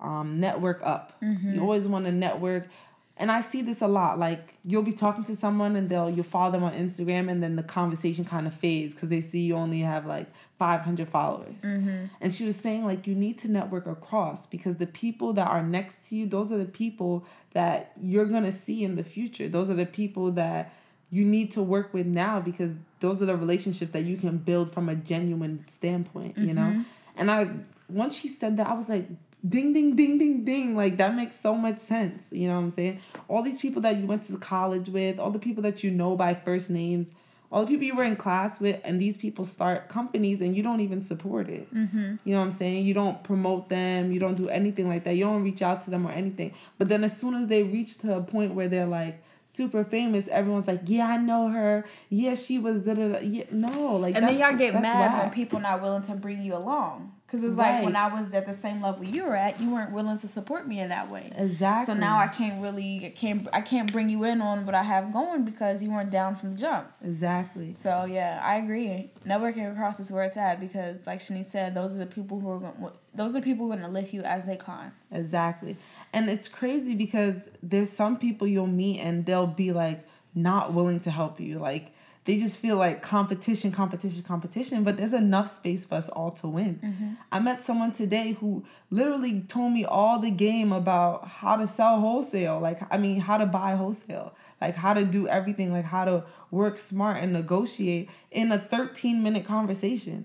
um, 0.00 0.38
network 0.38 0.80
up. 0.82 1.14
You 1.54 1.60
always 1.60 1.88
want 1.88 2.04
to 2.06 2.12
network 2.12 2.68
and 3.16 3.30
I 3.30 3.40
see 3.40 3.62
this 3.62 3.80
a 3.80 3.86
lot. 3.86 4.18
Like 4.18 4.54
you'll 4.64 4.82
be 4.82 4.92
talking 4.92 5.24
to 5.24 5.36
someone 5.36 5.76
and 5.76 5.88
they'll 5.88 6.10
you'll 6.10 6.24
follow 6.24 6.50
them 6.50 6.64
on 6.64 6.72
Instagram 6.72 7.30
and 7.30 7.42
then 7.42 7.56
the 7.56 7.62
conversation 7.62 8.24
kind 8.24 8.46
of 8.46 8.54
fades 8.54 8.94
because 8.94 9.08
they 9.08 9.20
see 9.20 9.40
you 9.40 9.54
only 9.54 9.80
have 9.80 10.04
like 10.04 10.26
five 10.58 10.80
hundred 10.80 11.08
followers. 11.08 11.60
Mm-hmm. 11.62 12.06
And 12.20 12.34
she 12.34 12.44
was 12.44 12.56
saying 12.56 12.84
like 12.84 13.06
you 13.06 13.14
need 13.14 13.38
to 13.38 13.50
network 13.50 13.86
across 13.86 14.46
because 14.46 14.78
the 14.78 14.86
people 14.86 15.32
that 15.34 15.46
are 15.46 15.62
next 15.62 16.08
to 16.08 16.16
you, 16.16 16.26
those 16.26 16.50
are 16.50 16.58
the 16.58 16.64
people 16.64 17.24
that 17.52 17.92
you're 18.02 18.26
gonna 18.26 18.52
see 18.52 18.82
in 18.82 18.96
the 18.96 19.04
future. 19.04 19.48
Those 19.48 19.70
are 19.70 19.74
the 19.74 19.86
people 19.86 20.32
that 20.32 20.72
you 21.10 21.24
need 21.24 21.52
to 21.52 21.62
work 21.62 21.94
with 21.94 22.06
now 22.06 22.40
because 22.40 22.72
those 22.98 23.22
are 23.22 23.26
the 23.26 23.36
relationships 23.36 23.92
that 23.92 24.04
you 24.04 24.16
can 24.16 24.38
build 24.38 24.72
from 24.72 24.88
a 24.88 24.96
genuine 24.96 25.62
standpoint. 25.68 26.36
You 26.36 26.54
know, 26.54 26.62
mm-hmm. 26.62 26.82
and 27.16 27.30
I 27.30 27.50
once 27.88 28.16
she 28.16 28.26
said 28.28 28.56
that 28.56 28.66
I 28.66 28.74
was 28.74 28.88
like 28.88 29.06
ding 29.46 29.72
ding 29.72 29.96
ding 29.96 30.18
ding 30.18 30.44
ding. 30.44 30.76
Like 30.76 30.96
that 30.98 31.14
makes 31.14 31.38
so 31.38 31.54
much 31.54 31.78
sense. 31.78 32.28
You 32.32 32.48
know 32.48 32.54
what 32.54 32.62
i'm 32.62 32.70
saying? 32.70 33.00
All 33.28 33.42
these 33.42 33.58
people 33.58 33.82
that 33.82 33.96
you 33.96 34.06
went 34.06 34.24
to 34.24 34.36
college 34.38 34.88
with 34.88 35.18
all 35.18 35.30
the 35.30 35.38
people 35.38 35.62
that 35.64 35.84
you 35.84 35.90
know 35.90 36.16
by 36.16 36.34
first 36.34 36.70
names 36.70 37.12
all 37.54 37.60
the 37.60 37.68
people 37.68 37.84
you 37.84 37.94
were 37.94 38.02
in 38.02 38.16
class 38.16 38.60
with 38.60 38.80
and 38.82 39.00
these 39.00 39.16
people 39.16 39.44
start 39.44 39.88
companies 39.88 40.40
and 40.40 40.56
you 40.56 40.62
don't 40.62 40.80
even 40.80 41.00
support 41.00 41.48
it. 41.48 41.72
Mm-hmm. 41.72 42.16
you 42.24 42.32
know 42.32 42.38
what 42.38 42.46
i'm 42.46 42.50
saying? 42.50 42.84
You 42.84 42.94
don't 42.94 43.22
promote 43.22 43.68
them. 43.68 44.10
You 44.10 44.18
don't 44.18 44.34
do 44.34 44.48
anything 44.48 44.88
like 44.88 45.04
that. 45.04 45.14
You 45.14 45.24
don't 45.24 45.44
reach 45.44 45.62
out 45.62 45.80
to 45.82 45.90
them 45.90 46.04
or 46.04 46.10
anything. 46.10 46.52
But 46.78 46.88
then 46.88 47.04
as 47.04 47.16
soon 47.16 47.34
as 47.34 47.46
they 47.46 47.62
reach 47.62 47.98
to 47.98 48.16
a 48.16 48.20
point 48.20 48.54
where 48.54 48.66
they're 48.66 48.86
like 48.86 49.22
super 49.46 49.84
famous 49.84 50.26
everyone's 50.28 50.66
like 50.66 50.80
yeah 50.86 51.06
i 51.06 51.16
know 51.16 51.48
her. 51.48 51.84
Yeah 52.08 52.34
she 52.34 52.58
was 52.58 52.82
da, 52.82 52.94
da, 52.94 53.08
da. 53.12 53.18
Yeah, 53.20 53.44
no 53.52 53.96
like 53.96 54.16
And 54.16 54.28
then 54.28 54.36
y'all 54.36 54.56
get 54.56 54.74
mad 54.74 55.22
when 55.22 55.30
people 55.30 55.60
not 55.60 55.80
willing 55.80 56.02
to 56.02 56.14
bring 56.14 56.42
you 56.42 56.56
along. 56.56 57.13
Cause 57.34 57.42
it's 57.42 57.56
like 57.56 57.82
when 57.82 57.96
I 57.96 58.06
was 58.14 58.32
at 58.32 58.46
the 58.46 58.52
same 58.52 58.80
level 58.80 59.02
you 59.04 59.24
were 59.24 59.34
at, 59.34 59.60
you 59.60 59.70
weren't 59.70 59.90
willing 59.90 60.18
to 60.18 60.28
support 60.28 60.68
me 60.68 60.78
in 60.78 60.90
that 60.90 61.10
way. 61.10 61.32
exactly 61.36 61.86
So 61.86 61.98
now 61.98 62.18
I 62.18 62.28
can't 62.28 62.62
really 62.62 63.06
I 63.06 63.10
can't 63.10 63.48
I 63.52 63.60
can't 63.60 63.90
bring 63.90 64.08
you 64.08 64.22
in 64.22 64.40
on 64.40 64.66
what 64.66 64.76
I 64.76 64.84
have 64.84 65.12
going 65.12 65.44
because 65.44 65.82
you 65.82 65.90
weren't 65.90 66.10
down 66.10 66.36
from 66.36 66.52
the 66.52 66.60
jump. 66.60 66.92
exactly 67.04 67.72
So 67.72 68.04
yeah, 68.04 68.40
I 68.42 68.56
agree. 68.56 69.10
Networking 69.26 69.70
across 69.72 69.98
is 69.98 70.12
where 70.12 70.22
it's 70.22 70.36
at 70.36 70.60
because, 70.60 71.06
like 71.06 71.20
Shanice 71.20 71.46
said, 71.46 71.74
those 71.74 71.94
are 71.94 71.98
the 71.98 72.06
people 72.06 72.38
who 72.38 72.50
are 72.50 72.58
going. 72.58 72.92
Those 73.14 73.30
are 73.30 73.40
the 73.40 73.42
people 73.42 73.66
who 73.66 73.72
are 73.72 73.76
going 73.76 73.88
to 73.88 73.92
lift 73.92 74.12
you 74.12 74.22
as 74.22 74.44
they 74.44 74.56
climb. 74.56 74.92
Exactly. 75.10 75.76
And 76.12 76.28
it's 76.28 76.48
crazy 76.48 76.94
because 76.94 77.48
there's 77.62 77.90
some 77.90 78.16
people 78.16 78.46
you'll 78.46 78.66
meet 78.66 79.00
and 79.00 79.26
they'll 79.26 79.46
be 79.46 79.72
like 79.72 80.06
not 80.34 80.72
willing 80.72 81.00
to 81.00 81.10
help 81.10 81.40
you. 81.40 81.58
Like 81.58 81.94
they 82.24 82.38
just 82.38 82.58
feel 82.58 82.76
like 82.76 83.02
competition, 83.02 83.70
competition, 83.70 84.22
competition, 84.22 84.82
but 84.82 84.96
there's 84.96 85.12
enough 85.12 85.50
space 85.50 85.84
for 85.84 85.96
us 85.96 86.08
all 86.08 86.30
to 86.30 86.48
win. 86.48 86.80
Mm-hmm. 86.82 87.08
I 87.30 87.38
met 87.38 87.60
someone 87.60 87.92
today 87.92 88.32
who 88.32 88.64
literally 88.90 89.42
told 89.42 89.72
me 89.72 89.84
all 89.84 90.18
the 90.18 90.30
game 90.30 90.72
about 90.72 91.28
how 91.28 91.56
to 91.56 91.66
sell 91.66 92.00
wholesale, 92.00 92.60
like 92.60 92.80
I 92.90 92.96
mean 92.96 93.20
how 93.20 93.36
to 93.36 93.46
buy 93.46 93.76
wholesale, 93.76 94.34
like 94.60 94.74
how 94.74 94.94
to 94.94 95.04
do 95.04 95.28
everything, 95.28 95.72
like 95.72 95.84
how 95.84 96.06
to 96.06 96.24
work 96.50 96.78
smart 96.78 97.18
and 97.18 97.32
negotiate 97.32 98.08
in 98.30 98.50
a 98.52 98.58
13 98.58 99.22
minute 99.22 99.44
conversation. 99.44 100.24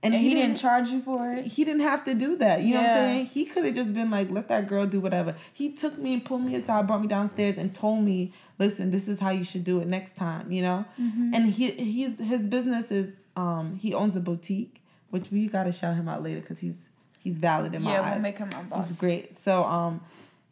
And 0.00 0.14
he, 0.14 0.32
didn't, 0.32 0.56
charge 0.56 0.90
you 0.90 1.00
for 1.00 1.32
it. 1.32 1.46
he 1.46 1.64
didn't 1.64 1.80
have 1.82 2.04
to 2.04 2.14
do 2.14 2.36
that. 2.36 2.62
You 2.62 2.74
know 2.74 2.82
what 2.82 2.90
I'm 2.90 2.96
saying? 2.96 3.26
He 3.26 3.44
could 3.44 3.64
have 3.64 3.74
just 3.74 3.92
been 3.92 4.10
like, 4.12 4.30
let 4.30 4.46
that 4.48 4.68
girl 4.68 4.86
do 4.86 5.00
whatever. 5.00 5.34
He 5.52 5.72
took 5.72 5.98
me 5.98 6.14
and 6.14 6.24
pulled 6.24 6.42
me 6.42 6.54
aside, 6.54 6.86
brought 6.86 7.00
me 7.02 7.08
downstairs, 7.08 7.58
and 7.58 7.74
told 7.74 8.04
me, 8.04 8.32
listen, 8.60 8.92
this 8.92 9.08
is 9.08 9.18
how 9.18 9.30
you 9.30 9.42
should 9.42 9.64
do 9.64 9.80
it 9.80 9.88
next 9.88 10.16
time. 10.16 10.52
You 10.52 10.62
know? 10.62 10.84
Mm-hmm. 11.00 11.34
And 11.34 11.46
he 11.48 11.72
he's 11.72 12.20
his 12.20 12.46
business 12.46 12.92
is 12.92 13.24
um 13.34 13.74
he 13.74 13.92
owns 13.92 14.14
a 14.14 14.20
boutique, 14.20 14.80
which 15.10 15.32
we 15.32 15.48
gotta 15.48 15.72
shout 15.72 15.96
him 15.96 16.08
out 16.08 16.22
later 16.22 16.40
because 16.42 16.60
he's 16.60 16.90
he's 17.18 17.38
valid 17.40 17.74
in 17.74 17.82
my 17.82 17.94
Yeah, 17.94 18.02
eyes. 18.02 18.12
we'll 18.14 18.22
make 18.22 18.38
him 18.38 18.50
our 18.54 18.62
boss. 18.62 18.88
He's 18.90 18.98
great. 19.00 19.36
So 19.36 19.64
um 19.64 20.00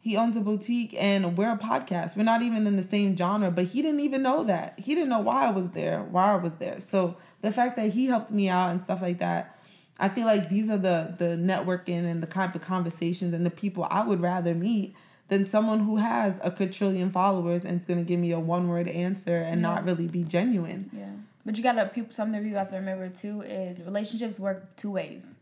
he 0.01 0.15
owns 0.17 0.35
a 0.35 0.41
boutique 0.41 0.93
and 0.97 1.37
we're 1.37 1.51
a 1.53 1.57
podcast. 1.57 2.17
We're 2.17 2.23
not 2.23 2.41
even 2.41 2.67
in 2.67 2.75
the 2.75 2.83
same 2.83 3.15
genre, 3.15 3.49
but 3.51 3.65
he 3.65 3.81
didn't 3.81 4.01
even 4.01 4.23
know 4.23 4.43
that. 4.43 4.77
He 4.77 4.93
didn't 4.93 5.09
know 5.09 5.19
why 5.19 5.45
I 5.47 5.51
was 5.51 5.71
there, 5.71 6.01
why 6.03 6.33
I 6.33 6.35
was 6.35 6.55
there. 6.55 6.79
So 6.81 7.15
the 7.41 7.51
fact 7.51 7.75
that 7.77 7.93
he 7.93 8.05
helped 8.07 8.31
me 8.31 8.49
out 8.49 8.71
and 8.71 8.81
stuff 8.81 9.01
like 9.01 9.19
that, 9.19 9.59
I 9.99 10.09
feel 10.09 10.25
like 10.25 10.49
these 10.49 10.69
are 10.69 10.77
the 10.77 11.15
the 11.17 11.29
networking 11.37 12.05
and 12.09 12.21
the 12.21 12.27
kind 12.27 12.55
of 12.55 12.61
conversations 12.61 13.33
and 13.33 13.45
the 13.45 13.49
people 13.51 13.87
I 13.89 14.03
would 14.03 14.21
rather 14.21 14.53
meet 14.53 14.95
than 15.29 15.45
someone 15.45 15.79
who 15.81 15.97
has 15.97 16.39
a 16.43 16.51
quadrillion 16.51 17.11
followers 17.11 17.65
and 17.65 17.79
is 17.81 17.85
gonna 17.85 18.03
give 18.03 18.19
me 18.19 18.31
a 18.31 18.39
one 18.39 18.67
word 18.69 18.87
answer 18.87 19.37
and 19.37 19.61
not 19.61 19.83
really 19.85 20.07
be 20.07 20.23
genuine. 20.23 20.89
Yeah, 20.93 21.09
but 21.45 21.57
you 21.57 21.63
gotta 21.63 21.85
people. 21.87 22.13
Something 22.13 22.45
you 22.45 22.55
have 22.55 22.69
to 22.69 22.75
remember 22.77 23.09
too 23.09 23.41
is 23.41 23.81
relationships 23.83 24.39
work 24.39 24.75
two 24.77 24.91
ways. 24.91 25.39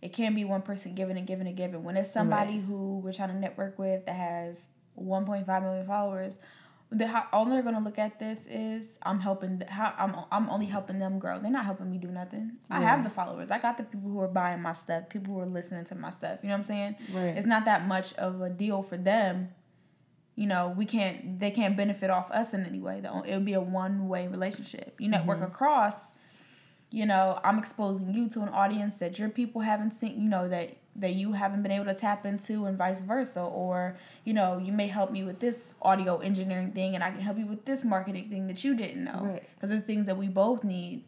It 0.00 0.12
can't 0.14 0.34
be 0.34 0.44
one 0.44 0.62
person 0.62 0.94
giving 0.94 1.18
and 1.18 1.26
giving 1.26 1.46
and 1.46 1.56
giving. 1.56 1.84
When 1.84 1.96
it's 1.96 2.10
somebody 2.10 2.54
Right. 2.54 2.62
who 2.64 2.98
we're 3.04 3.12
trying 3.12 3.28
to 3.30 3.34
network 3.36 3.78
with 3.78 4.06
that 4.06 4.14
has 4.16 4.66
1.5 4.96 5.62
million 5.62 5.86
followers, 5.86 6.36
the 6.92 7.06
how 7.06 7.26
all 7.32 7.44
they're 7.44 7.62
gonna 7.62 7.80
look 7.80 7.98
at 7.98 8.18
this 8.18 8.48
is 8.48 8.98
I'm 9.02 9.20
helping 9.20 9.62
how 9.68 9.94
I'm 9.96 10.14
I'm 10.32 10.50
only 10.50 10.66
helping 10.66 10.98
them 10.98 11.18
grow. 11.20 11.38
They're 11.38 11.50
not 11.50 11.64
helping 11.64 11.90
me 11.90 11.98
do 11.98 12.08
nothing. 12.08 12.52
I 12.68 12.80
have 12.80 13.04
the 13.04 13.10
followers. 13.10 13.50
I 13.50 13.58
got 13.58 13.76
the 13.76 13.84
people 13.84 14.10
who 14.10 14.20
are 14.20 14.28
buying 14.28 14.60
my 14.60 14.72
stuff, 14.72 15.08
people 15.08 15.34
who 15.34 15.40
are 15.40 15.46
listening 15.46 15.84
to 15.86 15.94
my 15.94 16.10
stuff. 16.10 16.40
You 16.42 16.48
know 16.48 16.54
what 16.54 16.58
I'm 16.58 16.64
saying? 16.64 16.96
Right. 17.12 17.36
It's 17.36 17.46
not 17.46 17.64
that 17.66 17.86
much 17.86 18.12
of 18.14 18.40
a 18.40 18.50
deal 18.50 18.82
for 18.82 18.96
them. 18.96 19.50
You 20.34 20.48
know, 20.48 20.74
we 20.76 20.84
can't 20.84 21.38
they 21.38 21.52
can't 21.52 21.76
benefit 21.76 22.10
off 22.10 22.28
us 22.32 22.54
in 22.54 22.66
any 22.66 22.80
way. 22.80 23.00
The 23.00 23.22
It'll 23.24 23.40
be 23.40 23.52
a 23.52 23.60
one 23.60 24.08
way 24.08 24.26
relationship. 24.26 24.96
You 24.98 25.08
network 25.10 25.38
mm-hmm. 25.38 25.46
across, 25.46 26.12
you 26.90 27.06
know, 27.06 27.38
I'm 27.44 27.58
exposing 27.58 28.12
you 28.12 28.28
to 28.30 28.42
an 28.42 28.48
audience 28.48 28.96
that 28.96 29.16
your 29.16 29.28
people 29.28 29.60
haven't 29.60 29.92
seen, 29.92 30.20
you 30.20 30.28
know, 30.28 30.48
that 30.48 30.76
that 30.96 31.14
you 31.14 31.32
haven't 31.32 31.62
been 31.62 31.70
able 31.72 31.84
to 31.86 31.94
tap 31.94 32.26
into 32.26 32.64
and 32.66 32.76
vice 32.76 33.00
versa 33.00 33.40
or 33.42 33.96
you 34.24 34.32
know 34.32 34.58
you 34.58 34.72
may 34.72 34.86
help 34.88 35.10
me 35.10 35.22
with 35.22 35.38
this 35.40 35.74
audio 35.82 36.18
engineering 36.18 36.72
thing 36.72 36.94
and 36.94 37.04
i 37.04 37.10
can 37.10 37.20
help 37.20 37.38
you 37.38 37.46
with 37.46 37.64
this 37.64 37.84
marketing 37.84 38.28
thing 38.28 38.46
that 38.48 38.64
you 38.64 38.74
didn't 38.74 39.04
know 39.04 39.20
Right. 39.22 39.48
because 39.54 39.70
there's 39.70 39.82
things 39.82 40.06
that 40.06 40.16
we 40.16 40.28
both 40.28 40.64
need 40.64 41.04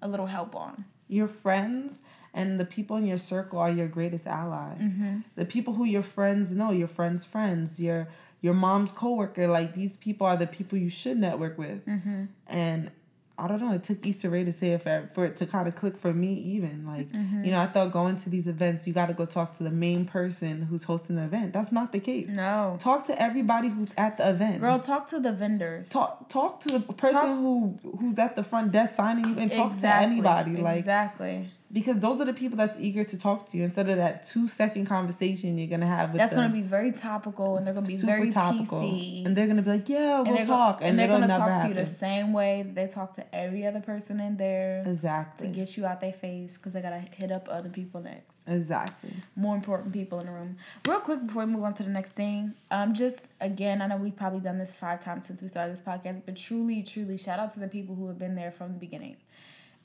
a 0.00 0.08
little 0.08 0.26
help 0.26 0.56
on 0.56 0.84
your 1.08 1.28
friends 1.28 2.00
and 2.34 2.58
the 2.60 2.64
people 2.66 2.96
in 2.96 3.06
your 3.06 3.16
circle 3.18 3.58
are 3.58 3.70
your 3.70 3.86
greatest 3.88 4.26
allies. 4.26 4.78
Mm-hmm. 4.78 5.20
The 5.36 5.46
people 5.46 5.72
who 5.72 5.84
your 5.86 6.02
friends 6.02 6.52
know, 6.52 6.70
your 6.70 6.88
friends' 6.88 7.24
friends, 7.24 7.80
your 7.80 8.08
your 8.42 8.52
mom's 8.52 8.92
coworker, 8.92 9.46
like 9.48 9.72
these 9.74 9.96
people 9.96 10.26
are 10.26 10.36
the 10.36 10.46
people 10.46 10.76
you 10.76 10.90
should 10.90 11.16
network 11.16 11.56
with. 11.56 11.86
Mm-hmm. 11.86 12.24
And 12.46 12.90
I 13.38 13.48
don't 13.48 13.60
know. 13.60 13.72
It 13.72 13.84
took 13.84 14.06
Issa 14.06 14.30
Rae 14.30 14.44
to 14.44 14.52
say 14.52 14.72
it 14.72 14.82
for, 14.82 15.10
for 15.14 15.26
it 15.26 15.36
to 15.36 15.46
kind 15.46 15.68
of 15.68 15.74
click 15.76 15.98
for 15.98 16.12
me. 16.14 16.32
Even 16.34 16.86
like 16.86 17.10
Mm-hmm. 17.12 17.44
you 17.44 17.50
know, 17.50 17.60
I 17.60 17.66
thought 17.66 17.92
going 17.92 18.16
to 18.18 18.30
these 18.30 18.46
events, 18.46 18.86
you 18.86 18.92
got 18.94 19.06
to 19.06 19.12
go 19.14 19.24
talk 19.26 19.56
to 19.58 19.62
the 19.62 19.70
main 19.70 20.06
person 20.06 20.62
who's 20.62 20.84
hosting 20.84 21.16
the 21.16 21.24
event. 21.24 21.52
That's 21.52 21.70
not 21.70 21.92
the 21.92 22.00
case. 22.00 22.28
no 22.28 22.76
Talk 22.80 23.06
to 23.08 23.22
everybody 23.22 23.68
who's 23.68 23.90
at 23.98 24.16
the 24.18 24.28
event. 24.30 24.60
girl 24.60 24.80
talk 24.80 25.06
to 25.08 25.20
the 25.20 25.32
vendors 25.32 25.90
talk 25.90 26.28
talk 26.28 26.60
to 26.60 26.68
the 26.70 26.80
person 26.80 27.14
Talk- 27.14 27.38
who 27.38 27.78
who's 28.00 28.18
at 28.18 28.36
the 28.36 28.42
front 28.42 28.72
desk 28.72 28.94
signing 28.96 29.26
you 29.26 29.38
and 29.38 29.52
talk 29.52 29.70
exactly 29.72 30.22
to 30.22 30.28
anybody. 30.28 30.56
Like 30.62 30.78
exactly 30.78 31.50
because 31.72 31.98
those 31.98 32.20
are 32.20 32.24
the 32.24 32.32
people 32.32 32.56
that's 32.56 32.76
eager 32.78 33.02
to 33.04 33.18
talk 33.18 33.46
to 33.48 33.56
you. 33.56 33.64
Instead 33.64 33.88
of 33.88 33.96
that 33.96 34.24
two 34.24 34.46
second 34.48 34.86
conversation 34.86 35.58
you're 35.58 35.66
gonna 35.68 35.86
have 35.86 36.12
with 36.12 36.18
that's 36.18 36.32
them. 36.32 36.42
gonna 36.50 36.52
be 36.52 36.60
very 36.60 36.92
topical 36.92 37.56
and 37.56 37.66
they're 37.66 37.74
gonna 37.74 37.86
be 37.86 37.96
super 37.96 38.12
very 38.16 38.30
topical. 38.30 38.80
Pc. 38.80 39.26
And 39.26 39.36
they're 39.36 39.46
gonna 39.46 39.62
be 39.62 39.70
like 39.70 39.88
yeah 39.88 40.20
we'll 40.20 40.34
they're 40.34 40.44
go- 40.44 40.52
talk. 40.52 40.78
and, 40.82 40.98
they're 40.98 41.08
gonna 41.08 41.26
talk 41.26 41.48
happen 41.48 41.70
to 41.70 41.76
you 41.76 41.84
the 41.84 41.90
same 41.90 42.32
way 42.32 42.62
they 42.62 42.86
talk 42.86 43.14
to 43.14 43.34
every 43.34 43.66
other 43.66 43.80
person 43.80 44.20
in 44.20 44.36
there 44.36 44.82
exactly. 44.86 45.48
to 45.48 45.52
get 45.52 45.76
you 45.76 45.86
out 45.86 46.00
their 46.00 46.12
face 46.12 46.56
because 46.56 46.72
they 46.72 46.80
gotta 46.80 47.00
hit 47.16 47.32
up 47.32 47.48
other 47.50 47.68
people 47.68 48.00
next. 48.00 48.40
Exactly. 48.46 49.14
More 49.34 49.56
important 49.56 49.92
people 49.92 50.20
in 50.20 50.26
the 50.26 50.32
room. 50.32 50.56
Real 50.86 51.00
quick 51.00 51.26
before 51.26 51.44
we 51.44 51.52
move 51.52 51.64
on 51.64 51.74
to 51.74 51.82
the 51.82 51.90
next 51.90 52.10
thing, 52.10 52.54
um, 52.70 52.94
just 52.94 53.18
again, 53.40 53.82
I 53.82 53.86
know 53.86 53.96
we've 53.96 54.16
probably 54.16 54.40
done 54.40 54.58
this 54.58 54.74
five 54.74 55.00
times 55.02 55.26
since 55.26 55.42
we 55.42 55.48
started 55.48 55.72
this 55.72 55.80
podcast, 55.80 56.22
but 56.24 56.36
truly, 56.36 56.82
truly, 56.82 57.16
shout 57.18 57.38
out 57.40 57.52
to 57.54 57.60
the 57.60 57.68
people 57.68 57.94
who 57.94 58.06
have 58.08 58.18
been 58.18 58.34
there 58.34 58.52
from 58.52 58.72
the 58.72 58.78
beginning, 58.78 59.16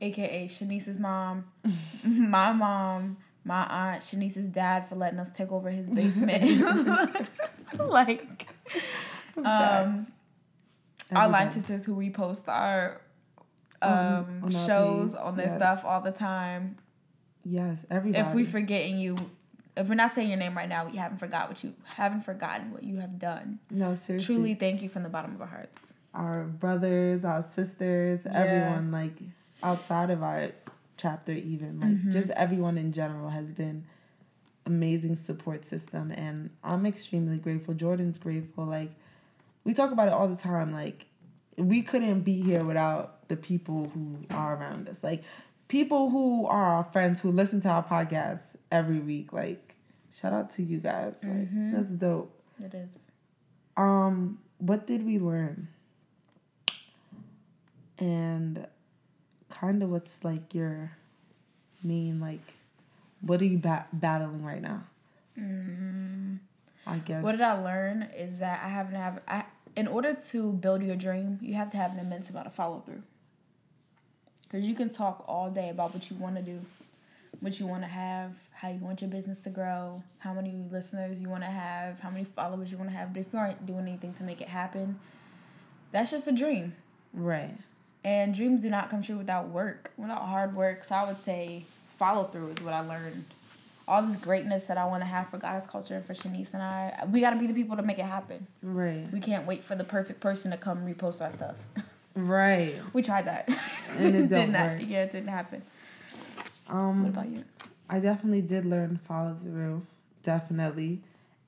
aka 0.02 0.48
Shanice's 0.48 0.98
mom, 0.98 1.46
my 2.04 2.52
mom, 2.52 3.18
my 3.44 3.66
aunt, 3.66 4.04
Shanice's 4.04 4.50
dad 4.50 4.90
for 4.90 4.96
letting 4.96 5.20
us 5.20 5.30
take 5.32 5.52
over 5.52 5.70
his 5.70 5.88
basement, 5.88 7.28
like, 7.80 8.50
um, 9.38 10.08
our 11.12 11.30
line 11.30 11.52
sisters 11.52 11.86
who 11.86 11.96
repost 11.96 12.48
our 12.48 13.02
um 13.82 14.42
on 14.44 14.56
our 14.56 14.66
shows 14.68 15.16
on 15.16 15.36
their 15.36 15.48
yes. 15.48 15.56
stuff 15.56 15.84
all 15.86 16.02
the 16.02 16.12
time. 16.12 16.78
Yes 17.44 17.86
everybody 17.90 18.24
if 18.24 18.36
we 18.36 18.46
forgetting 18.46 19.00
you 19.00 19.18
if 19.76 19.90
we're 19.90 19.96
not 19.96 20.12
saying 20.12 20.30
your 20.30 20.38
name 20.38 20.56
right 20.56 20.70
now 20.70 20.86
we 20.86 20.98
haven't 20.98 21.18
forgot 21.18 21.50
what 21.50 21.64
you 21.64 21.74
haven't 21.86 22.22
forgotten 22.22 22.72
what 22.72 22.84
you 22.84 22.98
have 22.98 23.18
done. 23.18 23.58
No 23.72 23.96
seriously. 23.96 24.36
Truly 24.36 24.54
thank 24.54 24.84
you 24.84 24.90
from 24.90 25.02
the 25.04 25.10
bottom 25.10 25.34
of 25.34 25.42
our 25.42 25.48
hearts. 25.48 25.94
Our 26.14 26.44
brothers 26.44 27.26
our 27.26 27.42
sisters 27.42 28.22
Yeah. 28.26 28.38
everyone 28.38 28.92
like 28.92 29.20
outside 29.64 30.10
of 30.10 30.22
our 30.24 30.52
chapter 30.98 31.32
even 31.32 31.80
like 31.80 31.90
Mm-hmm. 31.90 32.12
just 32.12 32.30
everyone 32.32 32.78
in 32.78 32.92
general 32.94 33.30
has 33.30 33.52
been 33.52 33.86
amazing 34.66 35.16
support 35.16 35.66
system 35.66 36.12
and 36.12 36.52
i'm 36.64 36.86
extremely 36.86 37.38
grateful 37.38 37.74
jordan's 37.74 38.18
grateful 38.20 38.66
like 38.66 38.92
we 39.64 39.74
talk 39.74 39.92
about 39.92 40.08
it 40.08 40.14
all 40.14 40.28
the 40.28 40.36
time 40.36 40.72
like 40.72 41.08
we 41.58 41.82
couldn't 41.82 42.22
be 42.22 42.42
here 42.42 42.64
without 42.64 43.28
the 43.28 43.36
people 43.36 43.90
who 43.94 44.18
are 44.30 44.56
around 44.56 44.88
us 44.88 45.04
like 45.04 45.24
people 45.68 46.10
who 46.12 46.46
are 46.46 46.76
our 46.76 46.84
friends 46.84 47.20
who 47.22 47.32
listen 47.32 47.60
to 47.62 47.68
our 47.70 47.84
podcast 47.84 48.56
every 48.72 49.00
week 49.00 49.34
like 49.34 49.76
shout 50.14 50.32
out 50.34 50.52
to 50.52 50.62
you 50.62 50.78
guys 50.78 51.14
like 51.24 51.32
Mm-hmm. 51.32 51.72
that's 51.74 51.90
dope 51.90 52.32
it 52.64 52.74
is 52.76 52.90
um, 53.78 54.38
what 54.60 54.86
did 54.86 55.04
we 55.06 55.18
learn? 55.18 55.70
And 57.98 58.68
kind 59.62 59.84
of 59.84 59.90
what's 59.90 60.24
like 60.26 60.54
your 60.56 60.92
main 61.84 62.20
like 62.20 62.56
what 63.22 63.40
are 63.42 63.46
you 63.46 63.60
ba- 63.60 63.86
battling 63.94 64.44
right 64.44 64.62
now? 64.62 64.84
Mm-hmm. 65.40 66.36
I 66.88 66.98
guess. 66.98 67.24
What 67.24 67.34
did 67.34 67.42
i 67.42 67.54
learn 67.62 68.10
is 68.18 68.40
that 68.40 68.60
i 68.64 68.68
haven't 68.68 68.96
have 68.96 69.22
i 69.28 69.46
in 69.76 69.88
order 69.88 70.14
to 70.30 70.52
build 70.54 70.82
your 70.82 70.96
dream 70.96 71.38
you 71.42 71.54
have 71.54 71.72
to 71.72 71.78
have 71.78 71.94
an 71.94 72.00
immense 72.00 72.30
amount 72.30 72.48
of 72.48 72.54
follow 72.54 72.80
through 72.86 73.04
because 74.44 74.68
you 74.68 74.74
can 74.74 74.90
talk 74.90 75.24
all 75.28 75.50
day 75.50 75.70
about 75.70 75.94
what 75.94 76.10
you 76.10 76.18
want 76.18 76.36
to 76.36 76.42
do 76.42 76.60
what 77.40 77.60
you 77.60 77.68
want 77.68 77.84
to 77.84 77.88
have 77.88 78.34
how 78.52 78.70
you 78.70 78.80
want 78.80 79.00
your 79.00 79.10
business 79.10 79.40
to 79.40 79.50
grow 79.50 80.04
how 80.20 80.34
many 80.34 80.66
listeners 80.72 81.22
you 81.22 81.30
want 81.30 81.44
to 81.44 81.50
have 81.50 82.00
how 82.00 82.10
many 82.10 82.26
followers 82.26 82.72
you 82.72 82.78
want 82.78 82.90
to 82.90 82.96
have 82.96 83.14
but 83.14 83.20
if 83.22 83.32
you 83.32 83.40
aren't 83.40 83.66
doing 83.66 83.88
anything 83.88 84.14
to 84.14 84.24
make 84.24 84.42
it 84.42 84.50
happen 84.50 85.00
that's 85.92 86.12
just 86.12 86.28
a 86.28 86.32
dream 86.32 86.74
right. 87.14 87.56
And 88.04 88.34
dreams 88.34 88.62
do 88.62 88.70
not 88.70 88.90
come 88.90 89.02
true 89.02 89.18
without 89.18 89.50
work, 89.50 89.92
without 89.98 90.24
hard 90.24 90.56
work. 90.56 90.84
So 90.84 90.96
I 90.96 91.06
would 91.06 91.20
say 91.20 91.66
follow 91.98 92.24
through 92.24 92.50
is 92.50 92.62
what 92.62 92.74
I 92.74 92.80
learned. 92.80 93.26
All 93.88 94.02
this 94.02 94.16
greatness 94.16 94.66
that 94.68 94.78
I 94.78 94.86
want 94.86 95.02
to 95.02 95.08
have 95.08 95.30
for 95.30 95.38
Goddess 95.38 95.68
Culture 95.68 95.96
and 95.96 96.06
for 96.06 96.14
Shanice 96.14 96.54
and 96.54 96.64
I, 96.64 97.04
we 97.12 97.20
got 97.20 97.32
to 97.32 97.40
be 97.40 97.46
the 97.46 97.54
people 97.54 97.76
to 97.76 97.84
make 97.84 98.00
it 98.00 98.06
happen. 98.06 98.48
Right. 98.64 99.06
We 99.12 99.20
can't 99.20 99.46
wait 99.46 99.64
for 99.64 99.76
the 99.76 99.84
perfect 99.84 100.20
person 100.20 100.52
to 100.52 100.58
come 100.58 100.86
repost 100.86 101.22
our 101.22 101.32
stuff. 101.32 101.56
Right. 102.16 102.80
we 102.94 103.02
tried 103.02 103.26
that. 103.26 103.50
And 103.90 104.16
it 104.16 104.28
don't 104.30 104.52
not, 104.52 104.72
work. 104.72 104.82
Yeah, 104.88 105.04
it 105.04 105.12
didn't 105.12 105.30
happen. 105.30 105.62
Um 106.70 107.04
What 107.04 107.10
about 107.10 107.30
you? 107.30 107.44
I 107.90 108.00
definitely 108.00 108.42
did 108.42 108.66
learn 108.66 109.00
follow 109.04 109.36
through, 109.36 109.86
definitely. 110.24 111.02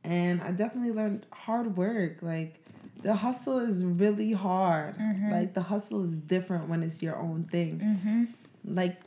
And 0.03 0.41
I 0.41 0.51
definitely 0.51 0.91
learned 0.91 1.25
hard 1.31 1.77
work. 1.77 2.21
Like 2.21 2.62
the 3.03 3.13
hustle 3.13 3.59
is 3.59 3.83
really 3.85 4.31
hard. 4.31 4.95
Like 5.31 5.53
the 5.53 5.61
hustle 5.61 6.03
is 6.05 6.17
different 6.17 6.69
when 6.69 6.81
it's 6.83 7.01
your 7.01 7.17
own 7.17 7.43
thing. 7.43 7.79
Mm-hmm. 7.79 8.75
Like 8.75 8.99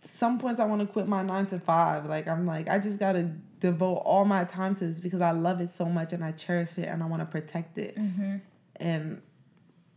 some 0.00 0.38
points 0.38 0.60
I 0.60 0.64
want 0.64 0.80
to 0.80 0.86
quit 0.86 1.06
my 1.06 1.22
9 1.22 1.46
to 1.46 1.58
5. 1.60 2.06
Like 2.06 2.28
I'm 2.28 2.46
like 2.46 2.68
I 2.68 2.78
just 2.78 2.98
got 2.98 3.12
to 3.12 3.30
devote 3.60 4.02
all 4.04 4.24
my 4.24 4.44
time 4.44 4.74
to 4.76 4.86
this 4.86 5.00
because 5.00 5.20
I 5.20 5.30
love 5.30 5.60
it 5.60 5.70
so 5.70 5.86
much 5.86 6.12
and 6.12 6.24
I 6.24 6.32
cherish 6.32 6.76
it 6.78 6.88
and 6.88 7.02
I 7.02 7.06
want 7.06 7.20
to 7.22 7.26
protect 7.26 7.78
it. 7.78 7.96
Mm-hmm. 7.96 8.36
And 8.76 9.22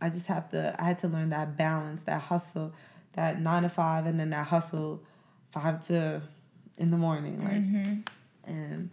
I 0.00 0.10
just 0.10 0.26
have 0.26 0.50
to 0.50 0.74
I 0.78 0.84
had 0.84 0.98
to 1.00 1.08
learn 1.08 1.30
that 1.30 1.56
balance, 1.56 2.02
that 2.04 2.20
hustle, 2.22 2.72
that 3.14 3.40
9 3.40 3.62
to 3.64 3.68
5 3.68 4.06
and 4.06 4.20
then 4.20 4.30
that 4.30 4.46
hustle 4.46 5.02
5 5.52 5.86
to 5.88 6.22
in 6.76 6.90
the 6.90 6.98
morning 6.98 7.42
like 7.42 7.52
Mm-hmm. 7.52 8.00
and 8.44 8.90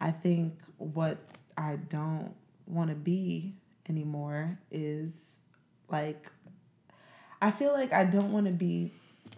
I 0.00 0.10
think 0.10 0.58
what 0.76 1.18
I 1.56 1.76
don't 1.76 2.34
want 2.66 2.90
to 2.90 2.96
be 2.96 3.54
anymore 3.88 4.58
is 4.70 5.36
like 5.88 6.30
I 7.40 7.50
feel 7.50 7.72
like 7.72 7.92
I 7.92 8.04
don't 8.04 8.32
want 8.32 8.46
to 8.46 8.52
be 8.52 8.92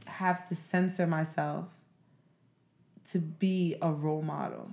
have 0.07 0.47
to 0.49 0.55
censor 0.57 1.07
myself 1.07 1.67
to 3.11 3.19
be 3.19 3.77
a 3.83 3.91
role 3.91 4.23
model 4.23 4.71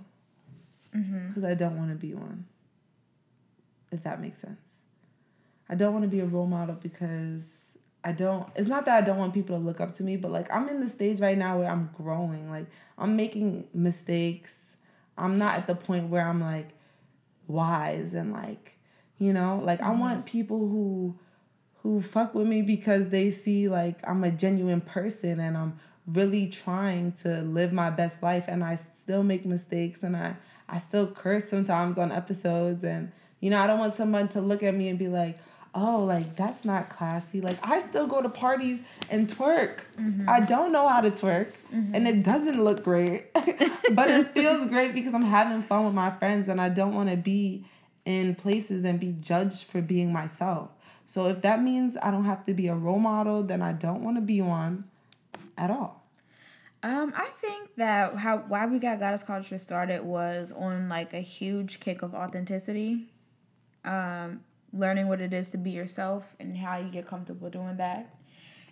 Mm-hmm. 0.95 1.27
because 1.27 1.43
I 1.43 1.55
don't 1.55 1.77
want 1.77 1.89
to 1.89 1.95
be 1.95 2.13
one. 2.13 2.45
If 3.91 4.03
that 4.03 4.21
makes 4.21 4.39
sense. 4.39 4.61
I 5.67 5.75
don't 5.75 5.91
want 5.91 6.03
to 6.03 6.09
be 6.09 6.21
a 6.21 6.25
role 6.25 6.47
model 6.47 6.75
because 6.75 7.43
I 8.03 8.11
don't 8.13 8.47
it's 8.55 8.69
not 8.69 8.85
that 8.85 8.97
I 8.97 9.01
don't 9.01 9.17
want 9.17 9.33
people 9.33 9.57
to 9.57 9.61
look 9.63 9.81
up 9.81 9.93
to 9.95 10.03
me, 10.03 10.15
but 10.15 10.31
like 10.31 10.47
I'm 10.53 10.69
in 10.69 10.79
the 10.79 10.87
stage 10.87 11.19
right 11.19 11.37
now 11.37 11.57
where 11.59 11.69
I'm 11.69 11.89
growing. 11.97 12.49
Like 12.49 12.67
I'm 12.97 13.15
making 13.17 13.67
mistakes. 13.73 14.77
I'm 15.17 15.37
not 15.37 15.55
at 15.57 15.67
the 15.67 15.75
point 15.75 16.09
where 16.09 16.25
I'm 16.25 16.39
like 16.39 16.69
wise 17.47 18.13
and 18.13 18.31
like, 18.31 18.74
you 19.17 19.33
know, 19.33 19.61
like 19.63 19.81
I 19.81 19.91
want 19.91 20.19
mm-hmm. 20.19 20.25
people 20.25 20.59
who 20.59 21.15
who 21.85 22.01
fuck 22.01 22.33
with 22.33 22.47
me 22.47 22.63
because 22.63 23.09
they 23.09 23.29
see 23.29 23.67
like 23.67 23.99
I'm 24.07 24.23
a 24.23 24.31
genuine 24.31 24.81
person 24.81 25.39
and 25.39 25.55
I'm 25.55 25.79
really 26.07 26.47
trying 26.47 27.11
to 27.13 27.41
live 27.43 27.71
my 27.71 27.89
best 27.89 28.23
life 28.23 28.45
and 28.47 28.63
I 28.63 28.75
still 28.75 29.23
make 29.23 29.45
mistakes 29.45 30.03
and 30.03 30.17
I 30.17 30.35
I 30.67 30.79
still 30.79 31.07
curse 31.07 31.47
sometimes 31.47 31.97
on 31.97 32.11
episodes 32.11 32.83
and 32.83 33.11
you 33.39 33.51
know 33.51 33.59
I 33.59 33.67
don't 33.67 33.79
want 33.79 33.93
someone 33.93 34.27
to 34.29 34.41
look 34.41 34.63
at 34.63 34.73
me 34.73 34.89
and 34.89 34.97
be 34.97 35.07
like 35.07 35.37
oh 35.75 36.03
like 36.03 36.35
that's 36.35 36.65
not 36.65 36.89
classy. 36.89 37.39
Like 37.39 37.57
I 37.61 37.79
still 37.81 38.07
go 38.07 38.21
to 38.21 38.29
parties 38.29 38.81
and 39.11 39.27
twerk. 39.27 39.81
Mm-hmm. 39.99 40.27
I 40.27 40.39
don't 40.39 40.71
know 40.71 40.87
how 40.87 41.01
to 41.01 41.11
twerk 41.11 41.51
mm-hmm. 41.71 41.93
and 41.93 42.07
it 42.07 42.23
doesn't 42.23 42.63
look 42.63 42.83
great 42.83 43.31
but 43.33 44.09
it 44.09 44.27
feels 44.33 44.67
great 44.69 44.95
because 44.95 45.13
I'm 45.13 45.21
having 45.21 45.61
fun 45.61 45.85
with 45.85 45.93
my 45.93 46.09
friends 46.09 46.49
and 46.49 46.59
I 46.59 46.69
don't 46.69 46.95
want 46.95 47.09
to 47.09 47.17
be 47.17 47.65
in 48.05 48.35
places 48.35 48.83
and 48.83 48.99
be 48.99 49.15
judged 49.19 49.65
for 49.65 49.81
being 49.81 50.13
myself. 50.13 50.69
So 51.05 51.27
if 51.27 51.41
that 51.41 51.61
means 51.61 51.97
I 52.01 52.11
don't 52.11 52.25
have 52.25 52.45
to 52.45 52.53
be 52.53 52.67
a 52.67 52.75
role 52.75 52.99
model, 52.99 53.43
then 53.43 53.61
I 53.61 53.73
don't 53.73 54.03
want 54.03 54.17
to 54.17 54.21
be 54.21 54.41
one 54.41 54.85
at 55.57 55.69
all. 55.69 56.03
Um, 56.83 57.13
I 57.15 57.31
think 57.41 57.75
that 57.77 58.15
how 58.15 58.37
why 58.47 58.67
we 58.67 58.77
got 58.77 58.99
goddess 58.99 59.23
culture 59.23 59.57
started 59.57 60.03
was 60.03 60.51
on 60.51 60.87
like 60.87 61.13
a 61.13 61.19
huge 61.19 61.79
kick 61.79 62.03
of 62.03 62.13
authenticity. 62.13 63.07
Um, 63.83 64.41
learning 64.75 65.07
what 65.07 65.21
it 65.21 65.33
is 65.33 65.49
to 65.51 65.57
be 65.57 65.71
yourself 65.71 66.35
and 66.39 66.57
how 66.57 66.77
you 66.77 66.89
get 66.89 67.07
comfortable 67.07 67.49
doing 67.49 67.77
that. 67.77 68.13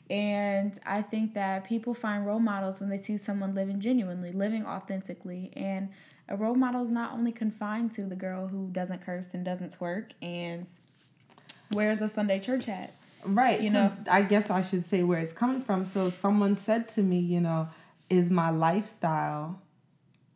And 0.10 0.78
I 0.86 1.02
think 1.02 1.34
that 1.34 1.64
people 1.64 1.94
find 1.94 2.26
role 2.26 2.40
models 2.40 2.82
when 2.82 2.90
they 2.90 2.98
see 2.98 3.18
someone 3.18 3.56
living 3.56 3.80
genuinely, 3.80 4.32
living 4.32 4.66
authentically. 4.66 5.52
And 5.56 5.90
a 6.30 6.36
role 6.36 6.55
model 6.55 6.82
is 6.82 6.89
not 6.89 7.13
only 7.13 7.32
confined 7.32 7.91
to 7.93 8.03
the 8.03 8.15
girl 8.15 8.47
who 8.47 8.69
doesn't 8.71 9.01
curse 9.01 9.34
and 9.34 9.43
doesn't 9.43 9.78
twerk 9.78 10.11
and 10.21 10.65
wears 11.71 12.01
a 12.01 12.09
Sunday 12.09 12.39
church 12.39 12.65
hat. 12.65 12.93
Right. 13.26 13.61
You 13.61 13.69
so 13.69 13.88
know, 13.88 13.93
I 14.09 14.21
guess 14.21 14.49
I 14.49 14.61
should 14.61 14.84
say 14.84 15.03
where 15.03 15.19
it's 15.19 15.34
coming 15.34 15.61
from. 15.61 15.86
So 15.86 16.09
someone 16.09 16.55
said 16.55 16.89
to 16.89 17.01
me, 17.01 17.19
you 17.19 17.41
know, 17.41 17.69
is 18.09 18.30
my 18.30 18.49
lifestyle, 18.49 19.61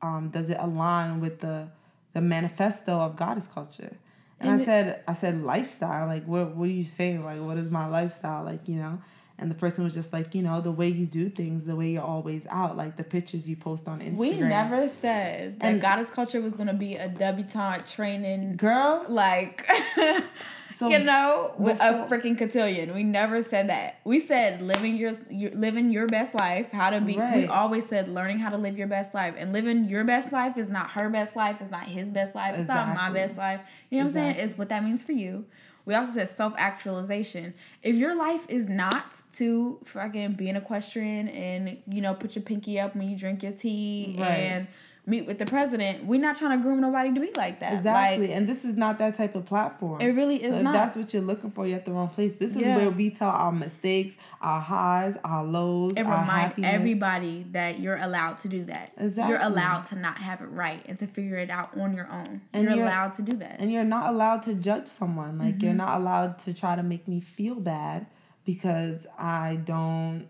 um, 0.02 0.30
does 0.30 0.50
it 0.50 0.58
align 0.60 1.20
with 1.20 1.40
the 1.42 1.68
the 2.14 2.22
manifesto 2.22 2.94
of 2.94 3.16
goddess 3.16 3.48
culture? 3.48 3.96
And, 4.40 4.50
and 4.50 4.62
I 4.62 4.64
said, 4.64 5.04
I 5.08 5.14
said 5.14 5.42
lifestyle. 5.42 6.08
Like, 6.08 6.26
what 6.26 6.56
what 6.56 6.66
are 6.66 6.72
you 6.72 6.84
saying? 6.84 7.24
Like, 7.24 7.42
what 7.42 7.58
is 7.58 7.70
my 7.72 7.88
lifestyle? 7.88 8.44
Like, 8.44 8.68
you 8.68 8.76
know. 8.76 9.02
And 9.40 9.52
the 9.52 9.56
person 9.56 9.84
was 9.84 9.94
just 9.94 10.12
like, 10.12 10.34
you 10.34 10.42
know, 10.42 10.62
the 10.62 10.72
way 10.72 10.88
you 10.88 11.06
do 11.06 11.30
things, 11.30 11.66
the 11.66 11.76
way 11.76 11.92
you're 11.92 12.02
always 12.02 12.48
out, 12.48 12.76
like 12.76 12.98
the 12.98 13.04
pictures 13.04 13.48
you 13.48 13.56
post 13.56 13.88
on 13.88 14.00
Instagram. 14.00 14.18
We 14.18 14.32
never 14.40 14.88
said 14.88 15.60
that 15.60 15.66
and 15.66 15.82
goddess 15.82 16.10
culture 16.10 16.42
was 16.42 16.54
gonna 16.54 16.74
be 16.74 16.96
a 16.96 17.08
debutante 17.08 17.86
training 17.86 18.58
girl. 18.58 19.06
Like 19.08 19.68
So 20.72 20.90
you 20.90 21.00
know, 21.00 21.54
with 21.58 21.80
a 21.80 22.08
freaking 22.10 22.38
cotillion. 22.38 22.94
We 22.94 23.04
never 23.04 23.42
said 23.42 23.70
that. 23.70 24.00
We 24.04 24.20
said 24.20 24.62
living 24.62 24.98
your, 24.98 25.14
your 25.30 25.52
living 25.52 25.92
your 25.92 26.08
best 26.08 26.36
life. 26.36 26.72
How 26.72 26.90
to 26.90 27.00
be. 27.00 27.18
Right. 27.18 27.38
We 27.38 27.46
always 27.48 27.88
said 27.88 28.10
learning 28.10 28.40
how 28.40 28.50
to 28.50 28.58
live 28.58 28.78
your 28.78 28.88
best 28.88 29.14
life. 29.14 29.36
And 29.38 29.54
living 29.54 29.88
your 29.88 30.04
best 30.04 30.32
life 30.32 30.58
is 30.58 30.70
not 30.70 30.92
her 30.92 31.10
best 31.10 31.36
life. 31.36 31.58
It's 31.62 31.72
not 31.72 31.88
his 31.88 32.10
best 32.10 32.36
life. 32.36 32.54
It's 32.54 32.64
exactly. 32.64 32.96
not 32.96 33.12
my 33.12 33.14
best 33.14 33.38
life. 33.38 33.62
You 33.90 34.00
know 34.00 34.06
what 34.06 34.10
exactly. 34.10 34.30
I'm 34.30 34.36
saying? 34.36 34.46
It's 34.46 34.58
what 34.58 34.70
that 34.70 34.84
means 34.84 35.04
for 35.04 35.14
you. 35.14 35.46
We 35.88 35.96
also 35.96 36.12
said 36.16 36.28
self 36.28 36.54
actualization. 36.58 37.54
If 37.82 37.96
your 37.96 38.14
life 38.14 38.46
is 38.50 38.68
not 38.68 39.24
to 39.38 39.80
fucking 39.86 40.34
be 40.34 40.50
an 40.50 40.58
equestrian 40.58 41.30
and 41.30 41.82
you 41.88 42.02
know 42.02 42.14
put 42.14 42.36
your 42.36 42.44
pinky 42.44 42.78
up 42.78 42.94
when 42.94 43.10
you 43.10 43.18
drink 43.18 43.42
your 43.42 43.54
tea 43.54 44.14
right. 44.20 44.28
and 44.28 44.68
meet 45.08 45.26
with 45.26 45.40
the 45.40 45.46
president. 45.46 46.06
We're 46.06 46.20
not 46.20 46.38
trying 46.38 46.58
to 46.58 46.62
groom 46.62 46.82
nobody 46.82 47.14
to 47.14 47.20
be 47.20 47.32
like 47.38 47.62
that. 47.62 47.74
Exactly. 47.74 48.28
Like, 48.28 48.36
and 48.36 48.48
this 48.48 48.66
is 48.66 48.76
not 48.76 49.00
that 49.00 49.16
type 49.16 49.36
of 49.36 49.46
platform. 49.46 50.02
It 50.02 50.08
really 50.08 50.44
is 50.44 50.52
so 50.52 50.62
not. 50.62 50.76
if 50.76 50.82
that's 50.82 50.96
what 50.98 51.14
you're 51.14 51.24
looking 51.24 51.50
for, 51.50 51.66
you're 51.66 51.78
at 51.78 51.86
the 51.86 51.94
wrong 51.94 52.10
place. 52.10 52.36
This 52.36 52.52
is 52.52 52.64
yeah. 52.64 52.76
where 52.76 52.90
we 52.90 53.10
tell 53.10 53.30
our 53.30 53.54
mistakes, 53.54 54.18
our 54.42 54.60
highs, 54.60 55.18
our 55.24 55.46
lows, 55.46 55.94
and 55.96 56.08
remind 56.08 56.30
happiness. 56.30 56.74
everybody 56.74 57.46
that 57.54 57.80
you're 57.80 57.96
allowed 57.96 58.38
to 58.40 58.50
do 58.50 58.66
that. 58.66 58.92
Exactly. 58.98 59.34
You're 59.34 59.42
allowed 59.42 59.86
to 59.86 59.96
not 59.96 60.18
have 60.18 60.42
it 60.42 60.48
right 60.48 60.84
and 60.86 60.98
to 60.98 61.08
figure 61.08 61.38
it 61.38 61.50
out 61.50 61.78
on 61.78 61.96
your 61.96 62.12
own. 62.12 62.42
And 62.52 62.66
you're, 62.66 62.76
you're 62.76 62.86
allowed 62.86 63.14
to 63.14 63.22
do 63.22 63.38
that. 63.38 63.62
And 63.62 63.72
you're 63.72 63.86
not 63.86 64.14
allowed 64.14 64.44
to 64.44 64.54
judge 64.54 64.88
someone. 64.88 65.38
Like 65.38 65.56
mm-hmm. 65.56 65.66
you're 65.66 65.74
not 65.74 66.02
allowed 66.02 66.40
to 66.40 66.54
try 66.54 66.76
to 66.76 66.84
make 66.84 67.08
me 67.08 67.22
feel 67.22 67.56
bad 67.56 68.08
because 68.46 69.08
I 69.18 69.62
don't 69.64 70.28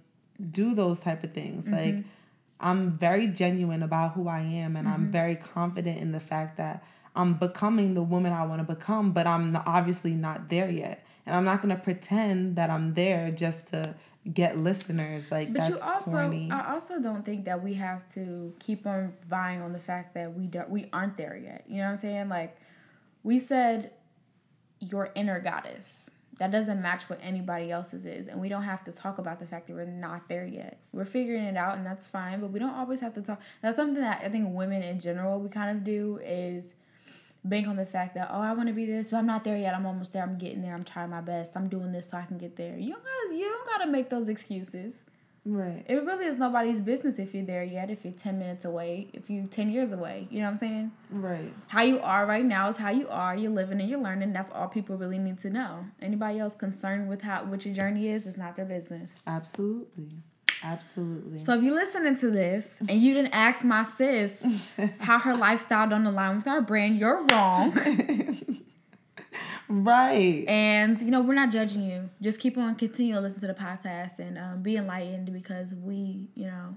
do 0.52 0.76
those 0.76 1.00
type 1.00 1.24
of 1.24 1.34
things. 1.34 1.66
Mm-hmm. 1.66 1.74
Like 1.74 2.06
I'm 2.60 2.98
very 2.98 3.28
genuine 3.28 3.84
about 3.84 4.14
who 4.14 4.28
I 4.28 4.40
am 4.40 4.76
and 4.76 4.88
mm-hmm. 4.88 4.96
I'm 4.96 5.12
very 5.12 5.36
confident 5.36 6.00
in 6.00 6.12
the 6.12 6.20
fact 6.20 6.58
that 6.58 6.84
I'm 7.16 7.34
becoming 7.34 7.94
the 7.94 8.04
woman 8.04 8.32
I 8.32 8.46
want 8.46 8.68
to 8.68 8.76
become, 8.76 9.12
but 9.12 9.26
I'm 9.26 9.56
obviously 9.66 10.12
not 10.12 10.50
there 10.50 10.70
yet. 10.70 11.06
And 11.26 11.36
I'm 11.36 11.44
not 11.44 11.62
going 11.62 11.76
to 11.76 11.82
pretend 11.82 12.56
that 12.56 12.70
I'm 12.70 12.94
there 12.94 13.32
just 13.32 13.68
to 13.70 13.96
get 14.34 14.58
listeners 14.58 15.32
like 15.32 15.54
but 15.54 15.70
you 15.70 15.78
also 15.88 16.12
corny. 16.12 16.50
i 16.52 16.74
also 16.74 17.00
don't 17.00 17.24
think 17.24 17.46
that 17.46 17.64
we 17.64 17.74
have 17.74 18.06
to 18.10 18.54
keep 18.60 18.86
on 18.86 19.14
vying 19.28 19.62
on 19.62 19.72
the 19.72 19.80
fact 19.80 20.14
that 20.14 20.34
we 20.34 20.46
don't 20.48 20.70
we 20.70 20.90
aren't 20.92 21.16
there 21.16 21.38
yet 21.38 21.64
you 21.68 21.78
know 21.78 21.84
what 21.84 21.92
i'm 21.92 21.98
saying 21.98 22.28
like 22.28 22.58
we 23.24 23.40
said 23.40 23.92
your 24.80 25.12
inner 25.16 25.40
goddess 25.40 26.10
that 26.40 26.52
doesn't 26.52 26.82
match 26.82 27.10
what 27.10 27.20
anybody 27.22 27.72
else's 27.72 28.06
is 28.06 28.28
and 28.28 28.40
we 28.40 28.50
don't 28.50 28.64
have 28.64 28.84
to 28.84 28.92
talk 28.92 29.18
about 29.18 29.40
the 29.40 29.46
fact 29.46 29.68
that 29.68 29.74
we're 29.74 29.86
not 29.86 30.28
there 30.30 30.46
yet. 30.46 30.80
We're 30.92 31.06
figuring 31.06 31.44
it 31.44 31.58
out 31.58 31.78
and 31.78 31.86
that's 31.86 32.06
fine 32.08 32.42
but 32.42 32.52
we 32.52 32.60
don't 32.60 32.74
always 32.74 33.02
have 33.02 33.14
to 33.16 33.22
talk. 33.22 33.42
That's 33.62 33.76
something 33.76 34.02
that 34.02 34.22
i 34.24 34.30
think 34.30 34.48
women 34.50 34.84
in 34.84 35.00
general 35.00 35.40
we 35.40 35.50
kind 35.50 35.76
of 35.76 35.84
do 35.84 36.20
is 36.24 36.76
bank 37.44 37.68
on 37.68 37.78
the 37.78 37.86
fact 37.86 38.16
that 38.16 38.30
oh 38.32 38.42
i 38.42 38.52
want 38.54 38.68
to 38.68 38.74
be 38.74 38.86
this 38.86 39.12
but 39.12 39.18
i'm 39.18 39.28
not 39.28 39.44
there 39.44 39.58
yet. 39.58 39.74
I'm 39.74 39.86
almost 39.86 40.14
there. 40.14 40.24
I'm 40.24 40.38
getting 40.38 40.62
there. 40.62 40.74
I'm 40.74 40.84
trying 40.84 41.10
my 41.10 41.22
best. 41.22 41.56
I'm 41.56 41.70
doing 41.70 41.92
this 41.92 42.10
so 42.10 42.18
i 42.18 42.24
can 42.24 42.38
get 42.38 42.56
there. 42.56 42.78
You 42.78 42.94
don't 42.94 43.04
gotta 43.04 43.36
you 43.36 43.46
don't 43.46 43.68
gotta 43.68 43.92
make 43.92 44.10
those 44.10 44.30
excuses 44.30 45.04
Right. 45.50 45.86
It 45.88 46.04
really 46.04 46.26
is 46.26 46.38
nobody's 46.38 46.82
business 46.82 47.20
if 47.20 47.34
you're 47.34 47.46
there 47.46 47.64
yet, 47.64 47.90
if 47.90 48.04
you're 48.04 48.12
10 48.12 48.38
minutes 48.38 48.66
away, 48.66 49.08
if 49.14 49.30
you're 49.30 49.46
10 49.46 49.72
years 49.72 49.94
away. 49.94 50.28
You 50.30 50.40
know 50.40 50.48
what 50.48 50.52
I'm 50.52 50.58
saying? 50.58 50.92
Right. 51.10 51.54
How 51.68 51.84
you 51.84 52.02
are 52.02 52.26
right 52.26 52.44
now 52.44 52.68
is 52.68 52.76
how 52.76 52.90
you 52.90 53.08
are. 53.08 53.36
You're 53.36 53.52
living 53.52 53.80
and 53.80 53.90
you're 53.90 54.02
learning. 54.02 54.34
That's 54.34 54.50
all 54.50 54.68
people 54.68 54.98
really 54.98 55.18
need 55.18 55.38
to 55.40 55.50
know. 55.50 55.86
Anybody 56.02 56.40
else 56.40 56.54
concerned 56.54 57.08
with 57.08 57.22
how 57.22 57.46
what 57.46 57.66
your 57.66 57.74
journey 57.74 58.10
is, 58.10 58.28
it's 58.28 58.38
not 58.38 58.58
their 58.58 58.66
business. 58.66 59.22
Absolutely. 59.26 60.10
Absolutely. 60.64 61.40
So 61.40 61.54
if 61.54 61.64
you're 61.64 61.76
listening 61.76 62.18
to 62.18 62.30
this 62.30 62.76
and 62.82 63.02
you 63.02 63.14
didn't 63.14 63.34
ask 63.34 63.64
my 63.64 63.84
sis 63.84 64.74
how 65.00 65.20
her 65.20 65.36
lifestyle 65.36 65.88
don't 65.88 66.06
align 66.06 66.36
with 66.36 66.48
our 66.48 66.62
brand, 66.62 66.96
you're 66.96 67.24
wrong. 67.24 67.74
Right. 69.70 70.46
And 70.48 71.00
you 71.02 71.12
know, 71.12 71.22
we're 71.22 71.34
not 71.34 71.52
judging 71.52 71.84
you. 71.84 72.10
Just 72.22 72.40
keep 72.40 72.58
on 72.58 72.76
continue 72.76 73.16
to 73.16 73.22
listen 73.22 73.42
to 73.42 73.48
the 73.48 73.54
podcast 73.54 74.20
and 74.20 74.38
um, 74.38 74.62
be 74.62 74.78
enlightened 74.78 75.32
because 75.34 75.74
we, 75.74 76.28
you 76.36 76.46
know, 76.46 76.76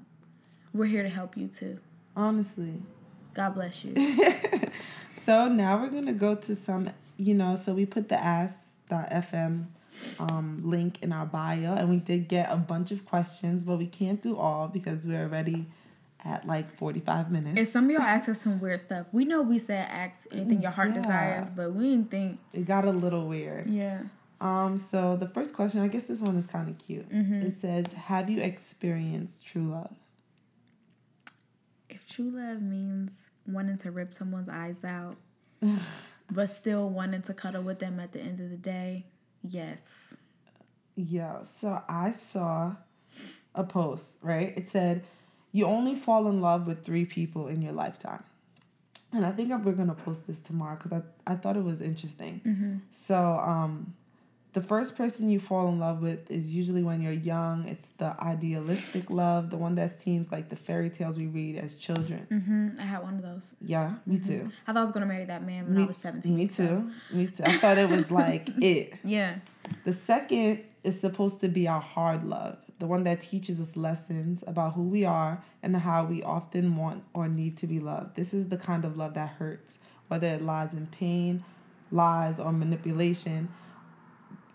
we're 0.72 0.86
here 0.86 1.02
to 1.02 1.08
help 1.08 1.36
you 1.36 1.48
too. 1.48 1.78
Honestly. 2.16 2.74
God 3.34 3.54
bless 3.54 3.84
you. 3.84 3.94
so 5.12 5.48
now 5.48 5.80
we're 5.80 5.90
gonna 5.90 6.12
go 6.12 6.34
to 6.34 6.54
some, 6.54 6.90
you 7.16 7.34
know, 7.34 7.54
so 7.54 7.74
we 7.74 7.86
put 7.86 8.08
the 8.08 8.22
ask.fm 8.22 9.66
um, 10.18 10.62
link 10.64 11.02
in 11.02 11.12
our 11.12 11.26
bio 11.26 11.74
and 11.74 11.88
we 11.88 11.98
did 11.98 12.28
get 12.28 12.50
a 12.50 12.56
bunch 12.56 12.90
of 12.90 13.04
questions, 13.04 13.62
but 13.62 13.76
we 13.76 13.86
can't 13.86 14.22
do 14.22 14.36
all 14.36 14.68
because 14.68 15.06
we're 15.06 15.22
already 15.22 15.66
at 16.24 16.46
like 16.46 16.74
45 16.76 17.30
minutes. 17.30 17.56
And 17.56 17.68
some 17.68 17.84
of 17.84 17.90
y'all 17.90 18.02
asked 18.02 18.28
us 18.28 18.42
some 18.42 18.60
weird 18.60 18.80
stuff. 18.80 19.06
We 19.12 19.24
know 19.24 19.42
we 19.42 19.58
said 19.58 19.86
ask 19.90 20.26
anything 20.32 20.62
your 20.62 20.70
heart 20.70 20.90
yeah. 20.90 21.00
desires, 21.00 21.48
but 21.48 21.72
we 21.72 21.90
didn't 21.90 22.10
think. 22.10 22.38
It 22.52 22.66
got 22.66 22.84
a 22.84 22.90
little 22.90 23.26
weird. 23.26 23.68
Yeah. 23.68 24.02
Um, 24.40 24.78
so 24.78 25.16
the 25.16 25.28
first 25.28 25.54
question, 25.54 25.80
I 25.82 25.88
guess 25.88 26.06
this 26.06 26.22
one 26.22 26.36
is 26.36 26.46
kind 26.46 26.68
of 26.68 26.78
cute. 26.78 27.08
Mm-hmm. 27.10 27.42
It 27.42 27.54
says, 27.54 27.92
Have 27.92 28.30
you 28.30 28.40
experienced 28.40 29.46
true 29.46 29.70
love? 29.70 29.94
If 31.88 32.08
true 32.08 32.30
love 32.30 32.62
means 32.62 33.28
wanting 33.46 33.78
to 33.78 33.90
rip 33.90 34.14
someone's 34.14 34.48
eyes 34.48 34.84
out, 34.84 35.16
but 36.30 36.48
still 36.48 36.88
wanting 36.88 37.22
to 37.22 37.34
cuddle 37.34 37.62
with 37.62 37.80
them 37.80 38.00
at 38.00 38.12
the 38.12 38.20
end 38.20 38.40
of 38.40 38.50
the 38.50 38.56
day, 38.56 39.06
yes. 39.42 40.14
Yeah. 40.96 41.42
So 41.42 41.82
I 41.88 42.10
saw 42.10 42.76
a 43.54 43.64
post, 43.64 44.18
right? 44.22 44.54
It 44.56 44.70
said, 44.70 45.04
you 45.52 45.66
only 45.66 45.94
fall 45.94 46.28
in 46.28 46.40
love 46.40 46.66
with 46.66 46.84
three 46.84 47.04
people 47.04 47.48
in 47.48 47.62
your 47.62 47.72
lifetime. 47.72 48.22
And 49.12 49.26
I 49.26 49.32
think 49.32 49.50
we're 49.64 49.72
gonna 49.72 49.94
post 49.94 50.26
this 50.26 50.38
tomorrow 50.38 50.76
because 50.76 51.02
I, 51.26 51.32
I 51.32 51.34
thought 51.34 51.56
it 51.56 51.64
was 51.64 51.80
interesting. 51.80 52.40
Mm-hmm. 52.46 52.76
So 52.92 53.16
um, 53.16 53.94
the 54.52 54.60
first 54.60 54.96
person 54.96 55.28
you 55.28 55.40
fall 55.40 55.68
in 55.68 55.80
love 55.80 56.00
with 56.00 56.30
is 56.30 56.54
usually 56.54 56.84
when 56.84 57.02
you're 57.02 57.12
young. 57.12 57.66
It's 57.66 57.88
the 57.98 58.14
idealistic 58.22 59.10
love, 59.10 59.50
the 59.50 59.56
one 59.56 59.74
that 59.76 60.00
seems 60.00 60.30
like 60.30 60.48
the 60.48 60.56
fairy 60.56 60.90
tales 60.90 61.16
we 61.16 61.26
read 61.26 61.56
as 61.56 61.74
children. 61.74 62.26
Mm-hmm. 62.30 62.80
I 62.80 62.84
had 62.84 63.02
one 63.02 63.14
of 63.14 63.22
those. 63.22 63.48
Yeah, 63.60 63.94
me 64.06 64.16
mm-hmm. 64.16 64.24
too. 64.24 64.52
I 64.68 64.72
thought 64.72 64.78
I 64.78 64.82
was 64.82 64.92
gonna 64.92 65.06
marry 65.06 65.24
that 65.24 65.44
man 65.44 65.66
when 65.66 65.74
me, 65.74 65.82
I 65.82 65.86
was 65.86 65.96
seventeen. 65.96 66.36
Me 66.36 66.46
too. 66.46 66.92
Me 67.12 67.26
too. 67.26 67.42
I 67.44 67.56
thought 67.56 67.78
it 67.78 67.88
was 67.88 68.12
like 68.12 68.48
it. 68.62 68.94
Yeah. 69.02 69.36
The 69.84 69.92
second 69.92 70.62
is 70.84 71.00
supposed 71.00 71.40
to 71.40 71.48
be 71.48 71.66
our 71.66 71.80
hard 71.80 72.24
love 72.24 72.58
the 72.80 72.86
one 72.86 73.04
that 73.04 73.20
teaches 73.20 73.60
us 73.60 73.76
lessons 73.76 74.42
about 74.46 74.72
who 74.72 74.82
we 74.82 75.04
are 75.04 75.44
and 75.62 75.76
how 75.76 76.04
we 76.04 76.22
often 76.22 76.76
want 76.76 77.04
or 77.14 77.28
need 77.28 77.56
to 77.58 77.66
be 77.66 77.78
loved. 77.78 78.16
This 78.16 78.34
is 78.34 78.48
the 78.48 78.56
kind 78.56 78.84
of 78.84 78.96
love 78.96 79.14
that 79.14 79.28
hurts, 79.38 79.78
whether 80.08 80.26
it 80.26 80.42
lies 80.42 80.72
in 80.72 80.86
pain, 80.86 81.44
lies, 81.92 82.40
or 82.40 82.50
manipulation. 82.52 83.50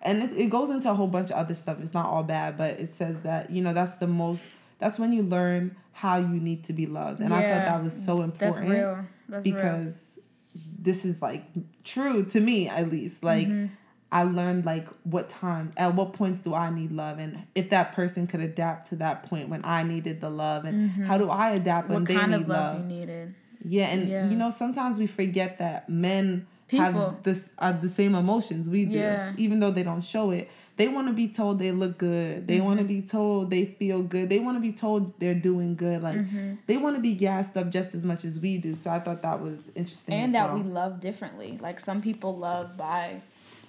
And 0.01 0.23
it, 0.23 0.31
it 0.35 0.49
goes 0.49 0.71
into 0.71 0.89
a 0.89 0.95
whole 0.95 1.07
bunch 1.07 1.29
of 1.29 1.37
other 1.37 1.53
stuff. 1.53 1.77
It's 1.79 1.93
not 1.93 2.07
all 2.07 2.23
bad, 2.23 2.57
but 2.57 2.79
it 2.79 2.95
says 2.95 3.21
that, 3.21 3.51
you 3.51 3.61
know, 3.61 3.73
that's 3.73 3.97
the 3.97 4.07
most, 4.07 4.49
that's 4.79 4.97
when 4.97 5.13
you 5.13 5.21
learn 5.21 5.75
how 5.93 6.17
you 6.17 6.27
need 6.27 6.63
to 6.65 6.73
be 6.73 6.87
loved. 6.87 7.19
And 7.19 7.29
yeah, 7.29 7.37
I 7.37 7.41
thought 7.41 7.65
that 7.65 7.83
was 7.83 7.93
so 7.93 8.21
important. 8.21 8.69
That's 8.69 8.79
real. 8.79 9.05
That's 9.29 9.43
because 9.43 10.13
real. 10.15 10.63
this 10.81 11.05
is 11.05 11.21
like 11.21 11.43
true 11.83 12.25
to 12.25 12.39
me, 12.41 12.67
at 12.67 12.89
least. 12.89 13.23
Like, 13.23 13.47
mm-hmm 13.47 13.67
I 14.11 14.23
learned 14.23 14.65
like 14.65 14.87
what 15.03 15.29
time, 15.29 15.71
at 15.77 15.95
what 15.95 16.13
points 16.13 16.39
do 16.39 16.53
I 16.53 16.69
need 16.69 16.91
love, 16.91 17.19
and 17.19 17.43
if 17.55 17.69
that 17.71 17.91
person 17.93 18.27
could 18.27 18.39
adapt 18.39 18.89
to 18.89 18.95
that 18.97 19.23
point 19.23 19.49
when 19.49 19.65
I 19.65 19.83
needed 19.83 20.21
the 20.21 20.29
love, 20.29 20.65
and 20.65 20.91
mm-hmm. 20.91 21.03
how 21.05 21.17
do 21.17 21.29
I 21.29 21.51
adapt 21.51 21.89
when 21.89 21.99
what 22.01 22.07
they 22.07 22.15
kind 22.15 22.31
need 22.31 22.41
of 22.41 22.47
love, 22.47 22.75
love. 22.79 22.89
you 22.91 22.97
needed. 22.97 23.35
Yeah, 23.67 23.87
and 23.87 24.07
yeah. 24.07 24.29
you 24.29 24.37
know 24.37 24.49
sometimes 24.51 24.99
we 24.99 25.07
forget 25.07 25.57
that 25.57 25.89
men 25.89 26.45
People. 26.67 26.85
have 26.85 27.23
this 27.23 27.51
are 27.57 27.73
the 27.73 27.89
same 27.89 28.15
emotions 28.15 28.69
we 28.69 28.85
do, 28.85 28.97
Yeah. 28.99 29.33
even 29.37 29.59
though 29.59 29.71
they 29.71 29.83
don't 29.83 30.03
show 30.03 30.31
it. 30.31 30.49
They 30.77 30.87
want 30.89 31.07
to 31.07 31.13
be 31.13 31.29
told 31.29 31.57
they 31.59 31.71
look 31.71 31.97
good. 31.97 32.47
They 32.47 32.59
want 32.59 32.79
to 32.79 32.85
Mm-hmm. 32.85 32.99
be 33.01 33.07
told 33.07 33.49
they 33.49 33.63
feel 33.65 34.03
good. 34.03 34.27
They 34.29 34.39
want 34.39 34.57
to 34.57 34.61
be 34.61 34.73
told 34.73 35.17
they're 35.19 35.33
doing 35.33 35.75
good. 35.75 36.03
Like 36.03 36.17
Mm-hmm. 36.17 36.55
they 36.67 36.77
want 36.77 36.95
to 36.97 37.01
be 37.01 37.13
gassed 37.13 37.55
up 37.57 37.69
just 37.69 37.95
as 37.95 38.05
much 38.05 38.23
as 38.25 38.39
we 38.39 38.57
do. 38.57 38.75
So 38.75 38.91
I 38.91 38.99
thought 38.99 39.21
that 39.23 39.41
was 39.41 39.71
interesting. 39.73 40.13
and 40.15 40.33
that 40.33 40.53
well. 40.53 40.61
we 40.61 40.69
love 40.69 40.99
differently. 40.99 41.57
Like 41.61 41.79
some 41.79 42.01
people 42.01 42.35
love 42.37 42.75
by 42.77 43.21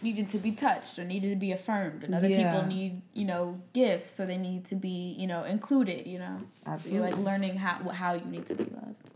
needing 0.03 0.27
to 0.27 0.39
be 0.39 0.53
touched 0.53 0.99
or 0.99 1.05
needed 1.05 1.31
to 1.31 1.37
be 1.37 1.53
affirmed, 1.53 2.05
and 2.05 2.15
other 2.15 2.29
Yeah. 2.29 2.53
people 2.53 2.67
need 2.69 3.03
you 3.13 3.25
know 3.25 3.61
gifts, 3.73 4.11
so 4.11 4.27
they 4.27 4.37
need 4.39 4.65
to 4.67 4.75
be 4.75 5.15
you 5.19 5.27
know 5.27 5.45
included. 5.45 6.07
You 6.07 6.19
know, 6.19 6.41
absolutely 6.67 6.99
so 7.01 7.07
you're 7.07 7.17
like 7.17 7.25
learning 7.25 7.57
how 7.57 7.89
how 7.91 8.15
you 8.15 8.25
need 8.25 8.47
to 8.47 8.55
be 8.55 8.65
loved. 8.65 9.13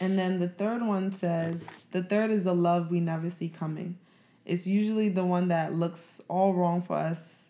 And 0.00 0.18
then 0.18 0.40
the 0.40 0.48
third 0.48 0.82
one 0.82 1.12
says 1.12 1.60
the 1.92 2.02
third 2.02 2.30
is 2.30 2.44
the 2.44 2.54
love 2.54 2.90
we 2.90 3.00
never 3.00 3.30
see 3.30 3.48
coming. 3.48 3.98
It's 4.44 4.66
usually 4.66 5.08
the 5.08 5.24
one 5.24 5.48
that 5.48 5.74
looks 5.74 6.20
all 6.28 6.52
wrong 6.52 6.82
for 6.82 6.96
us, 6.96 7.46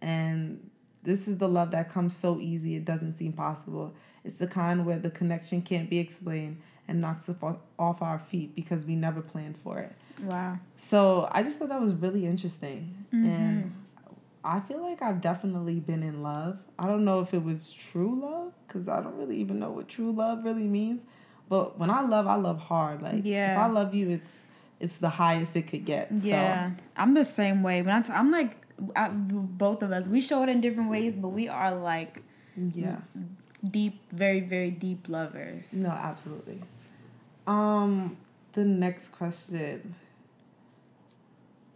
and 0.00 0.70
this 1.02 1.28
is 1.28 1.38
the 1.38 1.48
love 1.48 1.70
that 1.72 1.90
comes 1.90 2.16
so 2.16 2.40
easy 2.40 2.76
it 2.76 2.84
doesn't 2.84 3.12
seem 3.12 3.32
possible. 3.32 3.94
It's 4.24 4.38
the 4.38 4.46
kind 4.46 4.86
where 4.86 4.98
the 4.98 5.10
connection 5.10 5.62
can't 5.62 5.90
be 5.90 5.98
explained 5.98 6.60
and 6.88 7.00
knocks 7.00 7.28
us 7.28 7.36
off 7.78 8.02
our 8.02 8.18
feet 8.18 8.54
because 8.54 8.84
we 8.84 8.94
never 8.96 9.20
planned 9.20 9.56
for 9.56 9.78
it. 9.80 9.92
Wow. 10.22 10.58
So 10.76 11.28
I 11.32 11.42
just 11.42 11.58
thought 11.58 11.68
that 11.70 11.80
was 11.80 11.94
really 11.94 12.26
interesting, 12.26 12.96
Mm-hmm. 13.12 13.26
and 13.26 13.74
I 14.44 14.60
feel 14.60 14.80
like 14.82 15.02
I've 15.02 15.20
definitely 15.20 15.78
been 15.80 16.02
in 16.02 16.22
love. 16.22 16.58
I 16.78 16.86
don't 16.86 17.04
know 17.04 17.20
if 17.20 17.32
it 17.34 17.44
was 17.44 17.70
true 17.72 18.18
love 18.20 18.52
because 18.66 18.88
I 18.88 19.00
don't 19.02 19.16
really 19.16 19.36
even 19.36 19.58
know 19.60 19.70
what 19.70 19.86
true 19.88 20.10
love 20.12 20.44
really 20.44 20.64
means. 20.66 21.02
But 21.48 21.78
when 21.78 21.90
I 21.90 22.00
love, 22.00 22.26
I 22.26 22.36
love 22.36 22.58
hard. 22.58 23.02
Like 23.02 23.20
yeah. 23.24 23.52
if 23.52 23.58
I 23.58 23.66
love 23.66 23.94
you, 23.94 24.08
it's 24.10 24.42
it's 24.80 24.96
the 24.96 25.10
highest 25.10 25.54
it 25.56 25.68
could 25.68 25.84
get. 25.84 26.08
Yeah, 26.10 26.70
I'm 26.96 27.14
the 27.14 27.24
same 27.24 27.62
way. 27.62 27.82
When 27.82 27.94
I 27.94 28.00
t- 28.00 28.12
I'm 28.12 28.30
like, 28.32 28.56
I, 28.96 29.10
both 29.10 29.82
of 29.82 29.92
us, 29.92 30.08
we 30.08 30.20
show 30.20 30.42
it 30.42 30.48
in 30.48 30.60
different 30.60 30.90
ways, 30.90 31.14
but 31.14 31.28
we 31.28 31.48
are 31.48 31.74
like 31.74 32.22
yeah, 32.56 32.96
deep, 33.62 34.00
very, 34.10 34.40
very 34.40 34.70
deep 34.70 35.08
lovers. 35.08 35.72
no, 35.74 35.90
absolutely. 35.90 36.62
Um, 37.46 38.16
the 38.52 38.64
next 38.64 39.08
question. 39.10 39.94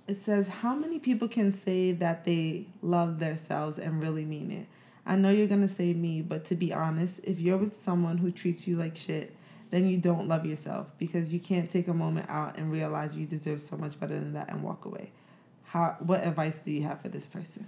It 0.07 0.19
says, 0.19 0.49
How 0.49 0.75
many 0.75 0.99
people 0.99 1.29
can 1.29 1.51
say 1.53 1.93
that 1.93 2.25
they 2.25 2.67
love 2.83 3.19
themselves 3.19 3.79
and 3.79 4.03
really 4.03 4.25
mean 4.25 4.51
it? 4.51 4.67
I 5.05 5.17
know 5.17 5.31
you're 5.31 5.47
gonna 5.47 5.69
say 5.69 5.95
me, 5.95 6.23
but 6.23 6.45
to 6.47 6.55
be 6.55 6.73
honest, 6.73 7.21
if 7.25 7.39
you're 7.39 7.57
with 7.57 7.83
someone 7.83 8.19
who 8.19 8.31
treats 8.31 8.67
you 8.67 8.77
like 8.77 8.97
shit, 8.97 9.37
then 9.71 9.89
you 9.89 9.97
don't 9.97 10.29
love 10.29 10.47
yourself 10.47 10.89
because 10.99 11.33
you 11.33 11.41
can't 11.41 11.71
take 11.71 11.89
a 11.89 11.95
moment 11.95 12.29
out 12.29 12.57
and 12.57 12.71
realize 12.71 13.15
you 13.17 13.27
deserve 13.27 13.61
so 13.61 13.77
much 13.77 13.99
better 13.99 14.15
than 14.15 14.33
that 14.33 14.49
and 14.49 14.63
walk 14.63 14.85
away. 14.85 15.11
How 15.65 15.97
what 16.01 16.25
advice 16.25 16.59
do 16.59 16.71
you 16.71 16.83
have 16.85 17.01
for 17.01 17.09
this 17.09 17.27
person? 17.27 17.67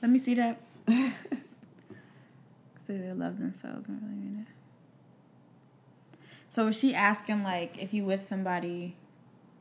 Let 0.00 0.10
me 0.10 0.18
see 0.18 0.34
that. 0.34 0.60
Say 2.86 2.98
they 2.98 3.12
love 3.12 3.38
themselves 3.38 3.88
and 3.88 4.00
really 4.02 4.14
mean 4.14 4.46
it. 4.46 4.55
So 6.56 6.68
is 6.68 6.78
she 6.78 6.94
asking 6.94 7.42
like 7.42 7.76
if 7.78 7.92
you 7.92 8.06
with 8.06 8.24
somebody, 8.24 8.96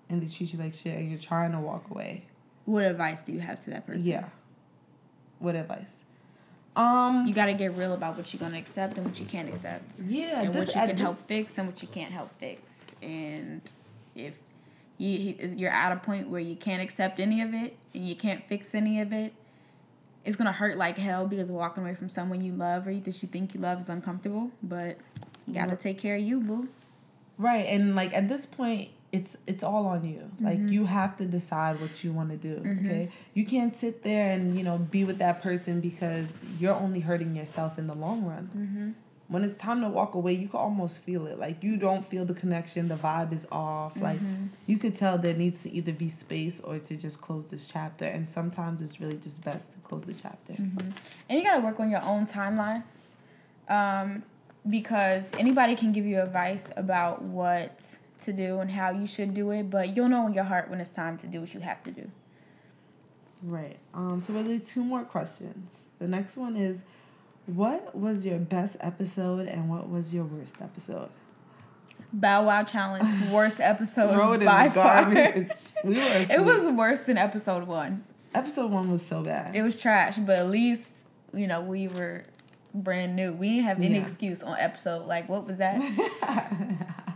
And 0.09 0.21
they 0.21 0.33
treat 0.33 0.53
you 0.53 0.59
like 0.59 0.73
shit 0.73 0.97
and 0.97 1.09
you're 1.09 1.19
trying 1.19 1.51
to 1.51 1.59
walk 1.59 1.89
away. 1.91 2.23
what 2.63 2.85
advice 2.85 3.21
do 3.21 3.33
you 3.33 3.41
have 3.41 3.61
to 3.65 3.71
that 3.71 3.85
person? 3.85 4.07
Yeah. 4.07 4.29
What 5.39 5.55
advice? 5.55 5.97
Um 6.77 7.27
You 7.27 7.33
got 7.33 7.47
to 7.47 7.53
get 7.53 7.75
real 7.75 7.91
about 7.91 8.15
what 8.15 8.31
you're 8.31 8.39
gonna 8.39 8.57
accept 8.57 8.95
and 8.97 9.05
what 9.05 9.19
you 9.19 9.25
can't 9.25 9.49
accept. 9.49 9.99
yeah, 10.07 10.43
and 10.43 10.53
this, 10.53 10.67
what 10.67 10.75
you 10.75 10.87
can 10.93 10.97
help 10.97 11.17
fix 11.17 11.57
and 11.57 11.67
what 11.67 11.81
you 11.81 11.89
can't 11.89 12.13
help 12.13 12.33
fix. 12.37 12.95
And 13.03 13.61
if 14.15 14.35
you 14.97 15.35
you're 15.53 15.71
at 15.71 15.91
a 15.91 15.97
point 15.97 16.29
where 16.29 16.39
you 16.39 16.55
can't 16.55 16.81
accept 16.81 17.19
any 17.19 17.41
of 17.41 17.53
it 17.53 17.75
and 17.93 18.07
you 18.07 18.15
can't 18.15 18.41
fix 18.47 18.73
any 18.73 19.01
of 19.01 19.11
it, 19.11 19.33
it's 20.23 20.37
gonna 20.37 20.53
hurt 20.53 20.77
like 20.77 20.97
hell 20.97 21.27
because 21.27 21.51
walking 21.51 21.83
away 21.83 21.95
from 21.95 22.07
someone 22.07 22.39
you 22.39 22.53
love 22.53 22.87
or 22.87 22.93
that 22.93 23.21
you 23.21 23.27
think 23.27 23.53
you 23.53 23.59
love 23.59 23.81
is 23.81 23.89
uncomfortable. 23.89 24.51
But 24.63 24.97
you 25.45 25.53
gotta 25.53 25.75
take 25.75 25.99
care 25.99 26.15
of 26.15 26.21
you, 26.21 26.39
boo. 26.39 26.69
Right, 27.37 27.65
and 27.67 27.95
like 27.95 28.13
at 28.13 28.27
this 28.27 28.45
point, 28.45 28.89
it's 29.11 29.37
it's 29.47 29.63
all 29.63 29.85
on 29.87 30.03
you. 30.05 30.29
Like 30.39 30.57
mm-hmm. 30.57 30.69
you 30.69 30.85
have 30.85 31.17
to 31.17 31.25
decide 31.25 31.79
what 31.79 32.03
you 32.03 32.11
want 32.11 32.29
to 32.31 32.37
do. 32.37 32.55
Mm-hmm. 32.55 32.85
Okay, 32.85 33.11
you 33.33 33.45
can't 33.45 33.75
sit 33.75 34.03
there 34.03 34.31
and 34.31 34.57
you 34.57 34.63
know 34.63 34.77
be 34.77 35.03
with 35.03 35.17
that 35.19 35.41
person 35.41 35.81
because 35.81 36.43
you're 36.59 36.75
only 36.75 36.99
hurting 36.99 37.35
yourself 37.35 37.77
in 37.77 37.87
the 37.87 37.95
long 37.95 38.25
run. 38.25 38.49
Mm-hmm. 38.55 38.91
When 39.27 39.43
it's 39.43 39.55
time 39.55 39.81
to 39.81 39.89
walk 39.89 40.13
away, 40.13 40.33
you 40.33 40.47
can 40.47 40.59
almost 40.59 41.01
feel 41.01 41.25
it. 41.25 41.39
Like 41.39 41.63
you 41.63 41.77
don't 41.77 42.05
feel 42.05 42.25
the 42.25 42.35
connection. 42.35 42.89
The 42.89 42.95
vibe 42.95 43.33
is 43.33 43.47
off. 43.51 43.97
Like 43.99 44.19
you 44.67 44.77
could 44.77 44.95
tell 44.95 45.17
there 45.17 45.33
needs 45.33 45.63
to 45.63 45.71
either 45.71 45.93
be 45.93 46.09
space 46.09 46.59
or 46.59 46.77
to 46.77 46.95
just 46.95 47.21
close 47.21 47.49
this 47.49 47.65
chapter. 47.65 48.05
And 48.05 48.29
sometimes 48.29 48.83
it's 48.83 49.01
really 49.01 49.17
just 49.17 49.43
best 49.43 49.71
to 49.73 49.79
close 49.79 50.03
the 50.03 50.13
chapter. 50.13 50.53
And 50.57 50.93
you 51.29 51.41
gotta 51.43 51.61
work 51.61 51.79
on 51.79 51.89
your 51.89 52.03
own 52.03 52.27
timeline. 52.27 52.83
Um, 53.67 54.21
because 54.69 55.31
anybody 55.37 55.75
can 55.75 55.91
give 55.91 56.05
you 56.05 56.21
advice 56.21 56.69
about 56.75 57.21
what 57.21 57.97
to 58.21 58.33
do 58.33 58.59
and 58.59 58.71
how 58.71 58.91
you 58.91 59.05
should 59.05 59.33
do 59.33 59.51
it, 59.51 59.69
but 59.69 59.95
you'll 59.95 60.09
know 60.09 60.25
in 60.27 60.33
your 60.33 60.43
heart 60.45 60.69
when 60.69 60.79
it's 60.81 60.89
time 60.89 61.17
to 61.19 61.27
do 61.27 61.39
what 61.41 61.53
you 61.53 61.59
have 61.59 61.83
to 61.83 61.91
do. 61.91 62.09
Right. 63.43 63.77
Um, 63.93 64.21
so 64.21 64.33
we'll 64.33 64.43
do 64.43 64.59
two 64.59 64.83
more 64.83 65.03
questions. 65.03 65.85
The 65.99 66.07
next 66.07 66.35
one 66.35 66.55
is 66.55 66.83
what 67.45 67.95
was 67.95 68.25
your 68.25 68.39
best 68.39 68.77
episode 68.79 69.47
and 69.47 69.69
what 69.69 69.89
was 69.89 70.13
your 70.13 70.25
worst 70.25 70.55
episode? 70.61 71.09
Bow 72.11 72.45
Wow 72.45 72.63
Challenge, 72.63 73.03
worst 73.31 73.59
episode 73.59 74.13
Throw 74.13 74.33
it 74.33 74.41
in 74.41 74.47
by 74.47 74.67
the 74.69 74.73
far. 74.73 75.09
we 75.83 75.95
were 75.95 76.25
It 76.29 76.43
was 76.43 76.65
worse 76.75 77.01
than 77.01 77.17
episode 77.17 77.67
one. 77.67 78.03
episode 78.33 78.71
one 78.71 78.91
was 78.91 79.05
so 79.05 79.21
bad. 79.21 79.55
It 79.55 79.61
was 79.61 79.79
trash, 79.79 80.17
but 80.17 80.39
at 80.39 80.49
least, 80.49 80.95
you 81.33 81.45
know, 81.45 81.61
we 81.61 81.87
were 81.87 82.23
brand 82.83 83.15
new. 83.15 83.33
We 83.33 83.49
didn't 83.49 83.65
have 83.65 83.77
any 83.81 83.95
Yeah. 83.95 84.01
excuse 84.01 84.43
on 84.43 84.57
episode. 84.59 85.05
Like, 85.05 85.27
what 85.29 85.45
was 85.47 85.57
that? 85.57 85.79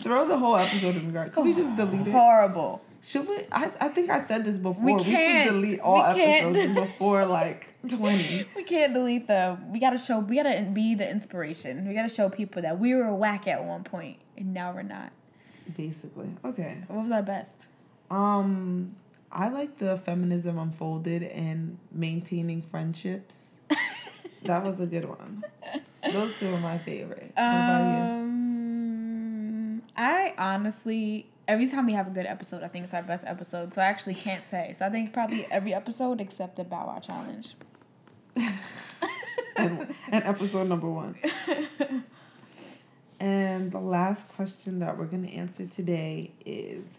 Throw 0.00 0.26
the 0.26 0.36
whole 0.38 0.56
episode 0.56 0.96
in 0.96 1.06
the 1.06 1.12
garbage. 1.12 1.34
Can 1.34 1.44
we 1.44 1.54
just 1.54 1.76
delete 1.76 2.06
it? 2.06 2.10
Horrible. 2.10 2.82
Should 3.02 3.28
we? 3.28 3.38
I, 3.52 3.70
I 3.80 3.88
think 3.88 4.10
I 4.10 4.20
said 4.22 4.44
this 4.44 4.58
before. 4.58 4.82
We 4.84 4.94
We, 4.94 5.04
can't. 5.04 5.48
should 5.48 5.54
delete 5.60 5.80
all 5.80 6.02
episodes 6.02 6.74
before 6.74 7.24
like 7.26 7.74
twenty. 7.88 8.46
We 8.56 8.62
can't 8.64 8.92
delete 8.92 9.26
the. 9.26 9.58
We 9.70 9.78
gotta 9.78 9.98
show. 9.98 10.18
We 10.18 10.36
gotta 10.36 10.62
be 10.72 10.94
the 10.94 11.08
inspiration. 11.08 11.86
We 11.88 11.94
gotta 11.94 12.08
show 12.08 12.28
people 12.28 12.62
that 12.62 12.78
we 12.78 12.94
were 12.94 13.14
whack 13.14 13.46
at 13.48 13.64
one 13.64 13.84
point, 13.84 14.18
and 14.36 14.52
now 14.52 14.72
we're 14.72 14.82
not. 14.82 15.12
Basically. 15.76 16.30
Okay. 16.44 16.78
What 16.88 17.02
was 17.04 17.12
our 17.12 17.22
best? 17.22 17.66
Um, 18.10 18.96
I 19.32 19.48
like 19.48 19.78
the 19.78 19.96
feminism 19.98 20.58
unfolded 20.58 21.22
and 21.22 21.78
maintaining 21.92 22.60
friendships. 22.62 23.49
That 24.44 24.64
was 24.64 24.80
a 24.80 24.86
good 24.86 25.06
one. 25.06 25.44
Those 26.12 26.36
two 26.38 26.54
are 26.54 26.60
my 26.60 26.78
favorite. 26.78 27.32
What 27.34 27.42
about 27.42 27.80
you? 27.80 27.98
Um, 28.14 29.82
I 29.96 30.34
honestly, 30.38 31.26
every 31.46 31.68
time 31.68 31.86
we 31.86 31.92
have 31.92 32.06
a 32.06 32.10
good 32.10 32.26
episode, 32.26 32.62
I 32.62 32.68
think 32.68 32.84
it's 32.84 32.94
our 32.94 33.02
best 33.02 33.24
episode. 33.26 33.74
So 33.74 33.82
I 33.82 33.86
actually 33.86 34.14
can't 34.14 34.46
say. 34.46 34.74
So 34.76 34.86
I 34.86 34.90
think 34.90 35.12
probably 35.12 35.46
every 35.50 35.74
episode 35.74 36.20
except 36.20 36.56
the 36.56 36.64
Bow 36.64 36.86
Wow 36.86 37.00
Challenge. 37.00 37.54
and, 39.56 39.94
and 40.10 40.24
episode 40.24 40.68
number 40.68 40.88
one. 40.88 41.16
and 43.20 43.70
the 43.72 43.80
last 43.80 44.28
question 44.30 44.78
that 44.78 44.96
we're 44.96 45.06
going 45.06 45.26
to 45.26 45.32
answer 45.32 45.66
today 45.66 46.32
is 46.46 46.98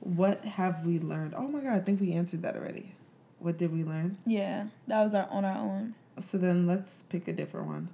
what 0.00 0.44
have 0.44 0.84
we 0.84 0.98
learned? 0.98 1.34
Oh 1.34 1.48
my 1.48 1.60
God, 1.60 1.72
I 1.72 1.80
think 1.80 2.00
we 2.00 2.12
answered 2.12 2.42
that 2.42 2.56
already. 2.56 2.94
What 3.38 3.58
did 3.58 3.72
we 3.72 3.84
learn? 3.84 4.18
Yeah, 4.26 4.66
that 4.86 5.02
was 5.02 5.14
our 5.14 5.28
on 5.30 5.44
our 5.44 5.56
own. 5.56 5.94
So 6.18 6.38
then 6.38 6.66
let's 6.66 7.02
pick 7.04 7.28
a 7.28 7.32
different 7.32 7.66
one. 7.66 7.88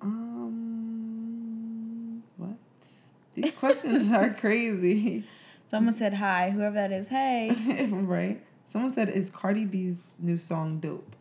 Um, 0.00 1.42
what? 2.36 2.56
These 3.34 3.52
questions 3.58 4.12
are 4.12 4.32
crazy. 4.32 5.24
Someone 5.70 5.94
said 5.94 6.14
hi. 6.14 6.50
Whoever 6.50 6.74
that 6.76 6.92
is, 6.92 7.08
hey. 7.08 7.50
right? 7.90 8.40
Someone 8.66 8.94
said, 8.94 9.08
is 9.08 9.30
Cardi 9.30 9.64
B's 9.64 10.06
new 10.18 10.38
song 10.38 10.78
dope? 10.80 11.16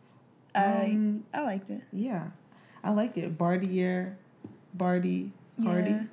I 0.56 0.84
Um, 0.94 1.24
I 1.34 1.42
liked 1.42 1.70
it. 1.70 1.82
Yeah, 1.92 2.28
I 2.84 2.92
like 2.92 3.18
it. 3.18 3.38
Bardier, 3.38 4.18
Barty, 4.74 5.32
Cardi. 5.64 5.92
Yeah. 5.92 6.04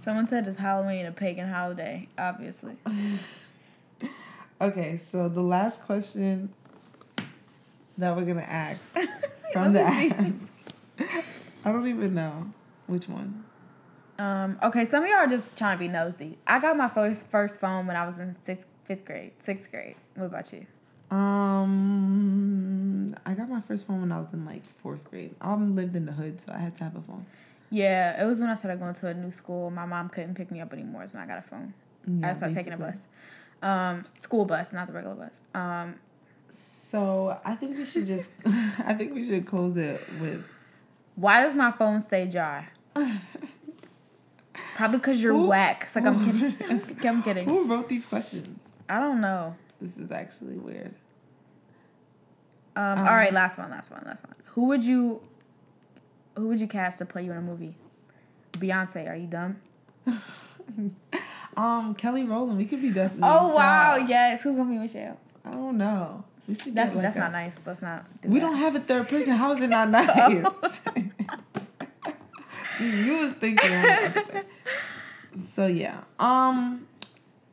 Someone 0.00 0.28
said 0.28 0.46
it's 0.46 0.58
Halloween, 0.58 1.06
a 1.06 1.12
pagan 1.12 1.48
holiday. 1.48 2.08
Obviously. 2.16 2.76
Okay, 4.62 4.96
so 4.96 5.28
the 5.28 5.42
last 5.42 5.82
question 5.82 6.50
that 7.98 8.16
we're 8.16 8.24
gonna 8.24 8.40
ask 8.42 8.80
from 9.52 9.72
the 9.72 9.80
ask. 9.80 10.52
I 11.64 11.70
don't 11.72 11.86
even 11.86 12.14
know 12.14 12.52
which 12.86 13.08
one. 13.08 13.44
Um, 14.18 14.58
okay, 14.62 14.86
some 14.86 15.02
of 15.04 15.08
y'all 15.08 15.18
are 15.18 15.26
just 15.26 15.56
trying 15.56 15.76
to 15.76 15.80
be 15.80 15.88
nosy. 15.88 16.38
I 16.46 16.60
got 16.60 16.76
my 16.76 16.88
first 16.88 17.26
first 17.26 17.58
phone 17.60 17.86
when 17.86 17.96
I 17.96 18.06
was 18.06 18.18
in 18.18 18.36
sixth, 18.44 18.66
fifth 18.84 19.04
grade, 19.04 19.32
sixth 19.40 19.70
grade. 19.70 19.96
What 20.14 20.26
about 20.26 20.52
you? 20.52 20.66
Um, 21.16 23.14
I 23.26 23.34
got 23.34 23.48
my 23.48 23.60
first 23.60 23.86
phone 23.86 24.00
when 24.00 24.12
I 24.12 24.18
was 24.18 24.32
in 24.32 24.44
like 24.46 24.62
fourth 24.82 25.10
grade. 25.10 25.34
I 25.40 25.54
lived 25.54 25.94
in 25.94 26.06
the 26.06 26.12
hood, 26.12 26.40
so 26.40 26.52
I 26.52 26.58
had 26.58 26.74
to 26.76 26.84
have 26.84 26.96
a 26.96 27.02
phone. 27.02 27.26
Yeah, 27.70 28.22
it 28.22 28.26
was 28.26 28.40
when 28.40 28.50
I 28.50 28.54
started 28.54 28.80
going 28.80 28.94
to 28.94 29.08
a 29.08 29.14
new 29.14 29.30
school. 29.30 29.70
My 29.70 29.86
mom 29.86 30.08
couldn't 30.08 30.34
pick 30.34 30.50
me 30.50 30.60
up 30.60 30.72
anymore, 30.72 31.06
so 31.10 31.18
I 31.18 31.26
got 31.26 31.38
a 31.38 31.42
phone. 31.42 31.74
Yeah, 32.06 32.30
I 32.30 32.32
started 32.32 32.54
taking 32.54 32.72
a 32.72 32.76
bus. 32.76 33.00
Um, 33.62 34.04
school 34.20 34.44
bus, 34.44 34.72
not 34.72 34.86
the 34.88 34.92
regular 34.92 35.16
bus. 35.16 35.40
Um, 35.54 35.96
So 36.54 37.38
I 37.44 37.54
think 37.54 37.76
we 37.76 37.84
should 37.84 38.06
just. 38.06 38.30
I 38.46 38.94
think 38.94 39.14
we 39.14 39.24
should 39.24 39.46
close 39.46 39.76
it 39.76 40.00
with. 40.20 40.44
why 41.16 41.40
does 41.42 41.54
my 41.54 41.70
phone 41.70 42.00
stay 42.00 42.26
dry? 42.26 42.68
Probably 44.76 44.98
because 44.98 45.22
you're 45.22 45.32
Who- 45.32 45.46
whack. 45.48 45.84
It's 45.84 45.96
like 45.96 46.04
I'm 46.04 46.24
kidding. 46.24 46.82
I'm 47.08 47.22
kidding. 47.22 47.48
Who 47.48 47.64
wrote 47.64 47.88
these 47.88 48.06
questions? 48.06 48.58
I 48.88 49.00
don't 49.00 49.20
know. 49.20 49.54
This 49.80 49.96
is 49.98 50.10
actually 50.12 50.56
weird. 50.56 50.94
Um, 52.76 52.82
Um, 52.84 52.98
all 53.00 53.14
right, 53.14 53.32
last 53.32 53.58
one, 53.58 53.70
last 53.70 53.90
one, 53.90 54.02
last 54.06 54.24
one. 54.24 54.34
Who 54.54 54.66
would 54.66 54.84
you, 54.84 55.20
who 56.36 56.48
would 56.48 56.60
you 56.60 56.66
cast 56.66 56.98
to 56.98 57.04
play 57.06 57.24
you 57.24 57.32
in 57.32 57.36
a 57.38 57.42
movie? 57.42 57.74
Beyonce, 58.52 59.08
are 59.10 59.16
you 59.16 59.26
dumb? 59.26 59.56
Um, 61.56 61.94
Kelly 61.94 62.24
Rowland. 62.24 62.56
We 62.58 62.64
could 62.64 62.80
be 62.80 62.90
Destiny's 62.90 63.24
Oh 63.26 63.54
wow, 63.56 63.96
Child. 63.96 64.08
yes. 64.08 64.42
Who's 64.42 64.56
gonna 64.56 64.70
be 64.70 64.78
Michelle? 64.78 65.18
I 65.44 65.50
don't 65.50 65.76
know. 65.76 66.24
That's 66.48 66.66
like, 66.94 67.02
that's 67.02 67.16
a- 67.16 67.20
not 67.20 67.32
nice. 67.32 67.54
Let's 67.64 67.80
not. 67.82 68.04
Do 68.20 68.28
We 68.28 68.38
that. 68.40 68.46
don't 68.46 68.56
have 68.56 68.74
a 68.76 68.80
third 68.80 69.08
person. 69.08 69.32
How 69.34 69.52
is 69.52 69.60
it 69.62 69.70
not 69.70 69.90
nice? 69.98 70.80
You 72.80 73.16
was 73.18 73.32
thinking. 73.34 73.84
so 75.34 75.66
yeah. 75.66 76.00
Um. 76.18 76.86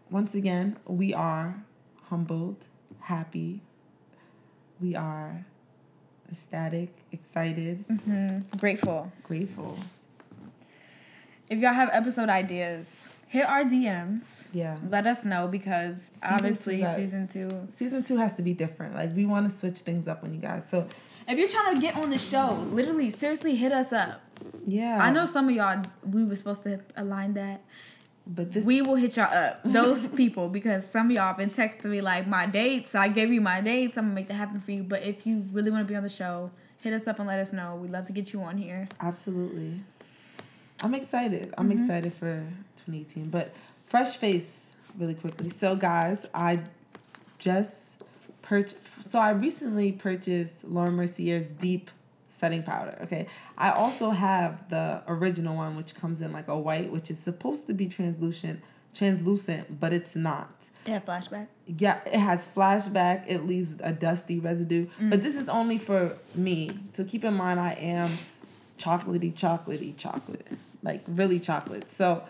Once 0.10 0.34
again, 0.34 0.76
we 0.88 1.14
are 1.14 1.64
humbled, 2.10 2.58
happy. 3.02 3.62
We 4.82 4.96
are 4.96 5.46
ecstatic, 6.32 6.90
excited, 7.12 7.86
Mhm. 7.88 8.44
Grateful. 8.60 9.12
grateful. 9.22 9.78
If 11.48 11.60
y'all 11.60 11.74
have 11.74 11.90
episode 11.94 12.30
ideas, 12.30 13.10
hit 13.30 13.46
our 13.46 13.64
DMs. 13.64 14.44
Yeah. 14.52 14.76
Let 14.90 15.08
us 15.08 15.24
know 15.24 15.48
because 15.48 16.10
Season 16.14 16.30
obviously 16.34 16.78
two, 16.82 16.94
season 16.96 17.28
two. 17.28 17.68
Season 17.72 18.04
two 18.04 18.18
has 18.18 18.36
to 18.36 18.42
be 18.42 18.54
different. 18.54 18.94
Like 18.96 19.16
we 19.16 19.26
want 19.26 19.50
to 19.50 19.56
switch 19.56 19.80
things 19.80 20.08
up 20.08 20.24
on 20.24 20.34
you 20.34 20.40
guys. 20.42 20.68
So 20.70 20.86
If 21.28 21.38
you're 21.40 21.48
trying 21.48 21.76
to 21.76 21.82
get 21.82 21.96
on 21.96 22.10
the 22.10 22.18
show, 22.18 22.54
literally, 22.72 23.10
seriously, 23.12 23.56
hit 23.56 23.72
us 23.72 23.94
up. 23.94 24.22
yeah. 24.68 24.98
I 25.02 25.12
know 25.12 25.26
some 25.26 25.48
of 25.50 25.56
y'all. 25.56 25.82
We 26.04 26.24
were 26.26 26.36
supposed 26.36 26.64
to 26.64 26.80
align 26.98 27.34
that. 27.36 27.62
but 28.26 28.52
this 28.52 28.66
we 28.66 28.82
will 28.82 28.96
hit 28.96 29.16
y'all 29.18 29.32
up. 29.34 29.62
Those 29.64 30.08
people, 30.22 30.50
because 30.50 30.86
some 30.90 31.06
of 31.10 31.16
y'all 31.18 31.36
been 31.38 31.52
texting 31.52 31.86
me 31.96 32.02
like 32.02 32.28
my 32.28 32.46
dates. 32.48 32.96
I 32.96 33.08
gave 33.10 33.32
you 33.32 33.42
my 33.42 33.62
dates. 33.62 33.98
I'm 33.98 34.06
gonna 34.06 34.16
make 34.16 34.28
that 34.28 34.36
happen 34.44 34.60
for 34.60 34.72
you. 34.72 34.84
But 34.84 35.04
if 35.04 35.26
you 35.28 35.46
really 35.52 35.70
want 35.72 35.86
to 35.86 35.92
be 35.92 35.96
on 35.96 36.04
the 36.04 36.10
show, 36.24 36.50
hit 36.82 36.94
us 36.94 37.08
up 37.08 37.20
and 37.20 37.28
let 37.28 37.40
us 37.40 37.54
know. 37.54 37.76
We'd 37.76 37.92
love 37.92 38.06
to 38.08 38.14
get 38.14 38.34
you 38.34 38.42
on 38.42 38.58
here. 38.58 38.88
Absolutely. 39.00 39.82
I'm 40.82 40.96
excited. 40.96 41.54
I'm 41.58 41.70
Mm-hmm. 41.70 41.78
excited 41.84 42.14
for 42.14 42.44
2018. 42.92 43.30
But 43.30 43.54
fresh 43.86 44.18
face, 44.18 44.74
really 44.98 45.16
quickly. 45.16 45.50
So, 45.50 45.76
guys, 45.76 46.26
I 46.34 46.62
just 47.38 48.02
purchased. 48.42 48.78
So, 49.02 49.20
I 49.20 49.32
recently 49.32 49.92
purchased 49.92 50.64
Laura 50.64 50.92
Mercier's 50.92 51.46
Deep 51.46 51.90
Setting 52.40 52.64
Powder. 52.64 52.98
Okay. 53.04 53.28
I 53.58 53.72
also 53.72 54.12
have 54.12 54.70
the 54.70 55.04
original 55.08 55.58
one, 55.58 55.76
which 55.76 55.94
comes 55.94 56.22
in 56.22 56.32
like 56.32 56.48
a 56.48 56.58
white, 56.58 56.92
which 56.92 57.12
is 57.12 57.20
supposed 57.20 57.68
to 57.68 57.74
be 57.74 57.88
translucent, 57.88 58.62
translucent, 58.94 59.80
but 59.80 59.92
it's 59.92 60.16
not. 60.16 60.70
Yeah, 60.86 61.02
flashback. 61.02 61.48
Yeah, 61.66 62.00
it 62.06 62.20
has 62.20 62.48
flashback. 62.48 63.26
It 63.28 63.46
leaves 63.46 63.76
a 63.82 63.92
dusty 63.92 64.40
residue. 64.40 64.88
But 65.00 65.20
mm. 65.20 65.24
this 65.24 65.36
is 65.36 65.50
only 65.50 65.78
for 65.78 66.16
me. 66.34 66.80
So 66.94 67.04
keep 67.04 67.26
in 67.26 67.34
mind, 67.34 67.60
I 67.60 67.74
am 67.74 68.10
chocolatey, 68.78 69.34
chocolatey, 69.34 69.98
chocolate. 69.98 70.48
Like 70.82 71.04
really 71.08 71.40
chocolate. 71.40 71.92
So 71.92 72.24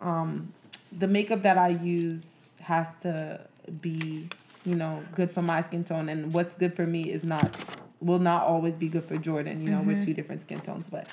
um, 0.00 0.52
the 0.96 1.08
makeup 1.08 1.42
that 1.42 1.58
I 1.58 1.68
use 1.68 2.46
has 2.60 2.94
to 3.02 3.40
be, 3.80 4.28
you 4.64 4.74
know, 4.74 5.02
good 5.14 5.30
for 5.30 5.42
my 5.42 5.60
skin 5.60 5.84
tone. 5.84 6.08
And 6.08 6.32
what's 6.32 6.56
good 6.56 6.74
for 6.74 6.86
me 6.86 7.10
is 7.10 7.22
not, 7.24 7.56
will 8.00 8.18
not 8.18 8.44
always 8.44 8.74
be 8.76 8.88
good 8.88 9.04
for 9.04 9.16
Jordan. 9.16 9.62
You 9.62 9.70
know, 9.70 9.82
we're 9.82 10.00
two 10.00 10.14
different 10.14 10.42
skin 10.42 10.60
tones. 10.60 10.90
But 10.90 11.08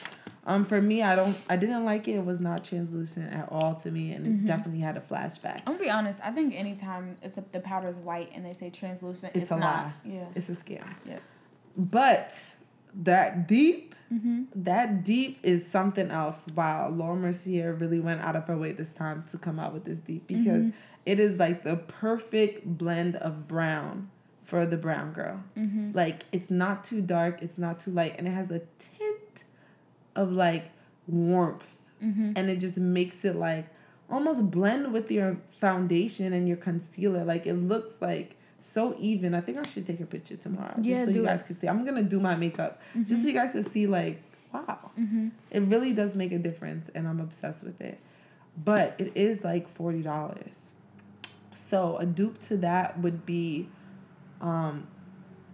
um, 0.45 0.65
for 0.65 0.81
me, 0.81 1.01
I 1.03 1.15
don't, 1.15 1.39
I 1.49 1.55
didn't 1.55 1.86
like 1.86 2.07
it. 2.07 2.13
It 2.15 2.25
was 2.25 2.39
not 2.39 2.63
translucent 2.63 3.34
at 3.34 3.49
all 3.51 3.75
to 3.75 3.91
me. 3.91 4.11
And 4.13 4.25
it 4.25 4.45
definitely 4.45 4.81
had 4.81 4.97
a 4.97 5.01
flashback. 5.01 5.59
I'm 5.65 5.73
gonna 5.73 5.79
be 5.79 5.89
honest. 5.89 6.21
I 6.23 6.31
think 6.31 6.53
anytime 6.55 7.15
it's 7.21 7.38
a, 7.38 7.43
the 7.51 7.59
powder 7.59 7.88
is 7.89 7.95
white 7.97 8.31
and 8.34 8.45
they 8.45 8.53
say 8.53 8.69
translucent, 8.69 9.34
It's 9.36 9.43
it's, 9.43 9.51
a 9.51 9.57
not. 9.57 9.86
lie. 9.86 9.93
Yeah. 10.05 10.25
It's 10.36 10.49
a 10.49 10.53
scam. 10.53 10.84
Yeah. 11.05 11.19
But 11.77 12.53
that 12.96 13.48
deep, 13.48 13.89
Mm-hmm. 14.14 14.44
that 14.54 15.04
deep 15.04 15.39
is 15.41 15.66
something 15.66 16.12
else. 16.12 16.46
Wow, 16.56 16.89
Laura 16.89 17.16
Mercier 17.16 17.74
really 17.74 18.00
went 18.00 18.22
out 18.22 18.36
of 18.36 18.46
her 18.46 18.56
way 18.56 18.72
this 18.72 18.94
time 18.94 19.24
to 19.32 19.39
come 19.39 19.58
out 19.60 19.74
with 19.74 19.86
this 19.86 19.98
deep 19.98 20.28
because 20.28 20.68
Mm-hmm. 20.68 20.78
it 21.08 21.20
is 21.20 21.39
like 21.39 21.64
the 21.64 21.78
perfect 21.78 22.64
blend 22.78 23.16
of 23.16 23.48
brown 23.48 24.12
for 24.44 24.68
the 24.68 24.78
brown 24.78 25.14
girl. 25.14 25.44
Mm-hmm. 25.58 25.94
Like 25.94 26.26
it's 26.32 26.52
not 26.52 26.84
too 26.84 27.02
dark, 27.02 27.41
it's 27.41 27.58
not 27.58 27.80
too 27.80 27.89
light, 27.89 28.14
and 28.20 28.28
it 28.28 28.32
has 28.32 28.52
a 28.52 28.62
tint 28.78 29.46
of 30.16 30.32
like 30.32 30.72
warmth, 31.08 31.80
Mm-hmm. 32.04 32.34
and 32.36 32.50
it 32.52 32.58
just 32.60 32.78
makes 32.78 33.26
it 33.26 33.36
like 33.36 33.68
almost 34.12 34.52
blend 34.52 34.94
with 34.94 35.10
your 35.10 35.38
foundation 35.60 36.34
and 36.34 36.48
your 36.48 36.58
concealer. 36.58 37.24
Like 37.24 37.48
it 37.48 37.54
looks 37.56 38.00
like 38.00 38.36
so 38.66 38.95
even. 38.99 39.34
I 39.36 39.41
think 39.41 39.57
I 39.57 39.64
should 39.64 39.86
take 39.86 39.99
a 39.99 40.05
picture 40.05 40.38
tomorrow 40.38 40.74
Yeah, 40.78 40.93
just 40.93 41.05
so 41.05 41.11
you 41.11 41.24
guys 41.24 41.41
it. 41.41 41.47
can 41.47 41.59
see. 41.59 41.68
I'm 41.68 41.84
gonna 41.86 42.01
do 42.03 42.20
my 42.20 42.36
makeup 42.36 42.82
just 43.03 43.22
so 43.24 43.28
you 43.28 43.34
guys 43.34 43.51
can 43.51 43.64
see 43.64 43.88
like 43.88 44.22
wow, 44.53 44.91
Mm-hmm. 44.99 45.30
it 45.51 45.61
really 45.64 45.93
does 45.93 46.16
make 46.16 46.32
a 46.32 46.38
difference, 46.38 46.89
and 46.95 47.07
I'm 47.07 47.20
obsessed 47.20 47.64
with 47.64 47.82
it. 47.82 47.99
But 48.64 48.95
it 48.99 49.11
is 49.16 49.43
like 49.43 49.68
forty 49.68 50.01
dollars. 50.01 50.72
So 51.55 51.97
a 51.97 52.05
dupe 52.05 52.39
to 52.43 52.57
that 52.57 52.99
would 52.99 53.26
be, 53.26 53.68
um, 54.41 54.88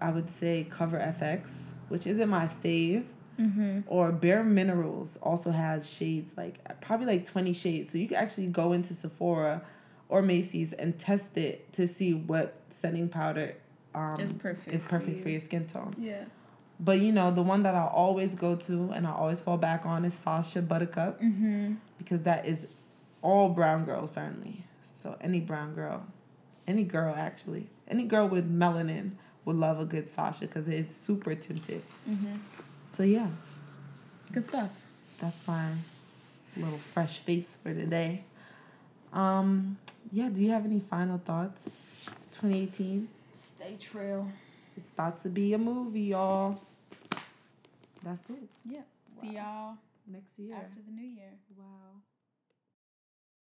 I 0.01 0.12
would 0.12 0.30
say 0.30 0.66
Cover 0.70 0.97
FX, 0.97 1.64
which 1.89 2.05
isn't 2.07 2.30
my 2.30 2.47
fave 2.64 3.05
Mm-hmm. 3.39 3.80
or 3.88 4.12
Bare 4.12 4.43
Minerals 4.43 5.18
also 5.24 5.51
has 5.51 5.89
shades 5.89 6.36
like 6.36 6.55
probably 6.82 7.05
like 7.05 7.24
20 7.26 7.53
shades. 7.53 7.89
So 7.89 7.97
you 7.97 8.05
can 8.05 8.18
actually 8.18 8.47
go 8.47 8.74
into 8.74 8.93
Sephora 8.93 9.62
or 10.10 10.22
Macy's 10.22 10.74
and 10.74 10.97
test 10.99 11.38
it 11.38 11.72
to 11.74 11.88
see 11.88 12.14
what 12.14 12.55
setting 12.70 13.07
powder 13.10 13.55
um, 13.95 14.20
Is 14.20 14.32
perfect 14.32 14.68
is 14.76 14.84
for 14.84 14.89
perfect 14.91 15.18
you. 15.18 15.24
for 15.24 15.30
your 15.30 15.39
skin 15.39 15.66
tone. 15.68 15.95
Yeah. 15.97 16.26
But 16.80 16.99
you 16.99 17.12
know, 17.12 17.32
the 17.32 17.41
one 17.41 17.64
that 17.64 17.76
I 17.76 17.86
always 17.86 18.36
go 18.36 18.55
to 18.55 18.91
and 18.91 19.05
I 19.07 19.12
always 19.12 19.39
fall 19.41 19.57
back 19.57 19.86
on 19.86 20.05
is 20.05 20.14
Sacha 20.14 20.62
Buttercup 20.62 21.22
Mm-hmm. 21.22 21.74
because 21.97 22.22
that 22.24 22.45
is 22.45 22.68
all 23.22 23.49
brown 23.49 23.86
girl 23.86 24.07
friendly. 24.07 24.64
So 24.93 25.16
any 25.22 25.39
brown 25.39 25.74
girl, 25.76 26.03
any 26.68 26.84
girl 26.84 27.14
actually, 27.16 27.68
any 27.88 28.03
girl 28.05 28.28
with 28.28 28.49
melanin 28.51 29.12
would 29.45 29.55
love 29.57 29.80
a 29.80 29.86
good 29.86 30.07
Sacha 30.07 30.41
because 30.41 30.68
it's 30.70 30.95
super 30.95 31.36
tinted. 31.36 31.82
Mm-hmm. 32.10 32.36
So 32.86 33.03
yeah. 33.03 33.28
Good 34.32 34.45
stuff. 34.45 34.80
that's 35.20 35.47
my 35.47 35.70
little 36.55 36.78
fresh 36.78 37.18
face 37.20 37.57
for 37.62 37.74
today. 37.74 38.24
Um, 39.12 39.78
yeah, 40.12 40.30
do 40.30 40.41
you 40.43 40.51
have 40.51 40.66
any 40.66 40.80
final 40.80 41.18
thoughts? 41.20 41.78
2018, 42.32 43.07
Stay 43.32 43.76
true. 43.80 44.28
it's 44.78 44.91
about 44.91 45.22
to 45.24 45.30
be 45.30 45.53
a 45.53 45.57
movie, 45.57 46.01
y'all. 46.01 46.60
That's 48.03 48.30
it. 48.30 48.49
Yeah. 48.66 48.82
See 49.22 49.36
y'all 49.36 49.76
Next 50.07 50.39
year. 50.39 50.55
after 50.55 50.80
the 50.86 50.91
new 50.91 51.05
year. 51.07 51.34
Wow. 51.57 51.66